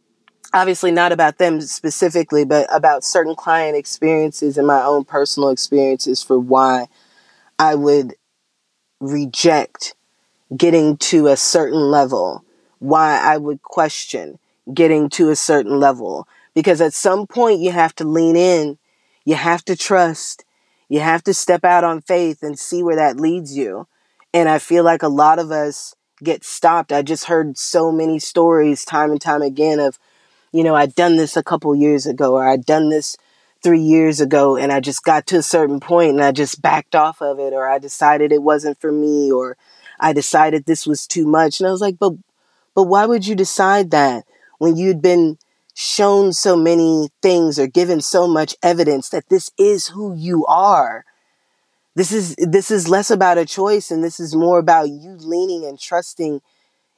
obviously 0.52 0.92
not 0.92 1.12
about 1.12 1.38
them 1.38 1.60
specifically, 1.62 2.44
but 2.44 2.66
about 2.70 3.04
certain 3.04 3.34
client 3.34 3.76
experiences 3.76 4.58
and 4.58 4.66
my 4.66 4.82
own 4.82 5.04
personal 5.04 5.48
experiences 5.48 6.22
for 6.22 6.38
why 6.38 6.88
I 7.58 7.74
would 7.74 8.14
reject 9.00 9.94
getting 10.56 10.96
to 10.96 11.28
a 11.28 11.36
certain 11.36 11.90
level, 11.90 12.44
why 12.78 13.20
I 13.20 13.36
would 13.36 13.62
question 13.62 14.38
getting 14.72 15.08
to 15.10 15.30
a 15.30 15.36
certain 15.36 15.78
level. 15.78 16.26
Because 16.54 16.80
at 16.80 16.94
some 16.94 17.26
point, 17.26 17.60
you 17.60 17.70
have 17.70 17.94
to 17.96 18.04
lean 18.04 18.36
in, 18.36 18.78
you 19.24 19.34
have 19.34 19.64
to 19.66 19.76
trust, 19.76 20.44
you 20.88 21.00
have 21.00 21.22
to 21.24 21.34
step 21.34 21.64
out 21.64 21.84
on 21.84 22.00
faith 22.00 22.42
and 22.42 22.58
see 22.58 22.82
where 22.82 22.96
that 22.96 23.20
leads 23.20 23.56
you. 23.56 23.86
And 24.32 24.48
I 24.48 24.58
feel 24.58 24.84
like 24.84 25.02
a 25.02 25.08
lot 25.08 25.38
of 25.38 25.50
us 25.50 25.94
get 26.22 26.44
stopped. 26.44 26.92
I 26.92 27.02
just 27.02 27.24
heard 27.24 27.56
so 27.56 27.92
many 27.92 28.18
stories 28.18 28.84
time 28.84 29.10
and 29.10 29.20
time 29.20 29.42
again 29.42 29.78
of, 29.78 29.98
you 30.52 30.64
know, 30.64 30.74
I'd 30.74 30.94
done 30.94 31.16
this 31.16 31.36
a 31.36 31.42
couple 31.42 31.74
years 31.74 32.06
ago, 32.06 32.34
or 32.34 32.48
I'd 32.48 32.64
done 32.64 32.88
this 32.88 33.16
three 33.62 33.80
years 33.80 34.20
ago 34.20 34.56
and 34.56 34.72
I 34.72 34.80
just 34.80 35.02
got 35.02 35.26
to 35.28 35.38
a 35.38 35.42
certain 35.42 35.80
point 35.80 36.12
and 36.12 36.22
I 36.22 36.32
just 36.32 36.62
backed 36.62 36.94
off 36.94 37.20
of 37.20 37.38
it 37.38 37.52
or 37.52 37.68
I 37.68 37.78
decided 37.78 38.30
it 38.30 38.42
wasn't 38.42 38.80
for 38.80 38.92
me 38.92 39.32
or 39.32 39.56
I 40.00 40.12
decided 40.12 40.64
this 40.64 40.86
was 40.86 41.06
too 41.06 41.26
much. 41.26 41.60
And 41.60 41.68
I 41.68 41.72
was 41.72 41.80
like, 41.80 41.98
but 41.98 42.12
but 42.74 42.84
why 42.84 43.06
would 43.06 43.26
you 43.26 43.34
decide 43.34 43.90
that 43.90 44.24
when 44.58 44.76
you'd 44.76 45.02
been 45.02 45.38
shown 45.74 46.32
so 46.32 46.56
many 46.56 47.08
things 47.22 47.58
or 47.58 47.66
given 47.66 48.00
so 48.00 48.26
much 48.28 48.56
evidence 48.62 49.08
that 49.08 49.28
this 49.28 49.50
is 49.58 49.88
who 49.88 50.14
you 50.14 50.46
are? 50.46 51.04
This 51.94 52.12
is 52.12 52.36
this 52.36 52.70
is 52.70 52.88
less 52.88 53.10
about 53.10 53.38
a 53.38 53.46
choice 53.46 53.90
and 53.90 54.04
this 54.04 54.20
is 54.20 54.34
more 54.34 54.58
about 54.58 54.88
you 54.88 55.16
leaning 55.18 55.64
and 55.64 55.78
trusting 55.78 56.40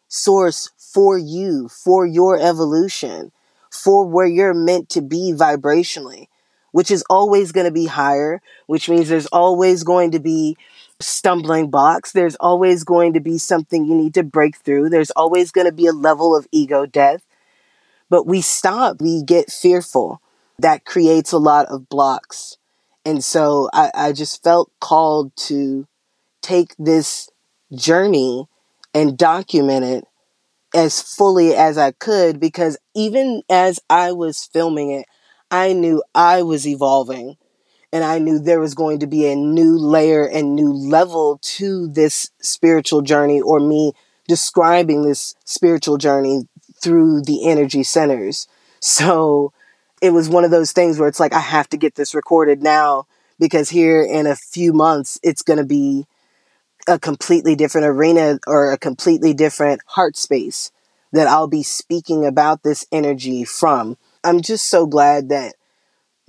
source 0.09 0.71
for 0.77 1.17
you, 1.17 1.69
for 1.69 2.05
your 2.05 2.39
evolution, 2.39 3.33
for 3.71 4.05
where 4.05 4.27
you're 4.27 4.55
meant 4.55 4.91
to 4.91 5.01
be 5.01 5.33
vibrationally 5.35 6.27
which 6.73 6.91
is 6.91 7.05
always 7.11 7.53
going 7.53 7.67
to 7.67 7.73
be 7.73 7.87
higher, 7.87 8.41
which 8.67 8.89
means 8.89 9.09
there's 9.09 9.27
always 9.27 9.83
going 9.83 10.13
to 10.13 10.21
be 10.21 10.57
stumbling 11.01 11.71
blocks. 11.71 12.13
There's 12.13 12.37
always 12.37 12.85
going 12.85 13.15
to 13.15 13.21
be 13.21 13.39
something 13.39 13.85
you 13.85 13.95
need 13.95 14.15
to 14.15 14.23
break 14.23 14.57
through. 14.57 14.91
There's 14.91 15.11
always 15.13 15.51
going 15.51 15.67
to 15.67 15.73
be 15.73 15.87
a 15.87 15.93
level 15.93 16.37
of 16.37 16.47
ego 16.53 16.87
death. 16.87 17.23
But 18.09 18.27
we 18.27 18.41
stop, 18.41 19.01
we 19.01 19.23
get 19.23 19.51
fearful. 19.51 20.21
That 20.59 20.85
creates 20.85 21.33
a 21.33 21.39
lot 21.39 21.67
of 21.67 21.89
blocks. 21.89 22.59
And 23.05 23.25
so 23.25 23.71
I, 23.73 23.91
I 23.95 24.13
just 24.13 24.43
felt 24.43 24.71
called 24.81 25.35
to 25.49 25.87
take 26.43 26.75
this 26.79 27.31
journey 27.75 28.47
and 28.95 29.17
document 29.19 29.85
it 29.85 30.05
as 30.75 31.01
fully 31.03 31.55
as 31.55 31.79
I 31.79 31.93
could 31.93 32.41
because 32.41 32.79
even 32.95 33.43
as 33.51 33.81
I 33.89 34.13
was 34.13 34.49
filming 34.53 34.91
it, 34.93 35.07
I 35.51 35.73
knew 35.73 36.03
I 36.15 36.43
was 36.43 36.67
evolving 36.67 37.37
and 37.93 38.05
I 38.05 38.19
knew 38.19 38.39
there 38.39 38.61
was 38.61 38.75
going 38.75 39.01
to 39.01 39.07
be 39.07 39.27
a 39.27 39.35
new 39.35 39.77
layer 39.77 40.25
and 40.25 40.55
new 40.55 40.73
level 40.73 41.39
to 41.43 41.89
this 41.89 42.31
spiritual 42.41 43.03
journey 43.03 43.41
or 43.41 43.59
me 43.59 43.93
describing 44.29 45.03
this 45.03 45.35
spiritual 45.45 45.99
journey 45.99 46.47
through 46.81 47.23
the 47.23 47.49
energy 47.49 47.83
centers. 47.83 48.47
So 48.79 49.53
it 50.01 50.11
was 50.11 50.29
one 50.29 50.45
of 50.45 50.51
those 50.51 50.73
things 50.73 50.99
where 50.99 51.09
it's 51.09 51.21
like, 51.21 51.33
I 51.33 51.41
have 51.41 51.69
to 51.71 51.77
get 51.77 51.97
this 51.97 52.15
recorded 52.15 52.63
now 52.63 53.07
because 53.39 53.71
here 53.71 54.03
in 54.03 54.27
a 54.27 54.37
few 54.37 54.73
months, 54.73 55.19
it's 55.23 55.43
going 55.43 55.59
to 55.59 55.65
be 55.65 56.07
a 56.87 56.99
completely 56.99 57.55
different 57.55 57.87
arena 57.87 58.39
or 58.47 58.71
a 58.71 58.79
completely 58.79 59.35
different 59.35 59.83
heart 59.87 60.17
space 60.17 60.71
that 61.13 61.27
I'll 61.27 61.49
be 61.49 61.63
speaking 61.63 62.25
about 62.25 62.63
this 62.63 62.87
energy 62.93 63.45
from. 63.45 63.97
I'm 64.23 64.43
just 64.43 64.69
so 64.69 64.87
glad 64.87 65.29
that 65.31 65.55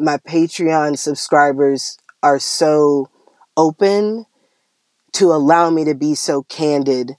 my 0.02 0.18
Patreon 0.18 0.97
subscribers 0.97 1.97
are 2.24 2.39
so 2.39 3.10
open 3.56 4.26
to 5.14 5.32
allow 5.32 5.70
me 5.70 5.86
to 5.86 5.95
be 5.95 6.16
so 6.16 6.43
candid 6.43 7.18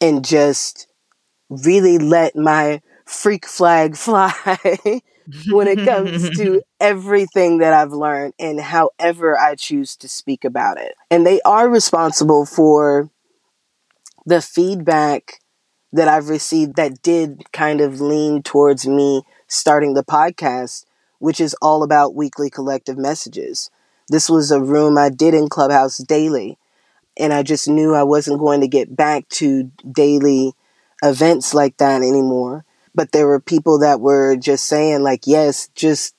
and 0.00 0.24
just 0.24 0.86
really 1.48 1.98
let 1.98 2.36
my 2.36 2.80
freak 3.04 3.46
flag 3.46 3.96
fly 3.96 4.34
when 5.50 5.68
it 5.68 5.84
comes 5.84 6.30
to 6.38 6.62
everything 6.80 7.58
that 7.58 7.72
I've 7.72 7.92
learned 7.92 8.34
and 8.38 8.60
however 8.60 9.38
I 9.38 9.54
choose 9.54 9.96
to 9.96 10.08
speak 10.08 10.44
about 10.44 10.78
it. 10.78 10.94
And 11.10 11.26
they 11.26 11.40
are 11.42 11.68
responsible 11.68 12.46
for 12.46 13.10
the 14.26 14.40
feedback 14.40 15.40
that 15.92 16.08
I've 16.08 16.28
received 16.28 16.76
that 16.76 17.02
did 17.02 17.50
kind 17.52 17.80
of 17.80 18.00
lean 18.00 18.42
towards 18.42 18.86
me 18.86 19.22
starting 19.48 19.94
the 19.94 20.04
podcast, 20.04 20.84
which 21.20 21.40
is 21.40 21.54
all 21.62 21.84
about 21.84 22.16
weekly 22.16 22.50
collective 22.50 22.98
messages. 22.98 23.70
This 24.08 24.28
was 24.28 24.50
a 24.50 24.60
room 24.60 24.98
I 24.98 25.10
did 25.10 25.34
in 25.34 25.48
Clubhouse 25.48 25.98
daily, 25.98 26.58
and 27.16 27.32
I 27.32 27.44
just 27.44 27.68
knew 27.68 27.94
I 27.94 28.02
wasn't 28.02 28.40
going 28.40 28.62
to 28.62 28.68
get 28.68 28.96
back 28.96 29.28
to 29.30 29.70
daily 29.90 30.54
events 31.02 31.54
like 31.54 31.76
that 31.76 32.02
anymore. 32.02 32.64
But 32.94 33.12
there 33.12 33.28
were 33.28 33.40
people 33.40 33.78
that 33.80 34.00
were 34.00 34.36
just 34.36 34.66
saying, 34.66 35.02
like, 35.02 35.26
yes, 35.26 35.68
just 35.76 36.14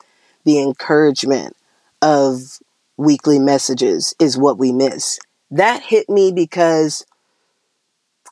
the 0.46 0.60
encouragement 0.60 1.58
of 2.02 2.60
weekly 2.98 3.40
messages 3.40 4.16
is 4.20 4.38
what 4.38 4.58
we 4.58 4.72
miss. 4.72 5.20
That 5.50 5.84
hit 5.84 6.10
me 6.10 6.32
because 6.32 7.06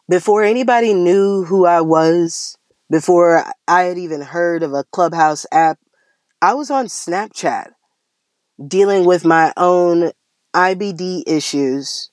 before 0.10 0.44
anybody 0.44 0.94
knew 0.94 1.44
who 1.46 1.66
I 1.66 1.82
was, 1.82 2.58
before 2.90 3.46
I 3.68 3.84
had 3.84 3.98
even 3.98 4.22
heard 4.22 4.64
of 4.64 4.74
a 4.74 4.86
Clubhouse 4.86 5.46
app, 5.52 5.80
I 6.42 6.54
was 6.54 6.72
on 6.72 6.86
Snapchat 6.86 7.72
dealing 8.66 9.06
with 9.06 9.26
my 9.26 9.54
own 9.58 10.12
IBD 10.54 11.24
issues 11.28 12.12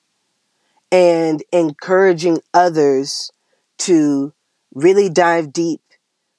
and 0.91 1.43
encouraging 1.51 2.39
others 2.53 3.31
to 3.79 4.33
really 4.73 5.09
dive 5.09 5.53
deep, 5.53 5.81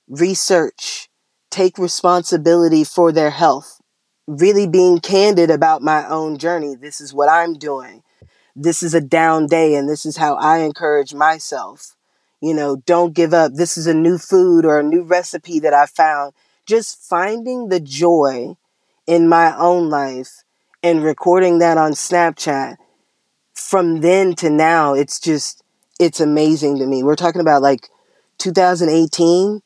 research, 0.09 1.09
take 1.51 1.79
responsibility 1.79 2.85
for 2.85 3.13
their 3.13 3.31
health, 3.31 3.81
really 4.27 4.67
being 4.67 5.01
candid 5.01 5.51
about 5.51 5.83
my 5.83 6.07
own 6.09 6.39
journey. 6.39 6.75
This 6.75 7.01
is 7.01 7.13
what 7.15 7.29
I'm 7.29 7.55
doing 7.55 8.03
this 8.61 8.83
is 8.83 8.93
a 8.93 9.01
down 9.01 9.47
day 9.47 9.77
and 9.77 9.89
this 9.89 10.05
is 10.05 10.17
how 10.17 10.35
I 10.35 10.59
encourage 10.59 11.15
myself. 11.15 11.95
You 12.41 12.55
know, 12.55 12.77
don't 12.87 13.15
give 13.15 13.33
up. 13.33 13.55
This 13.55 13.77
is 13.77 13.87
a 13.87 13.95
new 13.95 14.19
food 14.19 14.65
or 14.65 14.79
a 14.79 14.85
new 14.85 15.03
recipe 15.03 15.61
that 15.61 15.73
I 15.73 15.87
found. 15.87 16.33
Just 16.69 17.01
finding 17.01 17.71
the 17.71 17.81
joy 17.81 18.59
in 19.07 19.27
my 19.27 19.57
own 19.57 19.89
life 19.89 20.45
and 20.83 21.03
recording 21.03 21.61
that 21.61 21.79
on 21.79 21.93
Snapchat 21.93 22.77
from 23.55 24.03
then 24.03 24.35
to 24.35 24.51
now, 24.51 24.93
it's 24.93 25.19
just, 25.19 25.65
it's 25.99 26.21
amazing 26.21 26.77
to 26.79 26.87
me. 26.87 27.03
We're 27.03 27.17
talking 27.17 27.41
about 27.41 27.63
like 27.63 27.89
2018. 28.37 29.63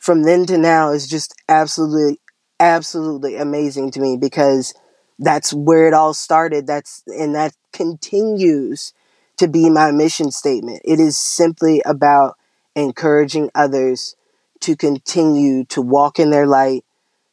From 0.00 0.24
then 0.24 0.44
to 0.46 0.58
now 0.58 0.90
is 0.90 1.06
just 1.06 1.40
absolutely, 1.48 2.18
absolutely 2.58 3.36
amazing 3.36 3.92
to 3.92 4.00
me 4.00 4.16
because 4.16 4.74
that's 5.20 5.54
where 5.54 5.86
it 5.86 5.94
all 5.94 6.14
started. 6.14 6.66
That's 6.66 7.04
and 7.06 7.32
that 7.36 7.54
continues 7.72 8.92
to 9.36 9.46
be 9.46 9.70
my 9.70 9.92
mission 9.92 10.32
statement. 10.32 10.82
It 10.84 10.98
is 10.98 11.16
simply 11.16 11.80
about 11.86 12.36
encouraging 12.74 13.50
others 13.54 14.16
to 14.64 14.76
continue 14.76 15.64
to 15.66 15.80
walk 15.82 16.18
in 16.18 16.30
their 16.30 16.46
light, 16.46 16.84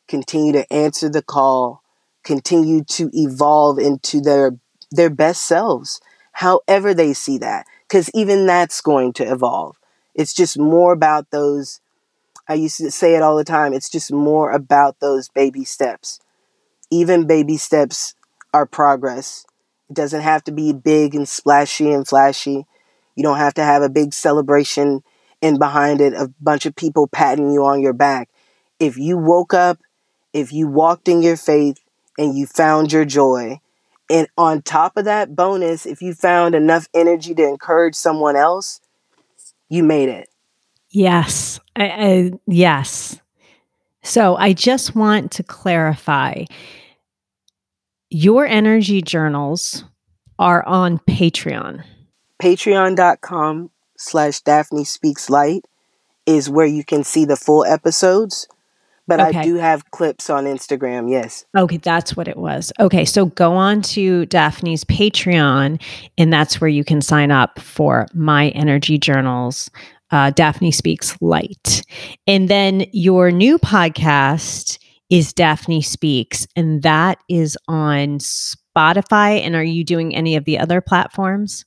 continue 0.07 0.53
to 0.53 0.71
answer 0.73 1.09
the 1.09 1.21
call, 1.21 1.83
continue 2.23 2.83
to 2.83 3.09
evolve 3.13 3.79
into 3.79 4.21
their 4.21 4.57
their 4.91 5.09
best 5.09 5.43
selves, 5.43 6.01
however 6.33 6.93
they 6.93 7.13
see 7.13 7.37
that. 7.37 7.65
Because 7.87 8.09
even 8.13 8.45
that's 8.45 8.81
going 8.81 9.13
to 9.13 9.23
evolve. 9.23 9.77
It's 10.15 10.33
just 10.33 10.59
more 10.59 10.93
about 10.93 11.31
those. 11.31 11.81
I 12.47 12.55
used 12.55 12.77
to 12.77 12.91
say 12.91 13.15
it 13.15 13.21
all 13.21 13.37
the 13.37 13.43
time. 13.43 13.73
It's 13.73 13.89
just 13.89 14.11
more 14.11 14.51
about 14.51 14.99
those 14.99 15.29
baby 15.29 15.63
steps 15.63 16.19
even 16.91 17.25
baby 17.25 17.57
steps 17.57 18.13
are 18.53 18.65
progress. 18.65 19.45
It 19.89 19.95
doesn't 19.95 20.21
have 20.21 20.43
to 20.43 20.51
be 20.51 20.73
big 20.73 21.15
and 21.15 21.27
splashy 21.27 21.91
and 21.91 22.07
flashy. 22.07 22.65
You 23.15 23.23
don't 23.23 23.37
have 23.37 23.55
to 23.55 23.63
have 23.63 23.81
a 23.81 23.89
big 23.89 24.13
celebration 24.13 25.03
and 25.41 25.59
behind 25.59 26.01
it 26.01 26.13
a 26.13 26.31
bunch 26.39 26.65
of 26.65 26.75
people 26.75 27.07
patting 27.07 27.51
you 27.51 27.65
on 27.65 27.81
your 27.81 27.93
back. 27.93 28.29
If 28.79 28.97
you 28.97 29.17
woke 29.17 29.53
up, 29.53 29.79
if 30.33 30.53
you 30.53 30.67
walked 30.67 31.07
in 31.07 31.21
your 31.21 31.37
faith 31.37 31.77
and 32.17 32.35
you 32.37 32.45
found 32.45 32.91
your 32.91 33.05
joy, 33.05 33.59
and 34.09 34.27
on 34.37 34.61
top 34.61 34.97
of 34.97 35.05
that 35.05 35.35
bonus, 35.35 35.85
if 35.85 36.01
you 36.01 36.13
found 36.13 36.53
enough 36.53 36.87
energy 36.93 37.33
to 37.33 37.47
encourage 37.47 37.95
someone 37.95 38.35
else, 38.35 38.81
you 39.69 39.83
made 39.83 40.09
it. 40.09 40.27
Yes. 40.89 41.59
I, 41.75 41.85
I, 41.85 42.31
yes. 42.45 43.21
So 44.03 44.35
I 44.35 44.51
just 44.51 44.95
want 44.95 45.31
to 45.33 45.43
clarify 45.43 46.43
your 48.09 48.45
energy 48.45 49.01
journals 49.01 49.85
are 50.37 50.67
on 50.67 50.99
Patreon. 50.99 51.83
Patreon.com 52.41 53.70
slash 54.01 54.41
Daphne 54.41 54.83
Speaks 54.83 55.29
Light 55.29 55.65
is 56.25 56.49
where 56.49 56.65
you 56.65 56.83
can 56.83 57.03
see 57.03 57.25
the 57.25 57.35
full 57.35 57.65
episodes. 57.65 58.47
But 59.07 59.19
okay. 59.19 59.39
I 59.39 59.43
do 59.43 59.55
have 59.55 59.89
clips 59.91 60.29
on 60.29 60.45
Instagram, 60.45 61.09
yes. 61.09 61.43
Okay, 61.57 61.77
that's 61.77 62.15
what 62.15 62.27
it 62.27 62.37
was. 62.37 62.71
Okay, 62.79 63.03
so 63.03 63.25
go 63.25 63.53
on 63.53 63.81
to 63.81 64.25
Daphne's 64.27 64.85
Patreon, 64.85 65.81
and 66.17 66.31
that's 66.31 66.61
where 66.61 66.69
you 66.69 66.83
can 66.83 67.01
sign 67.01 67.31
up 67.31 67.59
for 67.59 68.05
my 68.13 68.49
energy 68.49 68.97
journals. 68.97 69.69
Uh, 70.11 70.29
Daphne 70.29 70.71
Speaks 70.71 71.17
Light. 71.21 71.83
And 72.27 72.49
then 72.49 72.85
your 72.91 73.31
new 73.31 73.57
podcast 73.57 74.77
is 75.09 75.33
Daphne 75.33 75.81
Speaks, 75.81 76.47
and 76.55 76.83
that 76.83 77.17
is 77.29 77.57
on 77.67 78.19
Spotify. 78.19 79.41
And 79.41 79.55
are 79.55 79.63
you 79.63 79.83
doing 79.83 80.15
any 80.15 80.35
of 80.35 80.45
the 80.45 80.59
other 80.59 80.79
platforms? 80.79 81.65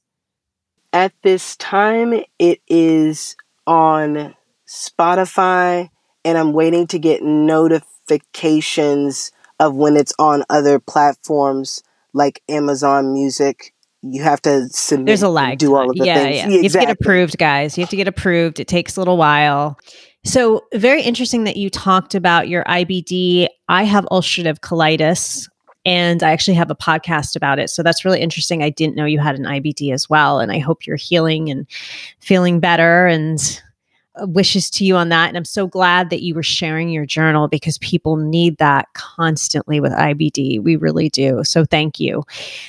At 0.94 1.12
this 1.24 1.56
time, 1.56 2.22
it 2.38 2.60
is 2.68 3.34
on 3.66 4.36
Spotify, 4.68 5.90
and 6.24 6.38
I'm 6.38 6.52
waiting 6.52 6.86
to 6.86 7.00
get 7.00 7.20
notifications 7.20 9.32
of 9.58 9.74
when 9.74 9.96
it's 9.96 10.14
on 10.20 10.44
other 10.48 10.78
platforms 10.78 11.82
like 12.12 12.40
Amazon 12.48 13.12
Music. 13.12 13.74
You 14.02 14.22
have 14.22 14.40
to 14.42 14.68
submit. 14.68 15.06
There's 15.06 15.24
a 15.24 15.28
lag. 15.28 15.58
Do 15.58 15.74
all 15.74 15.90
of 15.90 15.96
the 15.96 16.06
yeah, 16.06 16.14
things. 16.14 16.36
yeah. 16.36 16.46
You 16.46 16.62
have 16.62 16.72
to 16.72 16.78
get 16.78 16.90
approved, 16.90 17.38
guys. 17.38 17.76
You 17.76 17.82
have 17.82 17.90
to 17.90 17.96
get 17.96 18.06
approved. 18.06 18.60
It 18.60 18.68
takes 18.68 18.96
a 18.96 19.00
little 19.00 19.16
while. 19.16 19.76
So, 20.24 20.62
very 20.74 21.02
interesting 21.02 21.42
that 21.42 21.56
you 21.56 21.70
talked 21.70 22.14
about 22.14 22.48
your 22.48 22.62
IBD. 22.64 23.48
I 23.68 23.82
have 23.82 24.04
ulcerative 24.12 24.60
colitis 24.60 25.48
and 25.84 26.22
I 26.22 26.30
actually 26.32 26.54
have 26.54 26.70
a 26.70 26.76
podcast 26.76 27.36
about 27.36 27.58
it. 27.58 27.70
So 27.70 27.82
that's 27.82 28.04
really 28.04 28.20
interesting. 28.20 28.62
I 28.62 28.70
didn't 28.70 28.96
know 28.96 29.04
you 29.04 29.18
had 29.18 29.38
an 29.38 29.44
IBD 29.44 29.92
as 29.92 30.08
well. 30.08 30.40
And 30.40 30.50
I 30.50 30.58
hope 30.58 30.86
you're 30.86 30.96
healing 30.96 31.50
and 31.50 31.66
feeling 32.20 32.58
better 32.58 33.06
and 33.06 33.62
uh, 34.20 34.26
wishes 34.26 34.70
to 34.70 34.84
you 34.84 34.96
on 34.96 35.10
that. 35.10 35.28
And 35.28 35.36
I'm 35.36 35.44
so 35.44 35.66
glad 35.66 36.08
that 36.08 36.22
you 36.22 36.34
were 36.34 36.42
sharing 36.42 36.88
your 36.88 37.04
journal 37.04 37.48
because 37.48 37.78
people 37.78 38.16
need 38.16 38.56
that 38.58 38.86
constantly 38.94 39.80
with 39.80 39.92
IBD. 39.92 40.62
We 40.62 40.76
really 40.76 41.10
do. 41.10 41.44
So 41.44 41.64
thank 41.64 42.00
you. 42.00 42.22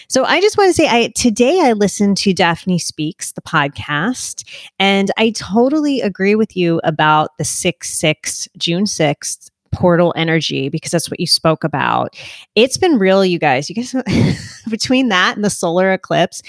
So 0.09 0.25
I 0.25 0.41
just 0.41 0.57
want 0.57 0.69
to 0.69 0.73
say 0.73 0.87
I 0.89 1.09
today 1.15 1.61
I 1.61 1.73
listened 1.73 2.17
to 2.17 2.33
Daphne 2.33 2.79
Speaks, 2.79 3.31
the 3.31 3.41
podcast, 3.41 4.43
and 4.79 5.11
I 5.17 5.29
totally 5.31 6.01
agree 6.01 6.35
with 6.35 6.57
you 6.57 6.81
about 6.83 7.37
the 7.37 7.45
6 7.45 7.89
6, 7.89 8.49
June 8.57 8.85
6th 8.85 9.51
portal 9.75 10.13
energy 10.15 10.69
because 10.69 10.91
that's 10.91 11.09
what 11.09 11.19
you 11.19 11.27
spoke 11.27 11.63
about. 11.63 12.15
It's 12.55 12.77
been 12.77 12.97
real, 12.97 13.25
you 13.25 13.37
guys. 13.37 13.69
You 13.69 13.75
guys, 13.75 13.93
between 14.69 15.09
that 15.09 15.35
and 15.35 15.43
the 15.43 15.49
solar 15.49 15.91
eclipse, 15.91 16.41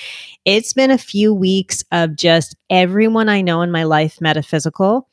it's 0.45 0.73
been 0.73 0.91
a 0.91 0.99
few 0.99 1.35
weeks 1.35 1.85
of 1.93 2.17
just 2.17 2.57
everyone 2.71 3.29
I 3.29 3.41
know 3.43 3.63
in 3.63 3.71
my 3.71 3.85
life 3.85 4.21
metaphysical 4.21 5.09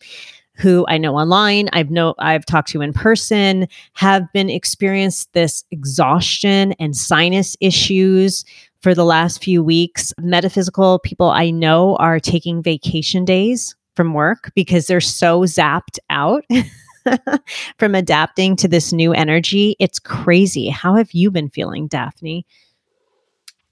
who 0.56 0.86
I 0.88 0.98
know 0.98 1.16
online, 1.16 1.70
I've 1.74 1.90
know 1.90 2.14
I've 2.20 2.46
talked 2.46 2.70
to 2.70 2.82
in 2.82 2.94
person, 2.94 3.68
have 3.94 4.32
been 4.34 4.50
experienced 4.50 5.34
this 5.34 5.64
exhaustion 5.72 6.74
and 6.74 6.96
sinus 6.96 7.58
issues 7.60 8.46
for 8.82 8.94
the 8.94 9.06
last 9.06 9.44
few 9.44 9.64
weeks. 9.64 10.14
Metaphysical 10.20 11.00
people 11.00 11.30
I 11.30 11.50
know 11.50 11.96
are 11.96 12.20
taking 12.20 12.62
vacation 12.62 13.26
days 13.26 13.76
from 13.96 14.14
work 14.14 14.52
because 14.56 14.88
they're 14.88 15.02
so 15.02 15.42
zapped 15.42 15.98
out 16.10 16.46
from 17.78 17.96
adapting 17.96 18.56
to 18.58 18.68
this 18.68 18.94
new 18.94 19.14
energy. 19.14 19.76
It's 19.80 20.00
crazy. 20.00 20.70
How 20.70 20.96
have 20.96 21.12
you 21.12 21.32
been 21.32 21.50
feeling, 21.50 21.88
Daphne? 21.88 22.46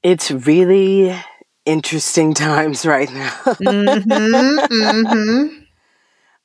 It's 0.04 0.32
really 0.32 1.16
interesting 1.66 2.34
times 2.36 2.86
right 2.86 3.12
now. 3.12 3.30
mm-hmm, 3.46 4.74
mm-hmm. 4.74 5.58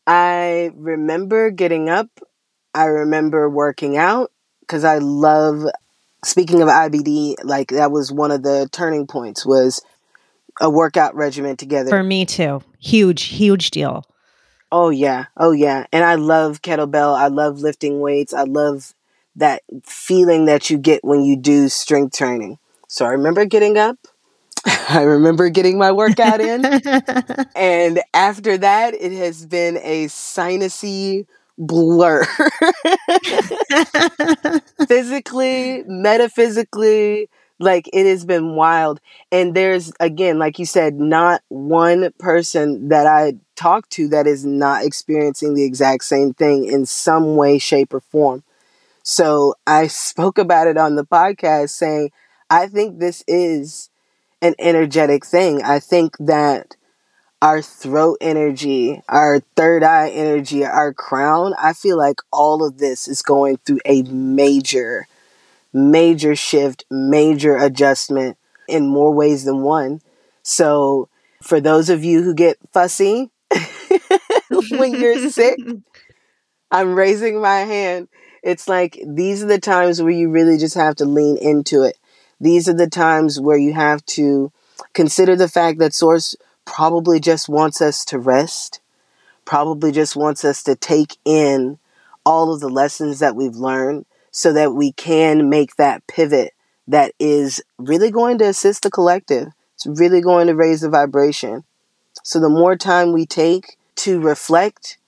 I 0.06 0.70
remember 0.74 1.50
getting 1.50 1.88
up. 1.88 2.08
I 2.74 2.84
remember 2.84 3.48
working 3.48 3.96
out 3.96 4.30
because 4.60 4.84
I 4.84 4.98
love 4.98 5.64
speaking 6.24 6.62
of 6.62 6.68
IBD, 6.68 7.36
like 7.44 7.68
that 7.68 7.90
was 7.90 8.12
one 8.12 8.30
of 8.30 8.42
the 8.42 8.68
turning 8.72 9.06
points 9.06 9.46
was 9.46 9.82
a 10.60 10.70
workout 10.70 11.14
regimen 11.14 11.56
together. 11.56 11.90
For 11.90 12.02
me 12.02 12.26
too. 12.26 12.62
Huge, 12.78 13.24
huge 13.24 13.70
deal. 13.70 14.04
Oh 14.72 14.90
yeah. 14.90 15.26
Oh 15.36 15.52
yeah. 15.52 15.86
And 15.92 16.04
I 16.04 16.16
love 16.16 16.62
kettlebell. 16.62 17.16
I 17.16 17.28
love 17.28 17.60
lifting 17.60 18.00
weights. 18.00 18.34
I 18.34 18.42
love 18.42 18.94
that 19.36 19.62
feeling 19.84 20.46
that 20.46 20.70
you 20.70 20.78
get 20.78 21.04
when 21.04 21.22
you 21.22 21.36
do 21.36 21.68
strength 21.68 22.16
training. 22.16 22.58
So 22.88 23.04
I 23.04 23.10
remember 23.10 23.44
getting 23.44 23.78
up. 23.78 23.98
I 24.88 25.02
remember 25.02 25.48
getting 25.48 25.78
my 25.78 25.92
workout 25.92 26.40
in. 26.40 26.68
and 27.56 28.00
after 28.14 28.56
that, 28.58 28.94
it 28.94 29.12
has 29.12 29.46
been 29.46 29.76
a 29.78 30.06
sinusy 30.06 31.26
blur. 31.58 32.24
Physically, 34.88 35.82
metaphysically, 35.86 37.28
like 37.58 37.88
it 37.92 38.06
has 38.06 38.24
been 38.24 38.54
wild. 38.54 39.00
And 39.32 39.54
there's, 39.54 39.92
again, 40.00 40.38
like 40.38 40.58
you 40.58 40.66
said, 40.66 40.94
not 40.94 41.42
one 41.48 42.12
person 42.18 42.88
that 42.88 43.06
I 43.06 43.34
talk 43.54 43.88
to 43.90 44.08
that 44.08 44.26
is 44.26 44.44
not 44.44 44.84
experiencing 44.84 45.54
the 45.54 45.64
exact 45.64 46.04
same 46.04 46.34
thing 46.34 46.66
in 46.66 46.86
some 46.86 47.36
way, 47.36 47.58
shape, 47.58 47.94
or 47.94 48.00
form. 48.00 48.42
So 49.02 49.54
I 49.66 49.86
spoke 49.88 50.38
about 50.38 50.66
it 50.66 50.76
on 50.76 50.96
the 50.96 51.04
podcast 51.04 51.70
saying, 51.70 52.10
I 52.50 52.66
think 52.66 52.98
this 52.98 53.24
is 53.26 53.90
an 54.42 54.54
energetic 54.58 55.24
thing. 55.24 55.62
I 55.62 55.80
think 55.80 56.16
that 56.18 56.76
our 57.42 57.60
throat 57.60 58.18
energy, 58.20 59.02
our 59.08 59.40
third 59.56 59.82
eye 59.82 60.08
energy, 60.10 60.64
our 60.64 60.92
crown, 60.92 61.54
I 61.60 61.72
feel 61.72 61.96
like 61.96 62.20
all 62.32 62.64
of 62.64 62.78
this 62.78 63.08
is 63.08 63.22
going 63.22 63.58
through 63.58 63.80
a 63.84 64.02
major 64.02 65.06
major 65.76 66.34
shift, 66.34 66.84
major 66.90 67.56
adjustment 67.56 68.38
in 68.66 68.86
more 68.86 69.12
ways 69.12 69.44
than 69.44 69.62
one. 69.62 70.00
So, 70.42 71.08
for 71.42 71.60
those 71.60 71.90
of 71.90 72.02
you 72.02 72.22
who 72.22 72.34
get 72.34 72.56
fussy 72.72 73.30
when 74.70 74.94
you're 74.94 75.28
sick, 75.28 75.58
I'm 76.70 76.94
raising 76.94 77.40
my 77.40 77.60
hand. 77.60 78.08
It's 78.42 78.68
like 78.68 78.98
these 79.06 79.42
are 79.42 79.46
the 79.46 79.60
times 79.60 80.00
where 80.00 80.12
you 80.12 80.30
really 80.30 80.56
just 80.56 80.74
have 80.74 80.96
to 80.96 81.04
lean 81.04 81.36
into 81.36 81.82
it. 81.82 81.98
These 82.40 82.68
are 82.68 82.74
the 82.74 82.88
times 82.88 83.40
where 83.40 83.58
you 83.58 83.74
have 83.74 84.04
to 84.06 84.52
consider 84.94 85.36
the 85.36 85.48
fact 85.48 85.78
that 85.78 85.94
Source 85.94 86.36
probably 86.64 87.20
just 87.20 87.48
wants 87.48 87.80
us 87.80 88.04
to 88.06 88.18
rest, 88.18 88.80
probably 89.44 89.92
just 89.92 90.16
wants 90.16 90.44
us 90.44 90.62
to 90.64 90.74
take 90.74 91.16
in 91.24 91.78
all 92.24 92.52
of 92.52 92.60
the 92.60 92.68
lessons 92.68 93.18
that 93.20 93.36
we've 93.36 93.56
learned 93.56 94.06
so 94.36 94.52
that 94.52 94.74
we 94.74 94.92
can 94.92 95.48
make 95.48 95.76
that 95.76 96.06
pivot 96.06 96.52
that 96.86 97.10
is 97.18 97.62
really 97.78 98.10
going 98.10 98.36
to 98.36 98.44
assist 98.44 98.82
the 98.82 98.90
collective. 98.90 99.48
It's 99.74 99.86
really 99.86 100.20
going 100.20 100.48
to 100.48 100.54
raise 100.54 100.82
the 100.82 100.90
vibration. 100.90 101.64
So 102.22 102.38
the 102.38 102.50
more 102.50 102.76
time 102.76 103.14
we 103.14 103.24
take 103.24 103.78
to 103.96 104.20
reflect 104.20 104.98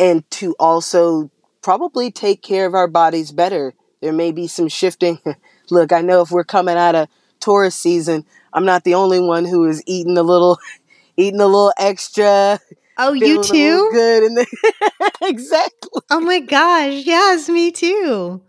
and 0.00 0.28
to 0.32 0.56
also 0.58 1.30
probably 1.62 2.10
take 2.10 2.42
care 2.42 2.66
of 2.66 2.74
our 2.74 2.88
bodies 2.88 3.30
better, 3.30 3.72
there 4.00 4.12
may 4.12 4.32
be 4.32 4.48
some 4.48 4.66
shifting. 4.66 5.20
Look, 5.70 5.92
I 5.92 6.00
know 6.00 6.20
if 6.20 6.32
we're 6.32 6.42
coming 6.42 6.76
out 6.76 6.96
of 6.96 7.06
Taurus 7.38 7.76
season, 7.76 8.26
I'm 8.52 8.64
not 8.64 8.82
the 8.82 8.94
only 8.94 9.20
one 9.20 9.44
who 9.44 9.64
is 9.64 9.80
eating 9.86 10.18
a 10.18 10.24
little 10.24 10.58
eating 11.16 11.40
a 11.40 11.46
little 11.46 11.72
extra 11.78 12.58
Oh, 12.98 13.12
you 13.12 13.38
too? 13.38 13.90
Good. 13.92 14.24
And 14.24 14.46
exactly. 15.22 16.02
Oh 16.10 16.20
my 16.20 16.40
gosh. 16.40 17.04
Yes, 17.04 17.48
me 17.48 17.70
too. 17.70 18.42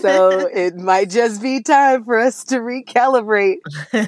so 0.00 0.46
it 0.52 0.76
might 0.76 1.10
just 1.10 1.42
be 1.42 1.62
time 1.62 2.04
for 2.04 2.18
us 2.18 2.44
to 2.44 2.56
recalibrate 2.58 3.58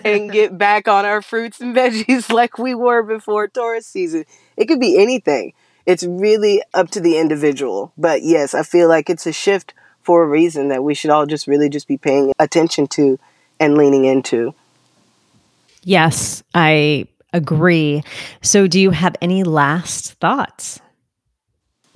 and 0.04 0.32
get 0.32 0.56
back 0.58 0.88
on 0.88 1.04
our 1.04 1.22
fruits 1.22 1.60
and 1.60 1.74
veggies 1.74 2.30
like 2.32 2.58
we 2.58 2.74
were 2.74 3.02
before 3.02 3.48
Taurus 3.48 3.86
season. 3.86 4.24
It 4.56 4.66
could 4.66 4.80
be 4.80 5.00
anything. 5.00 5.52
It's 5.86 6.04
really 6.04 6.62
up 6.74 6.90
to 6.90 7.00
the 7.00 7.18
individual. 7.18 7.92
But 7.96 8.22
yes, 8.22 8.54
I 8.54 8.62
feel 8.62 8.88
like 8.88 9.08
it's 9.08 9.26
a 9.26 9.32
shift 9.32 9.74
for 10.02 10.22
a 10.22 10.28
reason 10.28 10.68
that 10.68 10.84
we 10.84 10.94
should 10.94 11.10
all 11.10 11.26
just 11.26 11.46
really 11.46 11.68
just 11.68 11.88
be 11.88 11.96
paying 11.96 12.32
attention 12.38 12.86
to 12.88 13.18
and 13.58 13.76
leaning 13.76 14.04
into. 14.04 14.54
Yes, 15.82 16.42
I 16.54 17.06
agree. 17.32 18.02
So, 18.42 18.66
do 18.66 18.80
you 18.80 18.90
have 18.90 19.16
any 19.20 19.44
last 19.44 20.14
thoughts? 20.14 20.80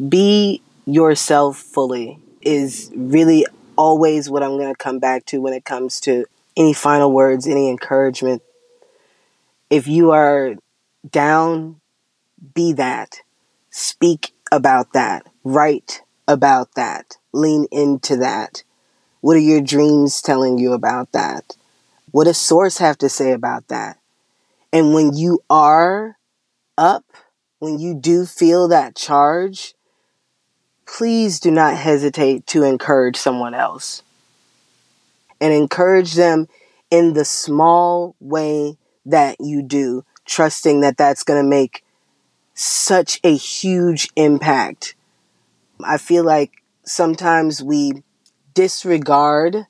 Be 0.08 0.62
yourself 0.86 1.56
fully 1.58 2.18
is 2.42 2.90
really 2.94 3.46
always 3.76 4.28
what 4.28 4.42
I'm 4.42 4.56
going 4.56 4.72
to 4.72 4.78
come 4.78 4.98
back 4.98 5.24
to 5.26 5.40
when 5.40 5.52
it 5.52 5.64
comes 5.64 6.00
to 6.00 6.26
any 6.56 6.72
final 6.72 7.10
words, 7.10 7.46
any 7.46 7.68
encouragement. 7.68 8.42
If 9.70 9.88
you 9.88 10.12
are 10.12 10.54
down, 11.10 11.80
be 12.54 12.72
that. 12.74 13.20
Speak 13.70 14.32
about 14.52 14.92
that. 14.92 15.26
Write 15.42 16.02
about 16.28 16.74
that. 16.74 17.16
Lean 17.32 17.66
into 17.70 18.16
that. 18.16 18.62
What 19.20 19.36
are 19.36 19.40
your 19.40 19.60
dreams 19.60 20.20
telling 20.22 20.58
you 20.58 20.72
about 20.72 21.12
that? 21.12 21.56
What 22.10 22.24
does 22.24 22.38
Source 22.38 22.78
have 22.78 22.98
to 22.98 23.08
say 23.08 23.32
about 23.32 23.68
that? 23.68 23.98
And 24.74 24.92
when 24.92 25.16
you 25.16 25.38
are 25.48 26.18
up, 26.76 27.04
when 27.60 27.78
you 27.78 27.94
do 27.94 28.26
feel 28.26 28.66
that 28.66 28.96
charge, 28.96 29.74
please 30.84 31.38
do 31.38 31.52
not 31.52 31.76
hesitate 31.76 32.44
to 32.48 32.64
encourage 32.64 33.16
someone 33.16 33.54
else. 33.54 34.02
And 35.40 35.54
encourage 35.54 36.14
them 36.14 36.48
in 36.90 37.12
the 37.12 37.24
small 37.24 38.16
way 38.18 38.76
that 39.06 39.36
you 39.38 39.62
do, 39.62 40.04
trusting 40.24 40.80
that 40.80 40.96
that's 40.96 41.22
going 41.22 41.40
to 41.40 41.48
make 41.48 41.84
such 42.54 43.20
a 43.22 43.36
huge 43.36 44.08
impact. 44.16 44.96
I 45.84 45.98
feel 45.98 46.24
like 46.24 46.50
sometimes 46.84 47.62
we 47.62 48.02
disregard 48.54 49.68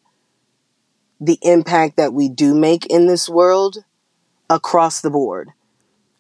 the 1.20 1.38
impact 1.42 1.98
that 1.98 2.14
we 2.14 2.30
do 2.30 2.54
make 2.54 2.86
in 2.86 3.06
this 3.06 3.28
world 3.28 3.84
across 4.50 5.00
the 5.00 5.10
board 5.10 5.50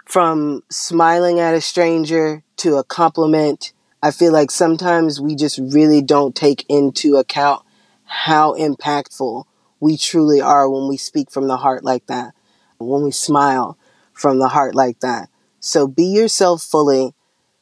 from 0.04 0.62
smiling 0.70 1.40
at 1.40 1.54
a 1.54 1.60
stranger 1.60 2.42
to 2.56 2.76
a 2.76 2.84
compliment. 2.84 3.72
I 4.02 4.10
feel 4.10 4.32
like 4.32 4.50
sometimes 4.50 5.20
we 5.20 5.34
just 5.34 5.58
really 5.58 6.02
don't 6.02 6.34
take 6.34 6.64
into 6.68 7.16
account 7.16 7.64
how 8.04 8.54
impactful 8.54 9.44
we 9.80 9.96
truly 9.96 10.40
are 10.40 10.68
when 10.68 10.88
we 10.88 10.96
speak 10.96 11.30
from 11.30 11.48
the 11.48 11.56
heart 11.56 11.84
like 11.84 12.06
that, 12.06 12.34
when 12.78 13.02
we 13.02 13.10
smile 13.10 13.76
from 14.12 14.38
the 14.38 14.48
heart 14.48 14.74
like 14.74 15.00
that. 15.00 15.28
So 15.60 15.86
be 15.86 16.04
yourself 16.04 16.62
fully 16.62 17.14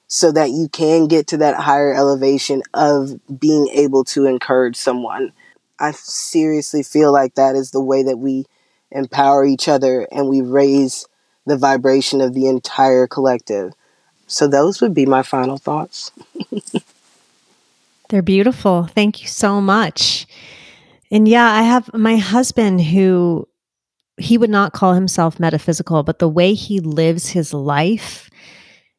so 0.08 0.30
that 0.32 0.50
you 0.50 0.68
can 0.68 1.06
get 1.06 1.26
to 1.28 1.38
that 1.38 1.56
higher 1.56 1.94
elevation 1.94 2.62
of 2.74 3.18
being 3.40 3.68
able 3.68 4.04
to 4.04 4.26
encourage 4.26 4.76
someone. 4.76 5.32
I 5.78 5.92
seriously 5.92 6.82
feel 6.82 7.12
like 7.12 7.34
that 7.36 7.56
is 7.56 7.70
the 7.70 7.80
way 7.80 8.02
that 8.02 8.18
we 8.18 8.44
empower 8.94 9.44
each 9.44 9.68
other 9.68 10.06
and 10.12 10.28
we 10.28 10.40
raise 10.40 11.06
the 11.46 11.56
vibration 11.56 12.20
of 12.20 12.34
the 12.34 12.46
entire 12.46 13.06
collective. 13.06 13.72
So, 14.26 14.46
those 14.46 14.80
would 14.80 14.94
be 14.94 15.06
my 15.06 15.22
final 15.22 15.58
thoughts. 15.58 16.12
They're 18.08 18.22
beautiful. 18.22 18.84
Thank 18.84 19.22
you 19.22 19.28
so 19.28 19.60
much. 19.60 20.26
And 21.10 21.26
yeah, 21.26 21.50
I 21.50 21.62
have 21.62 21.92
my 21.94 22.16
husband 22.16 22.80
who 22.82 23.48
he 24.18 24.38
would 24.38 24.50
not 24.50 24.72
call 24.72 24.94
himself 24.94 25.40
metaphysical, 25.40 26.02
but 26.02 26.18
the 26.18 26.28
way 26.28 26.54
he 26.54 26.80
lives 26.80 27.28
his 27.28 27.52
life, 27.52 28.30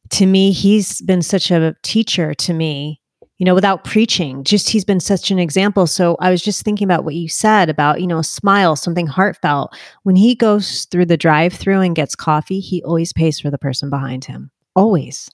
to 0.09 0.25
me, 0.25 0.51
he's 0.51 1.01
been 1.01 1.21
such 1.21 1.51
a 1.51 1.75
teacher 1.83 2.33
to 2.33 2.53
me, 2.53 3.01
you 3.37 3.45
know, 3.45 3.55
without 3.55 3.83
preaching. 3.83 4.43
Just 4.43 4.69
he's 4.69 4.85
been 4.85 4.99
such 4.99 5.31
an 5.31 5.39
example. 5.39 5.87
So 5.87 6.15
I 6.19 6.29
was 6.29 6.41
just 6.41 6.63
thinking 6.63 6.85
about 6.85 7.03
what 7.03 7.15
you 7.15 7.27
said 7.27 7.69
about, 7.69 7.99
you 7.99 8.07
know, 8.07 8.19
a 8.19 8.23
smile, 8.23 8.75
something 8.75 9.07
heartfelt. 9.07 9.75
When 10.03 10.15
he 10.15 10.35
goes 10.35 10.85
through 10.85 11.07
the 11.07 11.17
drive 11.17 11.53
through 11.53 11.81
and 11.81 11.95
gets 11.95 12.15
coffee, 12.15 12.59
he 12.59 12.83
always 12.83 13.11
pays 13.11 13.39
for 13.39 13.49
the 13.49 13.57
person 13.57 13.89
behind 13.89 14.25
him. 14.25 14.51
Always. 14.75 15.29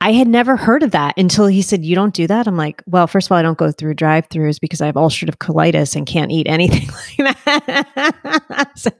I 0.00 0.12
had 0.12 0.28
never 0.28 0.56
heard 0.56 0.82
of 0.82 0.90
that 0.90 1.16
until 1.16 1.46
he 1.46 1.62
said, 1.62 1.84
You 1.84 1.94
don't 1.94 2.12
do 2.12 2.26
that? 2.26 2.46
I'm 2.46 2.58
like, 2.58 2.82
Well, 2.86 3.06
first 3.06 3.28
of 3.28 3.32
all, 3.32 3.38
I 3.38 3.42
don't 3.42 3.56
go 3.56 3.72
through 3.72 3.94
drive 3.94 4.28
throughs 4.28 4.60
because 4.60 4.82
I 4.82 4.86
have 4.86 4.96
ulcerative 4.96 5.36
colitis 5.36 5.96
and 5.96 6.06
can't 6.06 6.30
eat 6.30 6.46
anything 6.46 6.88
like 7.18 7.34
that. 7.46 8.70
so, 8.76 8.90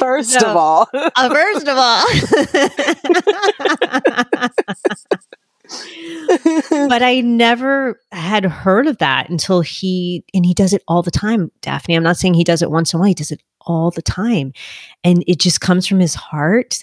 first 0.00 0.30
so, 0.30 0.50
of 0.50 0.56
all, 0.56 0.88
uh, 0.94 1.30
first 1.32 1.68
of 1.68 1.76
all. 1.78 2.04
but 6.70 7.02
I 7.02 7.20
never 7.20 8.00
had 8.12 8.44
heard 8.44 8.86
of 8.86 8.98
that 8.98 9.28
until 9.28 9.60
he, 9.60 10.24
and 10.34 10.46
he 10.46 10.54
does 10.54 10.72
it 10.72 10.82
all 10.88 11.02
the 11.02 11.10
time, 11.10 11.50
Daphne. 11.60 11.96
I'm 11.96 12.02
not 12.02 12.16
saying 12.16 12.34
he 12.34 12.44
does 12.44 12.62
it 12.62 12.70
once 12.70 12.92
in 12.92 12.98
a 12.98 13.00
while, 13.00 13.08
he 13.08 13.14
does 13.14 13.30
it 13.30 13.42
all 13.62 13.90
the 13.90 14.02
time. 14.02 14.52
And 15.04 15.24
it 15.26 15.38
just 15.38 15.60
comes 15.60 15.86
from 15.86 16.00
his 16.00 16.14
heart 16.14 16.82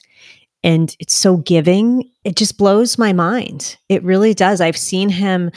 and 0.63 0.95
it's 0.99 1.15
so 1.15 1.37
giving. 1.37 2.09
It 2.23 2.35
just 2.35 2.57
blows 2.57 2.97
my 2.97 3.13
mind. 3.13 3.77
It 3.87 4.03
really 4.03 4.33
does. 4.33 4.61
I've 4.61 4.77
seen 4.77 5.09
him 5.09 5.51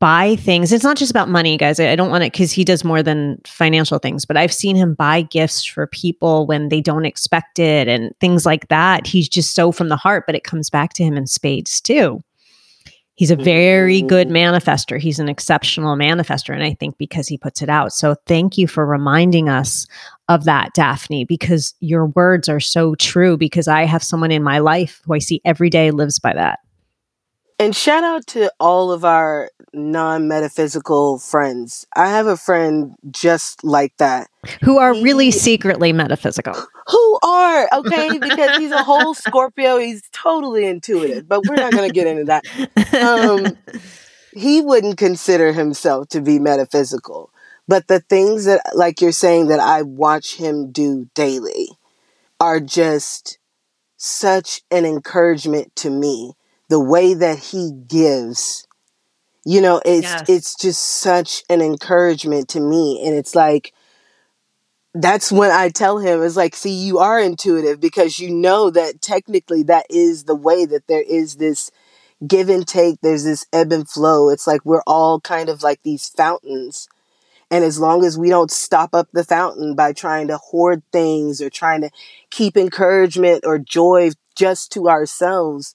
buy 0.00 0.36
things. 0.36 0.72
It's 0.72 0.84
not 0.84 0.96
just 0.96 1.10
about 1.10 1.28
money, 1.28 1.56
guys. 1.56 1.78
I 1.78 1.96
don't 1.96 2.10
want 2.10 2.24
it 2.24 2.32
because 2.32 2.52
he 2.52 2.64
does 2.64 2.84
more 2.84 3.02
than 3.02 3.40
financial 3.46 3.98
things, 3.98 4.24
but 4.24 4.36
I've 4.36 4.52
seen 4.52 4.76
him 4.76 4.94
buy 4.94 5.22
gifts 5.22 5.64
for 5.64 5.86
people 5.86 6.46
when 6.46 6.68
they 6.70 6.80
don't 6.80 7.04
expect 7.04 7.58
it 7.58 7.88
and 7.88 8.12
things 8.20 8.46
like 8.46 8.68
that. 8.68 9.06
He's 9.06 9.28
just 9.28 9.54
so 9.54 9.72
from 9.72 9.88
the 9.88 9.96
heart, 9.96 10.24
but 10.26 10.34
it 10.34 10.44
comes 10.44 10.70
back 10.70 10.94
to 10.94 11.04
him 11.04 11.16
in 11.16 11.26
spades 11.26 11.80
too. 11.80 12.22
He's 13.16 13.30
a 13.30 13.36
very 13.36 14.02
good 14.02 14.28
mm-hmm. 14.28 14.36
manifester. 14.36 15.00
He's 15.00 15.18
an 15.18 15.28
exceptional 15.28 15.96
manifester. 15.96 16.54
And 16.54 16.62
I 16.62 16.74
think 16.74 16.98
because 16.98 17.26
he 17.26 17.38
puts 17.38 17.62
it 17.62 17.70
out. 17.70 17.92
So 17.92 18.14
thank 18.26 18.58
you 18.58 18.68
for 18.68 18.84
reminding 18.84 19.48
us 19.48 19.86
of 20.28 20.44
that, 20.44 20.74
Daphne, 20.74 21.24
because 21.24 21.74
your 21.80 22.06
words 22.06 22.48
are 22.48 22.60
so 22.60 22.94
true. 22.94 23.38
Because 23.38 23.68
I 23.68 23.84
have 23.84 24.02
someone 24.02 24.30
in 24.30 24.42
my 24.42 24.58
life 24.58 25.00
who 25.04 25.14
I 25.14 25.18
see 25.18 25.40
every 25.44 25.70
day 25.70 25.90
lives 25.90 26.18
by 26.18 26.34
that. 26.34 26.58
And 27.58 27.74
shout 27.74 28.04
out 28.04 28.26
to 28.28 28.52
all 28.60 28.92
of 28.92 29.02
our 29.02 29.50
non 29.72 30.28
metaphysical 30.28 31.18
friends. 31.18 31.86
I 31.96 32.10
have 32.10 32.26
a 32.26 32.36
friend 32.36 32.96
just 33.10 33.64
like 33.64 33.96
that. 33.96 34.28
Who 34.62 34.76
are 34.76 34.92
really 34.92 35.30
secretly 35.30 35.92
metaphysical. 35.94 36.54
Who 36.88 37.18
are, 37.22 37.68
okay? 37.72 38.18
Because 38.18 38.58
he's 38.58 38.70
a 38.70 38.84
whole 38.84 39.14
Scorpio. 39.14 39.78
He's 39.78 40.08
totally 40.12 40.66
intuitive, 40.66 41.28
but 41.28 41.44
we're 41.46 41.56
not 41.56 41.72
going 41.72 41.88
to 41.88 41.94
get 41.94 42.06
into 42.06 42.24
that. 42.24 42.44
Um, 43.02 43.58
he 44.32 44.60
wouldn't 44.60 44.98
consider 44.98 45.52
himself 45.52 46.08
to 46.10 46.20
be 46.20 46.38
metaphysical. 46.38 47.30
But 47.66 47.88
the 47.88 48.00
things 48.00 48.44
that, 48.44 48.60
like 48.74 49.00
you're 49.00 49.12
saying, 49.12 49.48
that 49.48 49.60
I 49.60 49.82
watch 49.82 50.36
him 50.36 50.70
do 50.70 51.08
daily 51.14 51.70
are 52.38 52.60
just 52.60 53.38
such 53.96 54.62
an 54.70 54.84
encouragement 54.84 55.74
to 55.76 55.90
me. 55.90 56.34
The 56.68 56.80
way 56.80 57.14
that 57.14 57.38
he 57.38 57.72
gives, 57.88 58.66
you 59.44 59.60
know, 59.60 59.80
it's 59.84 60.02
yes. 60.02 60.28
it's 60.28 60.54
just 60.56 60.82
such 60.82 61.42
an 61.48 61.60
encouragement 61.60 62.48
to 62.50 62.60
me. 62.60 63.02
And 63.04 63.14
it's 63.16 63.34
like 63.34 63.72
that's 65.02 65.32
when 65.32 65.50
I 65.50 65.68
tell 65.68 65.98
him 65.98 66.22
it's 66.22 66.36
like, 66.36 66.56
see, 66.56 66.72
you 66.72 66.98
are 66.98 67.20
intuitive 67.20 67.80
because 67.80 68.18
you 68.18 68.30
know 68.30 68.70
that 68.70 69.00
technically 69.02 69.62
that 69.64 69.86
is 69.90 70.24
the 70.24 70.34
way 70.36 70.64
that 70.66 70.86
there 70.88 71.02
is 71.02 71.36
this 71.36 71.70
give 72.26 72.48
and 72.48 72.66
take, 72.66 73.00
there's 73.02 73.24
this 73.24 73.46
ebb 73.52 73.72
and 73.72 73.88
flow. 73.88 74.30
It's 74.30 74.46
like 74.46 74.64
we're 74.64 74.82
all 74.86 75.20
kind 75.20 75.48
of 75.48 75.62
like 75.62 75.82
these 75.82 76.08
fountains 76.08 76.88
and 77.50 77.64
as 77.64 77.78
long 77.78 78.04
as 78.04 78.18
we 78.18 78.28
don't 78.28 78.50
stop 78.50 78.94
up 78.94 79.08
the 79.12 79.24
fountain 79.24 79.74
by 79.74 79.92
trying 79.92 80.28
to 80.28 80.36
hoard 80.36 80.82
things 80.92 81.40
or 81.40 81.48
trying 81.48 81.80
to 81.82 81.90
keep 82.30 82.56
encouragement 82.56 83.44
or 83.46 83.58
joy 83.58 84.10
just 84.34 84.72
to 84.72 84.88
ourselves, 84.88 85.74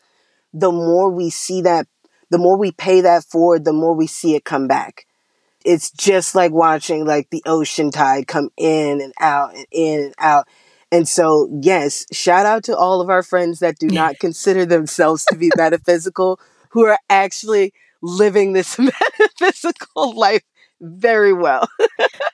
the 0.53 0.71
more 0.71 1.09
we 1.09 1.29
see 1.29 1.61
that, 1.61 1.87
the 2.29 2.37
more 2.37 2.57
we 2.57 2.71
pay 2.71 3.01
that 3.01 3.23
forward, 3.23 3.63
the 3.63 3.73
more 3.73 3.93
we 3.95 4.07
see 4.07 4.35
it 4.35 4.43
come 4.43 4.67
back. 4.67 5.05
It's 5.65 5.91
just 5.91 6.35
like 6.35 6.51
watching 6.51 7.05
like 7.05 7.29
the 7.29 7.43
ocean 7.45 7.91
tide 7.91 8.27
come 8.27 8.49
in 8.57 9.01
and 9.01 9.13
out 9.19 9.55
and 9.55 9.65
in 9.71 10.03
and 10.05 10.13
out. 10.17 10.47
And 10.91 11.07
so, 11.07 11.49
yes, 11.61 12.05
shout 12.11 12.45
out 12.45 12.63
to 12.65 12.75
all 12.75 12.99
of 12.99 13.09
our 13.09 13.23
friends 13.23 13.59
that 13.59 13.79
do 13.79 13.87
not 13.87 14.15
consider 14.19 14.65
themselves 14.65 15.25
to 15.25 15.37
be 15.37 15.51
metaphysical, 15.55 16.39
who 16.69 16.85
are 16.85 16.97
actually 17.09 17.73
living 18.01 18.53
this 18.53 18.77
metaphysical 19.39 20.13
life 20.17 20.43
very 20.81 21.31
well. 21.31 21.69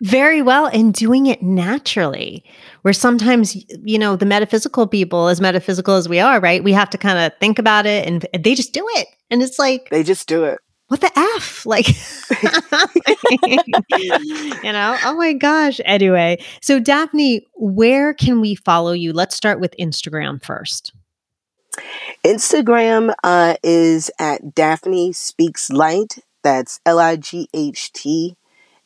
very 0.01 0.41
well 0.41 0.67
and 0.67 0.93
doing 0.93 1.27
it 1.27 1.43
naturally. 1.43 2.43
Where 2.81 2.93
sometimes, 2.93 3.55
you 3.83 3.99
know, 3.99 4.15
the 4.15 4.25
metaphysical 4.25 4.87
people, 4.87 5.27
as 5.27 5.41
metaphysical 5.41 5.95
as 5.95 6.07
we 6.07 6.19
are, 6.19 6.39
right? 6.39 6.63
We 6.63 6.73
have 6.73 6.89
to 6.91 6.97
kind 6.97 7.19
of 7.19 7.37
think 7.39 7.59
about 7.59 7.85
it 7.85 8.07
and 8.07 8.25
they 8.41 8.55
just 8.55 8.73
do 8.73 8.85
it. 8.95 9.07
And 9.29 9.43
it's 9.43 9.59
like, 9.59 9.89
they 9.91 10.03
just 10.03 10.27
do 10.27 10.45
it. 10.45 10.59
What 10.87 11.01
the 11.01 11.11
F? 11.19 11.65
Like, 11.65 11.87
you 14.63 14.71
know, 14.71 14.97
oh 15.03 15.15
my 15.17 15.33
gosh. 15.33 15.81
Anyway, 15.83 16.41
so 16.61 16.79
Daphne, 16.79 17.45
where 17.55 18.13
can 18.13 18.39
we 18.39 18.55
follow 18.55 18.93
you? 18.93 19.11
Let's 19.11 19.35
start 19.35 19.59
with 19.59 19.75
Instagram 19.77 20.43
first. 20.43 20.93
Instagram 22.23 23.13
uh, 23.23 23.55
is 23.63 24.09
at 24.19 24.55
Daphne 24.55 25.11
Speaks 25.11 25.69
Light. 25.69 26.19
That's 26.43 26.79
L 26.85 26.99
I 26.99 27.17
G 27.17 27.49
H 27.53 27.91
T. 27.91 28.37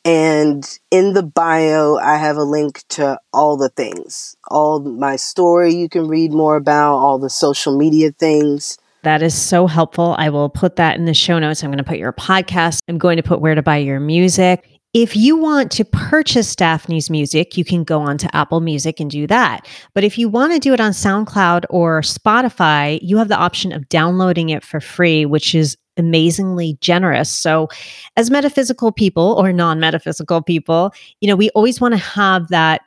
And 0.04 0.68
in 0.90 1.12
the 1.12 1.22
bio, 1.22 1.96
I 1.96 2.16
have 2.16 2.36
a 2.36 2.42
link 2.42 2.82
to 2.90 3.20
all 3.32 3.56
the 3.56 3.68
things, 3.68 4.36
all 4.48 4.80
my 4.80 5.14
story 5.14 5.74
you 5.74 5.88
can 5.88 6.08
read 6.08 6.32
more 6.32 6.56
about, 6.56 6.96
all 6.96 7.20
the 7.20 7.30
social 7.30 7.78
media 7.78 8.10
things. 8.10 8.78
That 9.02 9.22
is 9.22 9.34
so 9.34 9.66
helpful. 9.66 10.14
I 10.18 10.30
will 10.30 10.48
put 10.48 10.76
that 10.76 10.96
in 10.96 11.06
the 11.06 11.14
show 11.14 11.38
notes. 11.38 11.62
I'm 11.62 11.70
going 11.70 11.78
to 11.78 11.84
put 11.84 11.98
your 11.98 12.12
podcast. 12.12 12.80
I'm 12.88 12.98
going 12.98 13.16
to 13.16 13.22
put 13.22 13.40
where 13.40 13.54
to 13.54 13.62
buy 13.62 13.78
your 13.78 14.00
music. 14.00 14.68
If 14.94 15.16
you 15.16 15.36
want 15.36 15.72
to 15.72 15.86
purchase 15.86 16.54
Daphne's 16.54 17.08
music, 17.08 17.56
you 17.56 17.64
can 17.64 17.82
go 17.82 18.00
on 18.00 18.18
to 18.18 18.36
Apple 18.36 18.60
Music 18.60 19.00
and 19.00 19.10
do 19.10 19.26
that. 19.26 19.66
But 19.94 20.04
if 20.04 20.18
you 20.18 20.28
want 20.28 20.52
to 20.52 20.58
do 20.58 20.74
it 20.74 20.80
on 20.80 20.92
SoundCloud 20.92 21.64
or 21.70 22.02
Spotify, 22.02 22.98
you 23.02 23.16
have 23.16 23.28
the 23.28 23.36
option 23.36 23.72
of 23.72 23.88
downloading 23.88 24.50
it 24.50 24.62
for 24.62 24.80
free, 24.80 25.24
which 25.24 25.54
is 25.54 25.78
amazingly 25.96 26.76
generous. 26.80 27.32
So, 27.32 27.68
as 28.16 28.30
metaphysical 28.30 28.92
people 28.92 29.34
or 29.38 29.50
non 29.52 29.80
metaphysical 29.80 30.42
people, 30.42 30.92
you 31.20 31.28
know, 31.28 31.36
we 31.36 31.48
always 31.50 31.80
want 31.80 31.94
to 31.94 31.98
have 31.98 32.48
that 32.48 32.82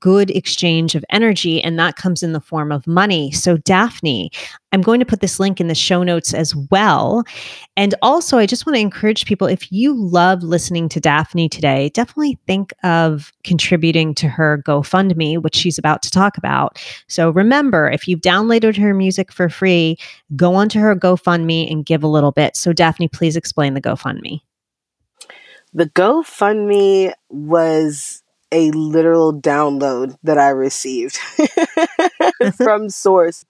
good 0.00 0.30
exchange 0.30 0.94
of 0.94 1.04
energy, 1.10 1.62
and 1.62 1.78
that 1.78 1.96
comes 1.96 2.22
in 2.22 2.32
the 2.32 2.40
form 2.40 2.70
of 2.70 2.86
money. 2.86 3.32
So, 3.32 3.56
Daphne, 3.56 4.30
I'm 4.72 4.82
going 4.82 5.00
to 5.00 5.06
put 5.06 5.20
this 5.20 5.40
link 5.40 5.60
in 5.60 5.68
the 5.68 5.74
show 5.74 6.02
notes 6.02 6.34
as 6.34 6.54
well. 6.70 7.24
And 7.76 7.94
also, 8.02 8.38
I 8.38 8.46
just 8.46 8.66
want 8.66 8.76
to 8.76 8.80
encourage 8.80 9.24
people 9.24 9.46
if 9.46 9.72
you 9.72 9.94
love 9.94 10.42
listening 10.42 10.88
to 10.90 11.00
Daphne 11.00 11.48
today, 11.48 11.90
definitely 11.90 12.38
think 12.46 12.74
of 12.82 13.32
contributing 13.44 14.14
to 14.16 14.28
her 14.28 14.62
GoFundMe, 14.66 15.40
which 15.40 15.54
she's 15.54 15.78
about 15.78 16.02
to 16.02 16.10
talk 16.10 16.36
about. 16.36 16.78
So, 17.06 17.30
remember, 17.30 17.88
if 17.88 18.06
you've 18.06 18.20
downloaded 18.20 18.76
her 18.76 18.94
music 18.94 19.32
for 19.32 19.48
free, 19.48 19.96
go 20.36 20.54
onto 20.54 20.78
her 20.80 20.94
GoFundMe 20.94 21.70
and 21.70 21.86
give 21.86 22.02
a 22.02 22.08
little 22.08 22.32
bit. 22.32 22.56
So, 22.56 22.72
Daphne, 22.72 23.08
please 23.08 23.36
explain 23.36 23.74
the 23.74 23.80
GoFundMe. 23.80 24.40
The 25.74 25.86
GoFundMe 25.86 27.12
was 27.28 28.22
a 28.52 28.70
literal 28.72 29.32
download 29.32 30.16
that 30.22 30.38
I 30.38 30.50
received 30.50 31.18
from 32.56 32.88
Source. 32.88 33.44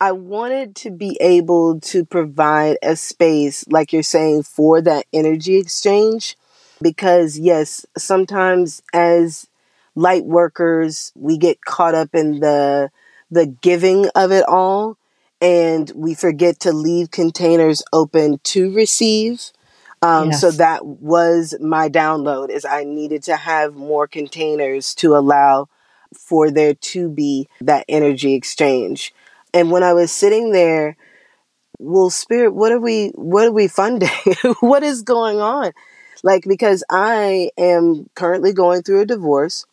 I 0.00 0.12
wanted 0.12 0.74
to 0.76 0.90
be 0.90 1.16
able 1.20 1.80
to 1.80 2.04
provide 2.04 2.76
a 2.82 2.96
space, 2.96 3.64
like 3.68 3.92
you're 3.92 4.02
saying, 4.02 4.42
for 4.42 4.80
that 4.82 5.06
energy 5.12 5.56
exchange. 5.56 6.36
Because, 6.82 7.38
yes, 7.38 7.86
sometimes 7.96 8.82
as 8.92 9.46
light 9.94 10.24
workers, 10.24 11.12
we 11.14 11.38
get 11.38 11.64
caught 11.64 11.94
up 11.94 12.14
in 12.14 12.40
the 12.40 12.90
the 13.30 13.46
giving 13.46 14.06
of 14.14 14.30
it 14.30 14.44
all 14.46 14.96
and 15.40 15.90
we 15.94 16.14
forget 16.14 16.60
to 16.60 16.72
leave 16.72 17.10
containers 17.10 17.82
open 17.92 18.38
to 18.44 18.72
receive. 18.74 19.50
Um, 20.04 20.28
yes. 20.28 20.40
So 20.42 20.50
that 20.50 20.84
was 20.84 21.54
my 21.60 21.88
download 21.88 22.50
is 22.50 22.66
I 22.66 22.84
needed 22.84 23.22
to 23.24 23.36
have 23.36 23.74
more 23.74 24.06
containers 24.06 24.94
to 24.96 25.16
allow 25.16 25.68
for 26.14 26.50
there 26.50 26.74
to 26.74 27.08
be 27.08 27.48
that 27.62 27.86
energy 27.88 28.34
exchange. 28.34 29.14
And 29.54 29.70
when 29.70 29.82
I 29.82 29.94
was 29.94 30.12
sitting 30.12 30.52
there, 30.52 30.98
well, 31.78 32.10
spirit, 32.10 32.52
what 32.54 32.70
are 32.70 32.78
we 32.78 33.08
what 33.14 33.46
are 33.46 33.52
we 33.52 33.66
funding? 33.66 34.10
what 34.60 34.82
is 34.82 35.00
going 35.00 35.40
on? 35.40 35.72
Like 36.22 36.44
because 36.46 36.84
I 36.90 37.50
am 37.56 38.10
currently 38.14 38.52
going 38.52 38.82
through 38.82 39.00
a 39.00 39.06
divorce. 39.06 39.64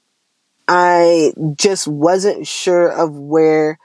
I 0.66 1.34
just 1.58 1.90
wasn't 1.90 2.48
sure 2.48 2.88
of 2.88 3.14
where 3.18 3.80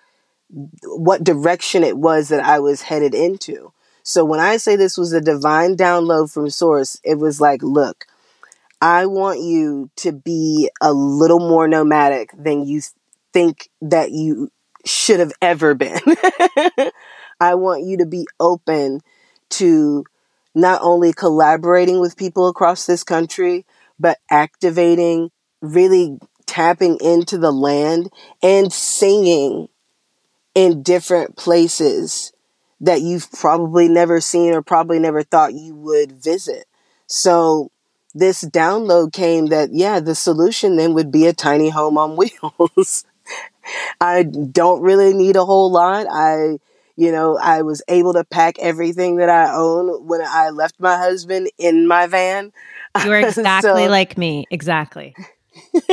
what 0.84 1.24
direction 1.24 1.82
it 1.82 1.98
was 1.98 2.28
that 2.28 2.44
I 2.44 2.60
was 2.60 2.82
headed 2.82 3.14
into. 3.16 3.72
So 4.08 4.24
when 4.24 4.38
I 4.38 4.58
say 4.58 4.76
this 4.76 4.96
was 4.96 5.12
a 5.12 5.20
divine 5.20 5.76
download 5.76 6.32
from 6.32 6.48
source, 6.48 7.00
it 7.02 7.18
was 7.18 7.40
like, 7.40 7.60
look, 7.64 8.06
I 8.80 9.06
want 9.06 9.40
you 9.40 9.90
to 9.96 10.12
be 10.12 10.70
a 10.80 10.92
little 10.92 11.40
more 11.40 11.66
nomadic 11.66 12.30
than 12.38 12.64
you 12.64 12.82
think 13.32 13.68
that 13.82 14.12
you 14.12 14.52
should 14.84 15.18
have 15.18 15.32
ever 15.42 15.74
been. 15.74 15.98
I 17.40 17.56
want 17.56 17.82
you 17.82 17.96
to 17.96 18.06
be 18.06 18.28
open 18.38 19.00
to 19.50 20.04
not 20.54 20.82
only 20.82 21.12
collaborating 21.12 21.98
with 21.98 22.16
people 22.16 22.46
across 22.46 22.86
this 22.86 23.02
country, 23.02 23.66
but 23.98 24.18
activating, 24.30 25.32
really 25.60 26.16
tapping 26.46 26.96
into 27.00 27.38
the 27.38 27.52
land 27.52 28.12
and 28.40 28.72
singing 28.72 29.68
in 30.54 30.84
different 30.84 31.36
places 31.36 32.32
that 32.80 33.02
you've 33.02 33.30
probably 33.32 33.88
never 33.88 34.20
seen 34.20 34.52
or 34.52 34.62
probably 34.62 34.98
never 34.98 35.22
thought 35.22 35.54
you 35.54 35.74
would 35.74 36.12
visit. 36.12 36.66
So 37.06 37.70
this 38.14 38.44
download 38.44 39.12
came 39.12 39.46
that, 39.46 39.70
yeah, 39.72 40.00
the 40.00 40.14
solution 40.14 40.76
then 40.76 40.94
would 40.94 41.10
be 41.10 41.26
a 41.26 41.32
tiny 41.32 41.70
home 41.70 41.98
on 41.98 42.16
wheels. 42.16 43.04
I 44.00 44.22
don't 44.22 44.82
really 44.82 45.12
need 45.12 45.36
a 45.36 45.44
whole 45.44 45.70
lot. 45.70 46.06
I, 46.10 46.58
you 46.96 47.12
know, 47.12 47.36
I 47.36 47.62
was 47.62 47.82
able 47.88 48.12
to 48.14 48.24
pack 48.24 48.58
everything 48.58 49.16
that 49.16 49.28
I 49.28 49.52
own 49.54 50.06
when 50.06 50.22
I 50.22 50.50
left 50.50 50.76
my 50.78 50.96
husband 50.96 51.50
in 51.58 51.86
my 51.86 52.06
van. 52.06 52.52
You're 53.04 53.20
exactly 53.20 53.84
so, 53.84 53.90
like 53.90 54.16
me. 54.16 54.46
Exactly. 54.50 55.14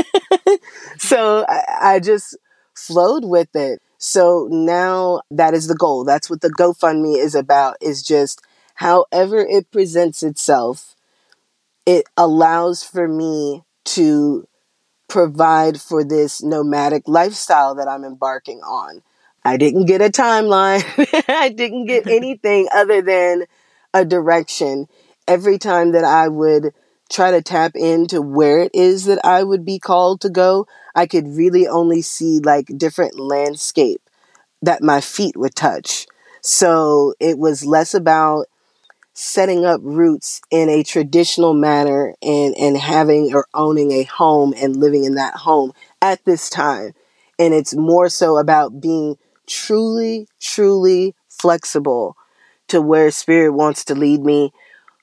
so 0.97 1.45
I, 1.47 1.63
I 1.81 1.99
just 1.99 2.37
flowed 2.75 3.25
with 3.25 3.55
it. 3.55 3.81
So 4.05 4.49
now 4.51 5.21
that 5.31 5.53
is 5.53 5.67
the 5.67 5.75
goal. 5.75 6.03
That's 6.03 6.29
what 6.29 6.41
the 6.41 6.49
GoFundMe 6.49 7.17
is 7.17 7.35
about, 7.35 7.77
is 7.79 8.03
just 8.03 8.41
however 8.75 9.37
it 9.37 9.71
presents 9.71 10.23
itself, 10.23 10.97
it 11.85 12.03
allows 12.17 12.83
for 12.83 13.07
me 13.07 13.63
to 13.85 14.45
provide 15.07 15.79
for 15.79 16.03
this 16.03 16.43
nomadic 16.43 17.03
lifestyle 17.07 17.75
that 17.75 17.87
I'm 17.87 18.03
embarking 18.03 18.59
on. 18.59 19.03
I 19.45 19.55
didn't 19.55 19.85
get 19.85 20.01
a 20.01 20.09
timeline. 20.09 20.83
I 21.29 21.47
didn't 21.47 21.85
get 21.85 22.05
anything 22.09 22.67
other 22.75 23.01
than 23.01 23.45
a 23.93 24.03
direction. 24.03 24.87
Every 25.29 25.57
time 25.57 25.93
that 25.93 26.03
I 26.03 26.27
would 26.27 26.73
try 27.13 27.31
to 27.31 27.41
tap 27.41 27.73
into 27.75 28.21
where 28.21 28.59
it 28.59 28.71
is 28.73 29.05
that 29.05 29.23
I 29.23 29.43
would 29.43 29.63
be 29.63 29.79
called 29.79 30.21
to 30.21 30.29
go, 30.29 30.67
I 30.95 31.05
could 31.05 31.27
really 31.27 31.67
only 31.67 32.01
see 32.01 32.39
like 32.39 32.67
different 32.77 33.19
landscape 33.19 34.01
that 34.61 34.81
my 34.83 35.01
feet 35.01 35.37
would 35.37 35.55
touch. 35.55 36.07
So 36.41 37.13
it 37.19 37.37
was 37.37 37.65
less 37.65 37.93
about 37.93 38.47
setting 39.13 39.65
up 39.65 39.79
roots 39.83 40.41
in 40.49 40.69
a 40.69 40.83
traditional 40.83 41.53
manner 41.53 42.15
and, 42.21 42.55
and 42.57 42.77
having 42.77 43.33
or 43.33 43.47
owning 43.53 43.91
a 43.91 44.03
home 44.03 44.53
and 44.57 44.75
living 44.75 45.03
in 45.03 45.15
that 45.15 45.35
home 45.35 45.71
at 46.01 46.23
this 46.25 46.49
time. 46.49 46.93
And 47.37 47.53
it's 47.53 47.75
more 47.75 48.09
so 48.09 48.37
about 48.37 48.81
being 48.81 49.17
truly, 49.47 50.27
truly 50.39 51.15
flexible 51.29 52.15
to 52.69 52.81
where 52.81 53.11
spirit 53.11 53.51
wants 53.53 53.85
to 53.85 53.95
lead 53.95 54.21
me, 54.21 54.51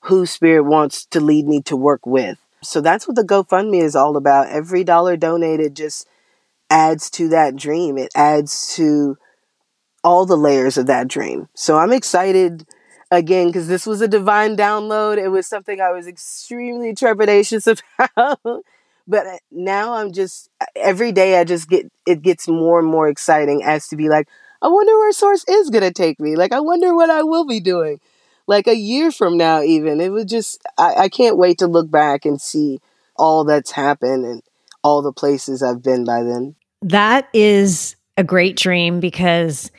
who 0.01 0.25
spirit 0.25 0.63
wants 0.63 1.05
to 1.05 1.19
lead 1.19 1.47
me 1.47 1.61
to 1.63 1.75
work 1.75 2.05
with. 2.05 2.37
So 2.63 2.81
that's 2.81 3.07
what 3.07 3.15
the 3.15 3.23
GoFundMe 3.23 3.81
is 3.81 3.95
all 3.95 4.17
about. 4.17 4.49
Every 4.49 4.83
dollar 4.83 5.17
donated 5.17 5.75
just 5.75 6.07
adds 6.69 7.09
to 7.11 7.29
that 7.29 7.55
dream. 7.55 7.97
It 7.97 8.11
adds 8.15 8.73
to 8.75 9.17
all 10.03 10.25
the 10.25 10.37
layers 10.37 10.77
of 10.77 10.87
that 10.87 11.07
dream. 11.07 11.47
So 11.55 11.77
I'm 11.77 11.91
excited 11.91 12.65
again 13.11 13.47
because 13.47 13.67
this 13.67 13.85
was 13.85 14.01
a 14.01 14.07
divine 14.07 14.55
download. 14.55 15.17
It 15.17 15.29
was 15.29 15.47
something 15.47 15.79
I 15.79 15.91
was 15.91 16.07
extremely 16.07 16.93
trepidatious 16.93 17.67
about. 17.99 18.63
but 19.07 19.27
uh, 19.27 19.37
now 19.51 19.93
I'm 19.95 20.11
just 20.13 20.49
every 20.75 21.11
day 21.11 21.39
I 21.39 21.43
just 21.43 21.69
get 21.69 21.91
it 22.05 22.21
gets 22.21 22.47
more 22.47 22.79
and 22.79 22.87
more 22.87 23.07
exciting 23.07 23.63
as 23.63 23.87
to 23.89 23.95
be 23.95 24.09
like, 24.09 24.27
I 24.61 24.67
wonder 24.67 24.97
where 24.97 25.11
source 25.11 25.43
is 25.47 25.69
gonna 25.69 25.91
take 25.91 26.19
me. 26.19 26.35
Like 26.35 26.51
I 26.53 26.59
wonder 26.59 26.95
what 26.95 27.09
I 27.09 27.23
will 27.23 27.45
be 27.45 27.59
doing. 27.59 27.99
Like 28.47 28.67
a 28.67 28.75
year 28.75 29.11
from 29.11 29.37
now, 29.37 29.61
even. 29.61 30.01
It 30.01 30.09
was 30.09 30.25
just 30.25 30.61
I, 30.77 30.95
I 30.95 31.09
can't 31.09 31.37
wait 31.37 31.59
to 31.59 31.67
look 31.67 31.89
back 31.89 32.25
and 32.25 32.41
see 32.41 32.79
all 33.15 33.43
that's 33.43 33.71
happened 33.71 34.25
and 34.25 34.41
all 34.83 35.01
the 35.01 35.13
places 35.13 35.61
I've 35.61 35.83
been 35.83 36.03
by 36.03 36.23
then. 36.23 36.55
That 36.81 37.27
is 37.33 37.95
a 38.17 38.23
great 38.23 38.57
dream 38.57 38.99
because 38.99 39.71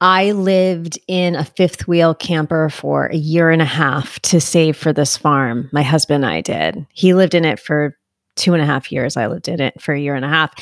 I 0.00 0.32
lived 0.32 0.98
in 1.06 1.36
a 1.36 1.44
fifth 1.44 1.86
wheel 1.86 2.12
camper 2.14 2.68
for 2.68 3.06
a 3.06 3.16
year 3.16 3.50
and 3.50 3.62
a 3.62 3.66
half 3.66 4.18
to 4.22 4.40
save 4.40 4.76
for 4.76 4.92
this 4.92 5.16
farm. 5.16 5.70
My 5.72 5.82
husband 5.82 6.24
and 6.24 6.32
I 6.32 6.40
did. 6.40 6.84
He 6.92 7.14
lived 7.14 7.34
in 7.34 7.44
it 7.44 7.60
for 7.60 7.96
two 8.34 8.52
and 8.52 8.62
a 8.62 8.66
half 8.66 8.90
years. 8.90 9.16
I 9.16 9.28
lived 9.28 9.46
in 9.46 9.60
it 9.60 9.80
for 9.80 9.94
a 9.94 10.00
year 10.00 10.16
and 10.16 10.24
a 10.24 10.28
half. 10.28 10.52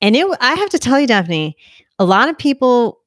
And 0.00 0.16
it, 0.16 0.26
I 0.40 0.54
have 0.54 0.70
to 0.70 0.78
tell 0.78 0.98
you, 0.98 1.06
Daphne, 1.06 1.56
a 1.98 2.04
lot 2.06 2.30
of 2.30 2.38
people 2.38 3.00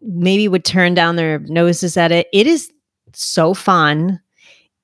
maybe 0.00 0.48
would 0.48 0.64
turn 0.64 0.94
down 0.94 1.16
their 1.16 1.38
noses 1.40 1.96
at 1.96 2.12
it. 2.12 2.28
It 2.32 2.46
is 2.46 2.72
so 3.16 3.54
fun 3.54 4.20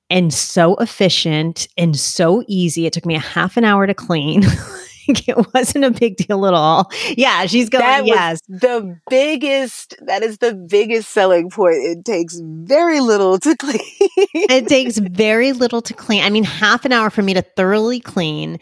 and 0.09 0.33
so 0.33 0.75
efficient 0.75 1.67
and 1.77 1.97
so 1.97 2.43
easy. 2.47 2.85
It 2.85 2.93
took 2.93 3.05
me 3.05 3.15
a 3.15 3.19
half 3.19 3.57
an 3.57 3.63
hour 3.63 3.87
to 3.87 3.93
clean. 3.93 4.43
it 5.07 5.53
wasn't 5.53 5.85
a 5.85 5.91
big 5.91 6.17
deal 6.17 6.45
at 6.45 6.53
all. 6.53 6.91
Yeah, 7.17 7.45
she's 7.45 7.69
going, 7.69 7.83
that 7.83 8.05
yes. 8.05 8.41
the 8.47 8.97
biggest, 9.09 9.95
that 10.05 10.23
is 10.23 10.37
the 10.37 10.53
biggest 10.53 11.09
selling 11.09 11.49
point. 11.49 11.77
It 11.77 12.05
takes 12.05 12.39
very 12.41 12.99
little 12.99 13.39
to 13.39 13.55
clean. 13.59 13.79
it 14.05 14.67
takes 14.67 14.97
very 14.97 15.51
little 15.51 15.81
to 15.81 15.93
clean. 15.93 16.23
I 16.23 16.29
mean, 16.29 16.43
half 16.43 16.85
an 16.85 16.91
hour 16.91 17.09
for 17.09 17.21
me 17.21 17.33
to 17.33 17.41
thoroughly 17.41 17.99
clean. 17.99 18.59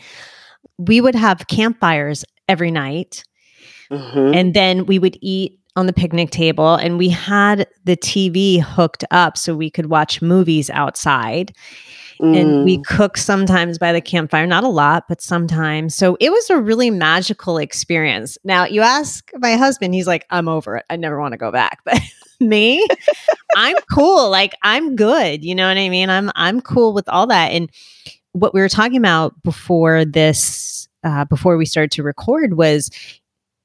We 0.78 1.02
would 1.02 1.16
have 1.16 1.48
campfires 1.48 2.26
every 2.48 2.72
night. 2.72 3.24
Mm-hmm. 3.92 4.34
And 4.34 4.54
then 4.54 4.86
we 4.86 5.00
would 5.00 5.18
eat 5.22 5.60
on 5.76 5.86
the 5.88 5.94
picnic 5.94 6.32
table 6.32 6.76
and 6.76 6.98
we 6.98 7.10
had 7.10 7.68
the 7.86 7.96
TV 7.96 8.62
hooked 8.62 9.06
up 9.12 9.38
so 9.38 9.56
we 9.56 9.70
could 9.70 9.88
watch 9.88 10.22
movies 10.22 10.70
outside. 10.70 11.54
Mm. 12.22 12.40
And 12.40 12.66
we 12.66 12.78
mm. 12.78 12.86
cook 12.86 13.18
sometimes 13.18 13.80
by 13.80 13.92
the 13.92 14.02
campfire, 14.02 14.46
not 14.46 14.64
a 14.64 14.68
lot, 14.68 15.06
but 15.08 15.22
sometimes. 15.22 15.96
So 15.96 16.18
it 16.20 16.32
was 16.32 16.50
a 16.50 16.58
really 16.58 16.92
magical 16.92 17.58
experience. 17.58 18.38
Now, 18.44 18.66
you 18.66 18.82
ask 18.82 19.32
my 19.40 19.56
husband, 19.56 19.96
he's 19.96 20.06
like, 20.06 20.28
I'm 20.30 20.48
over 20.48 20.78
it. 20.78 20.86
I 20.90 20.98
never 20.98 21.20
want 21.20 21.32
to 21.32 21.38
go 21.38 21.52
back. 21.52 21.80
But 21.92 22.00
me, 22.42 22.86
I'm 23.56 23.76
cool. 23.92 24.30
Like 24.30 24.56
I'm 24.64 24.96
good. 24.96 25.46
You 25.46 25.56
know 25.56 25.68
what 25.68 25.78
I 25.78 25.90
mean? 25.90 26.10
I'm 26.10 26.32
I'm 26.36 26.60
cool 26.60 26.92
with 26.94 27.08
all 27.08 27.28
that. 27.28 27.52
And 27.52 27.70
what 28.34 28.54
we 28.54 28.62
were 28.62 28.70
talking 28.70 28.98
about 28.98 29.42
before 29.44 30.04
this 30.06 30.88
uh, 31.04 31.26
before 31.26 31.58
we 31.58 31.66
started 31.66 31.92
to 31.92 32.04
record 32.04 32.56
was 32.56 32.90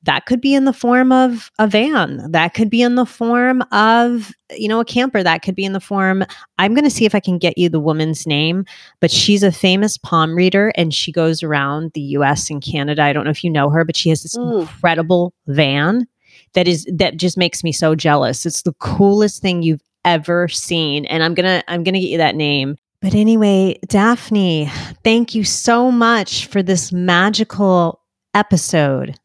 that 0.06 0.24
could 0.24 0.40
be 0.40 0.54
in 0.54 0.64
the 0.64 0.72
form 0.72 1.12
of 1.12 1.50
a 1.58 1.66
van 1.66 2.30
that 2.30 2.54
could 2.54 2.70
be 2.70 2.80
in 2.80 2.94
the 2.94 3.04
form 3.04 3.62
of 3.72 4.32
you 4.56 4.68
know 4.68 4.80
a 4.80 4.84
camper 4.84 5.22
that 5.22 5.42
could 5.42 5.54
be 5.54 5.64
in 5.64 5.72
the 5.72 5.80
form 5.80 6.24
i'm 6.58 6.72
going 6.72 6.84
to 6.84 6.90
see 6.90 7.04
if 7.04 7.14
i 7.14 7.20
can 7.20 7.38
get 7.38 7.58
you 7.58 7.68
the 7.68 7.80
woman's 7.80 8.26
name 8.26 8.64
but 9.00 9.10
she's 9.10 9.42
a 9.42 9.52
famous 9.52 9.98
palm 9.98 10.34
reader 10.34 10.72
and 10.76 10.94
she 10.94 11.12
goes 11.12 11.42
around 11.42 11.92
the 11.92 12.02
us 12.02 12.48
and 12.48 12.62
canada 12.62 13.02
i 13.02 13.12
don't 13.12 13.24
know 13.24 13.30
if 13.30 13.44
you 13.44 13.50
know 13.50 13.68
her 13.68 13.84
but 13.84 13.96
she 13.96 14.08
has 14.08 14.22
this 14.22 14.36
mm. 14.36 14.60
incredible 14.60 15.34
van 15.46 16.06
that 16.54 16.66
is 16.66 16.86
that 16.92 17.16
just 17.16 17.36
makes 17.36 17.62
me 17.62 17.72
so 17.72 17.94
jealous 17.94 18.46
it's 18.46 18.62
the 18.62 18.74
coolest 18.74 19.42
thing 19.42 19.62
you've 19.62 19.82
ever 20.04 20.48
seen 20.48 21.04
and 21.06 21.22
i'm 21.22 21.34
going 21.34 21.44
to 21.44 21.70
i'm 21.70 21.82
going 21.82 21.94
to 21.94 22.00
get 22.00 22.10
you 22.10 22.18
that 22.18 22.36
name 22.36 22.76
but 23.02 23.14
anyway 23.14 23.76
daphne 23.88 24.70
thank 25.02 25.34
you 25.34 25.42
so 25.42 25.90
much 25.90 26.46
for 26.46 26.62
this 26.62 26.92
magical 26.92 28.00
episode 28.34 29.18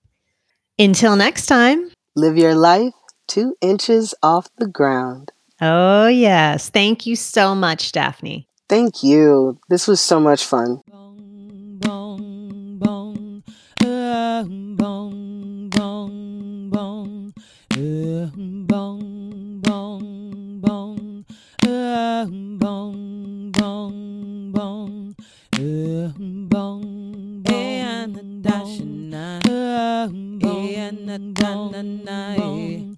until 0.79 1.15
next 1.15 1.45
time, 1.47 1.91
live 2.15 2.37
your 2.37 2.55
life 2.55 2.93
two 3.27 3.55
inches 3.61 4.13
off 4.21 4.49
the 4.57 4.67
ground. 4.67 5.31
Oh, 5.61 6.07
yes. 6.07 6.69
Thank 6.69 7.05
you 7.05 7.15
so 7.15 7.53
much, 7.55 7.91
Daphne. 7.91 8.47
Thank 8.67 9.03
you. 9.03 9.59
This 9.69 9.87
was 9.87 10.01
so 10.01 10.19
much 10.19 10.43
fun. 10.43 10.81
Bong, 10.89 11.77
bong, 11.79 12.77
bong. 12.79 13.43
Uh, 13.85 14.43
bong, 14.43 15.69
bong, 15.69 16.69
bong. 16.69 17.33
Uh, 17.71 18.29
bong, 18.65 19.59
bong, 19.61 20.59
bong. 20.61 21.25
Uh, 21.65 22.25
bong, 22.25 23.51
bong, 23.51 24.51
bong. 24.51 25.15
Uh, 25.53 26.11
bong, 26.17 27.43
And 27.45 28.15
the 28.15 28.23
bong, 28.23 28.41
dash 28.41 28.51
bong. 28.53 28.81
and 28.81 29.15
I, 29.15 29.39
Uh, 29.49 30.07
and 30.07 30.41
da 30.89 31.69
na 31.69 31.81
na, 31.81 32.35
bong, 32.35 32.97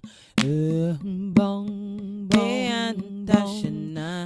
bong, 1.34 2.28
bong, 2.30 2.70
and 2.70 2.98
the 2.98 3.32
dash 3.32 3.64
and 3.64 3.98
I, 3.98 4.24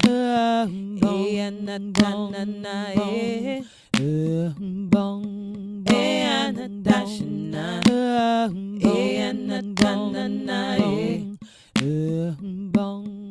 and 1.42 1.66
the 1.66 1.78
da 1.92 2.30
na 2.30 2.44
na, 2.44 2.94
bong, 2.94 3.66
uh, 3.96 4.52
bong, 4.90 5.82
bong, 5.82 5.84
and 5.88 6.56
the 6.56 6.68
dash 6.68 7.18
and 7.20 7.56
I, 7.56 7.78
uh, 7.90 8.48
da 9.74 9.94
na 10.06 10.28
na, 10.28 10.78
bong, 12.70 13.27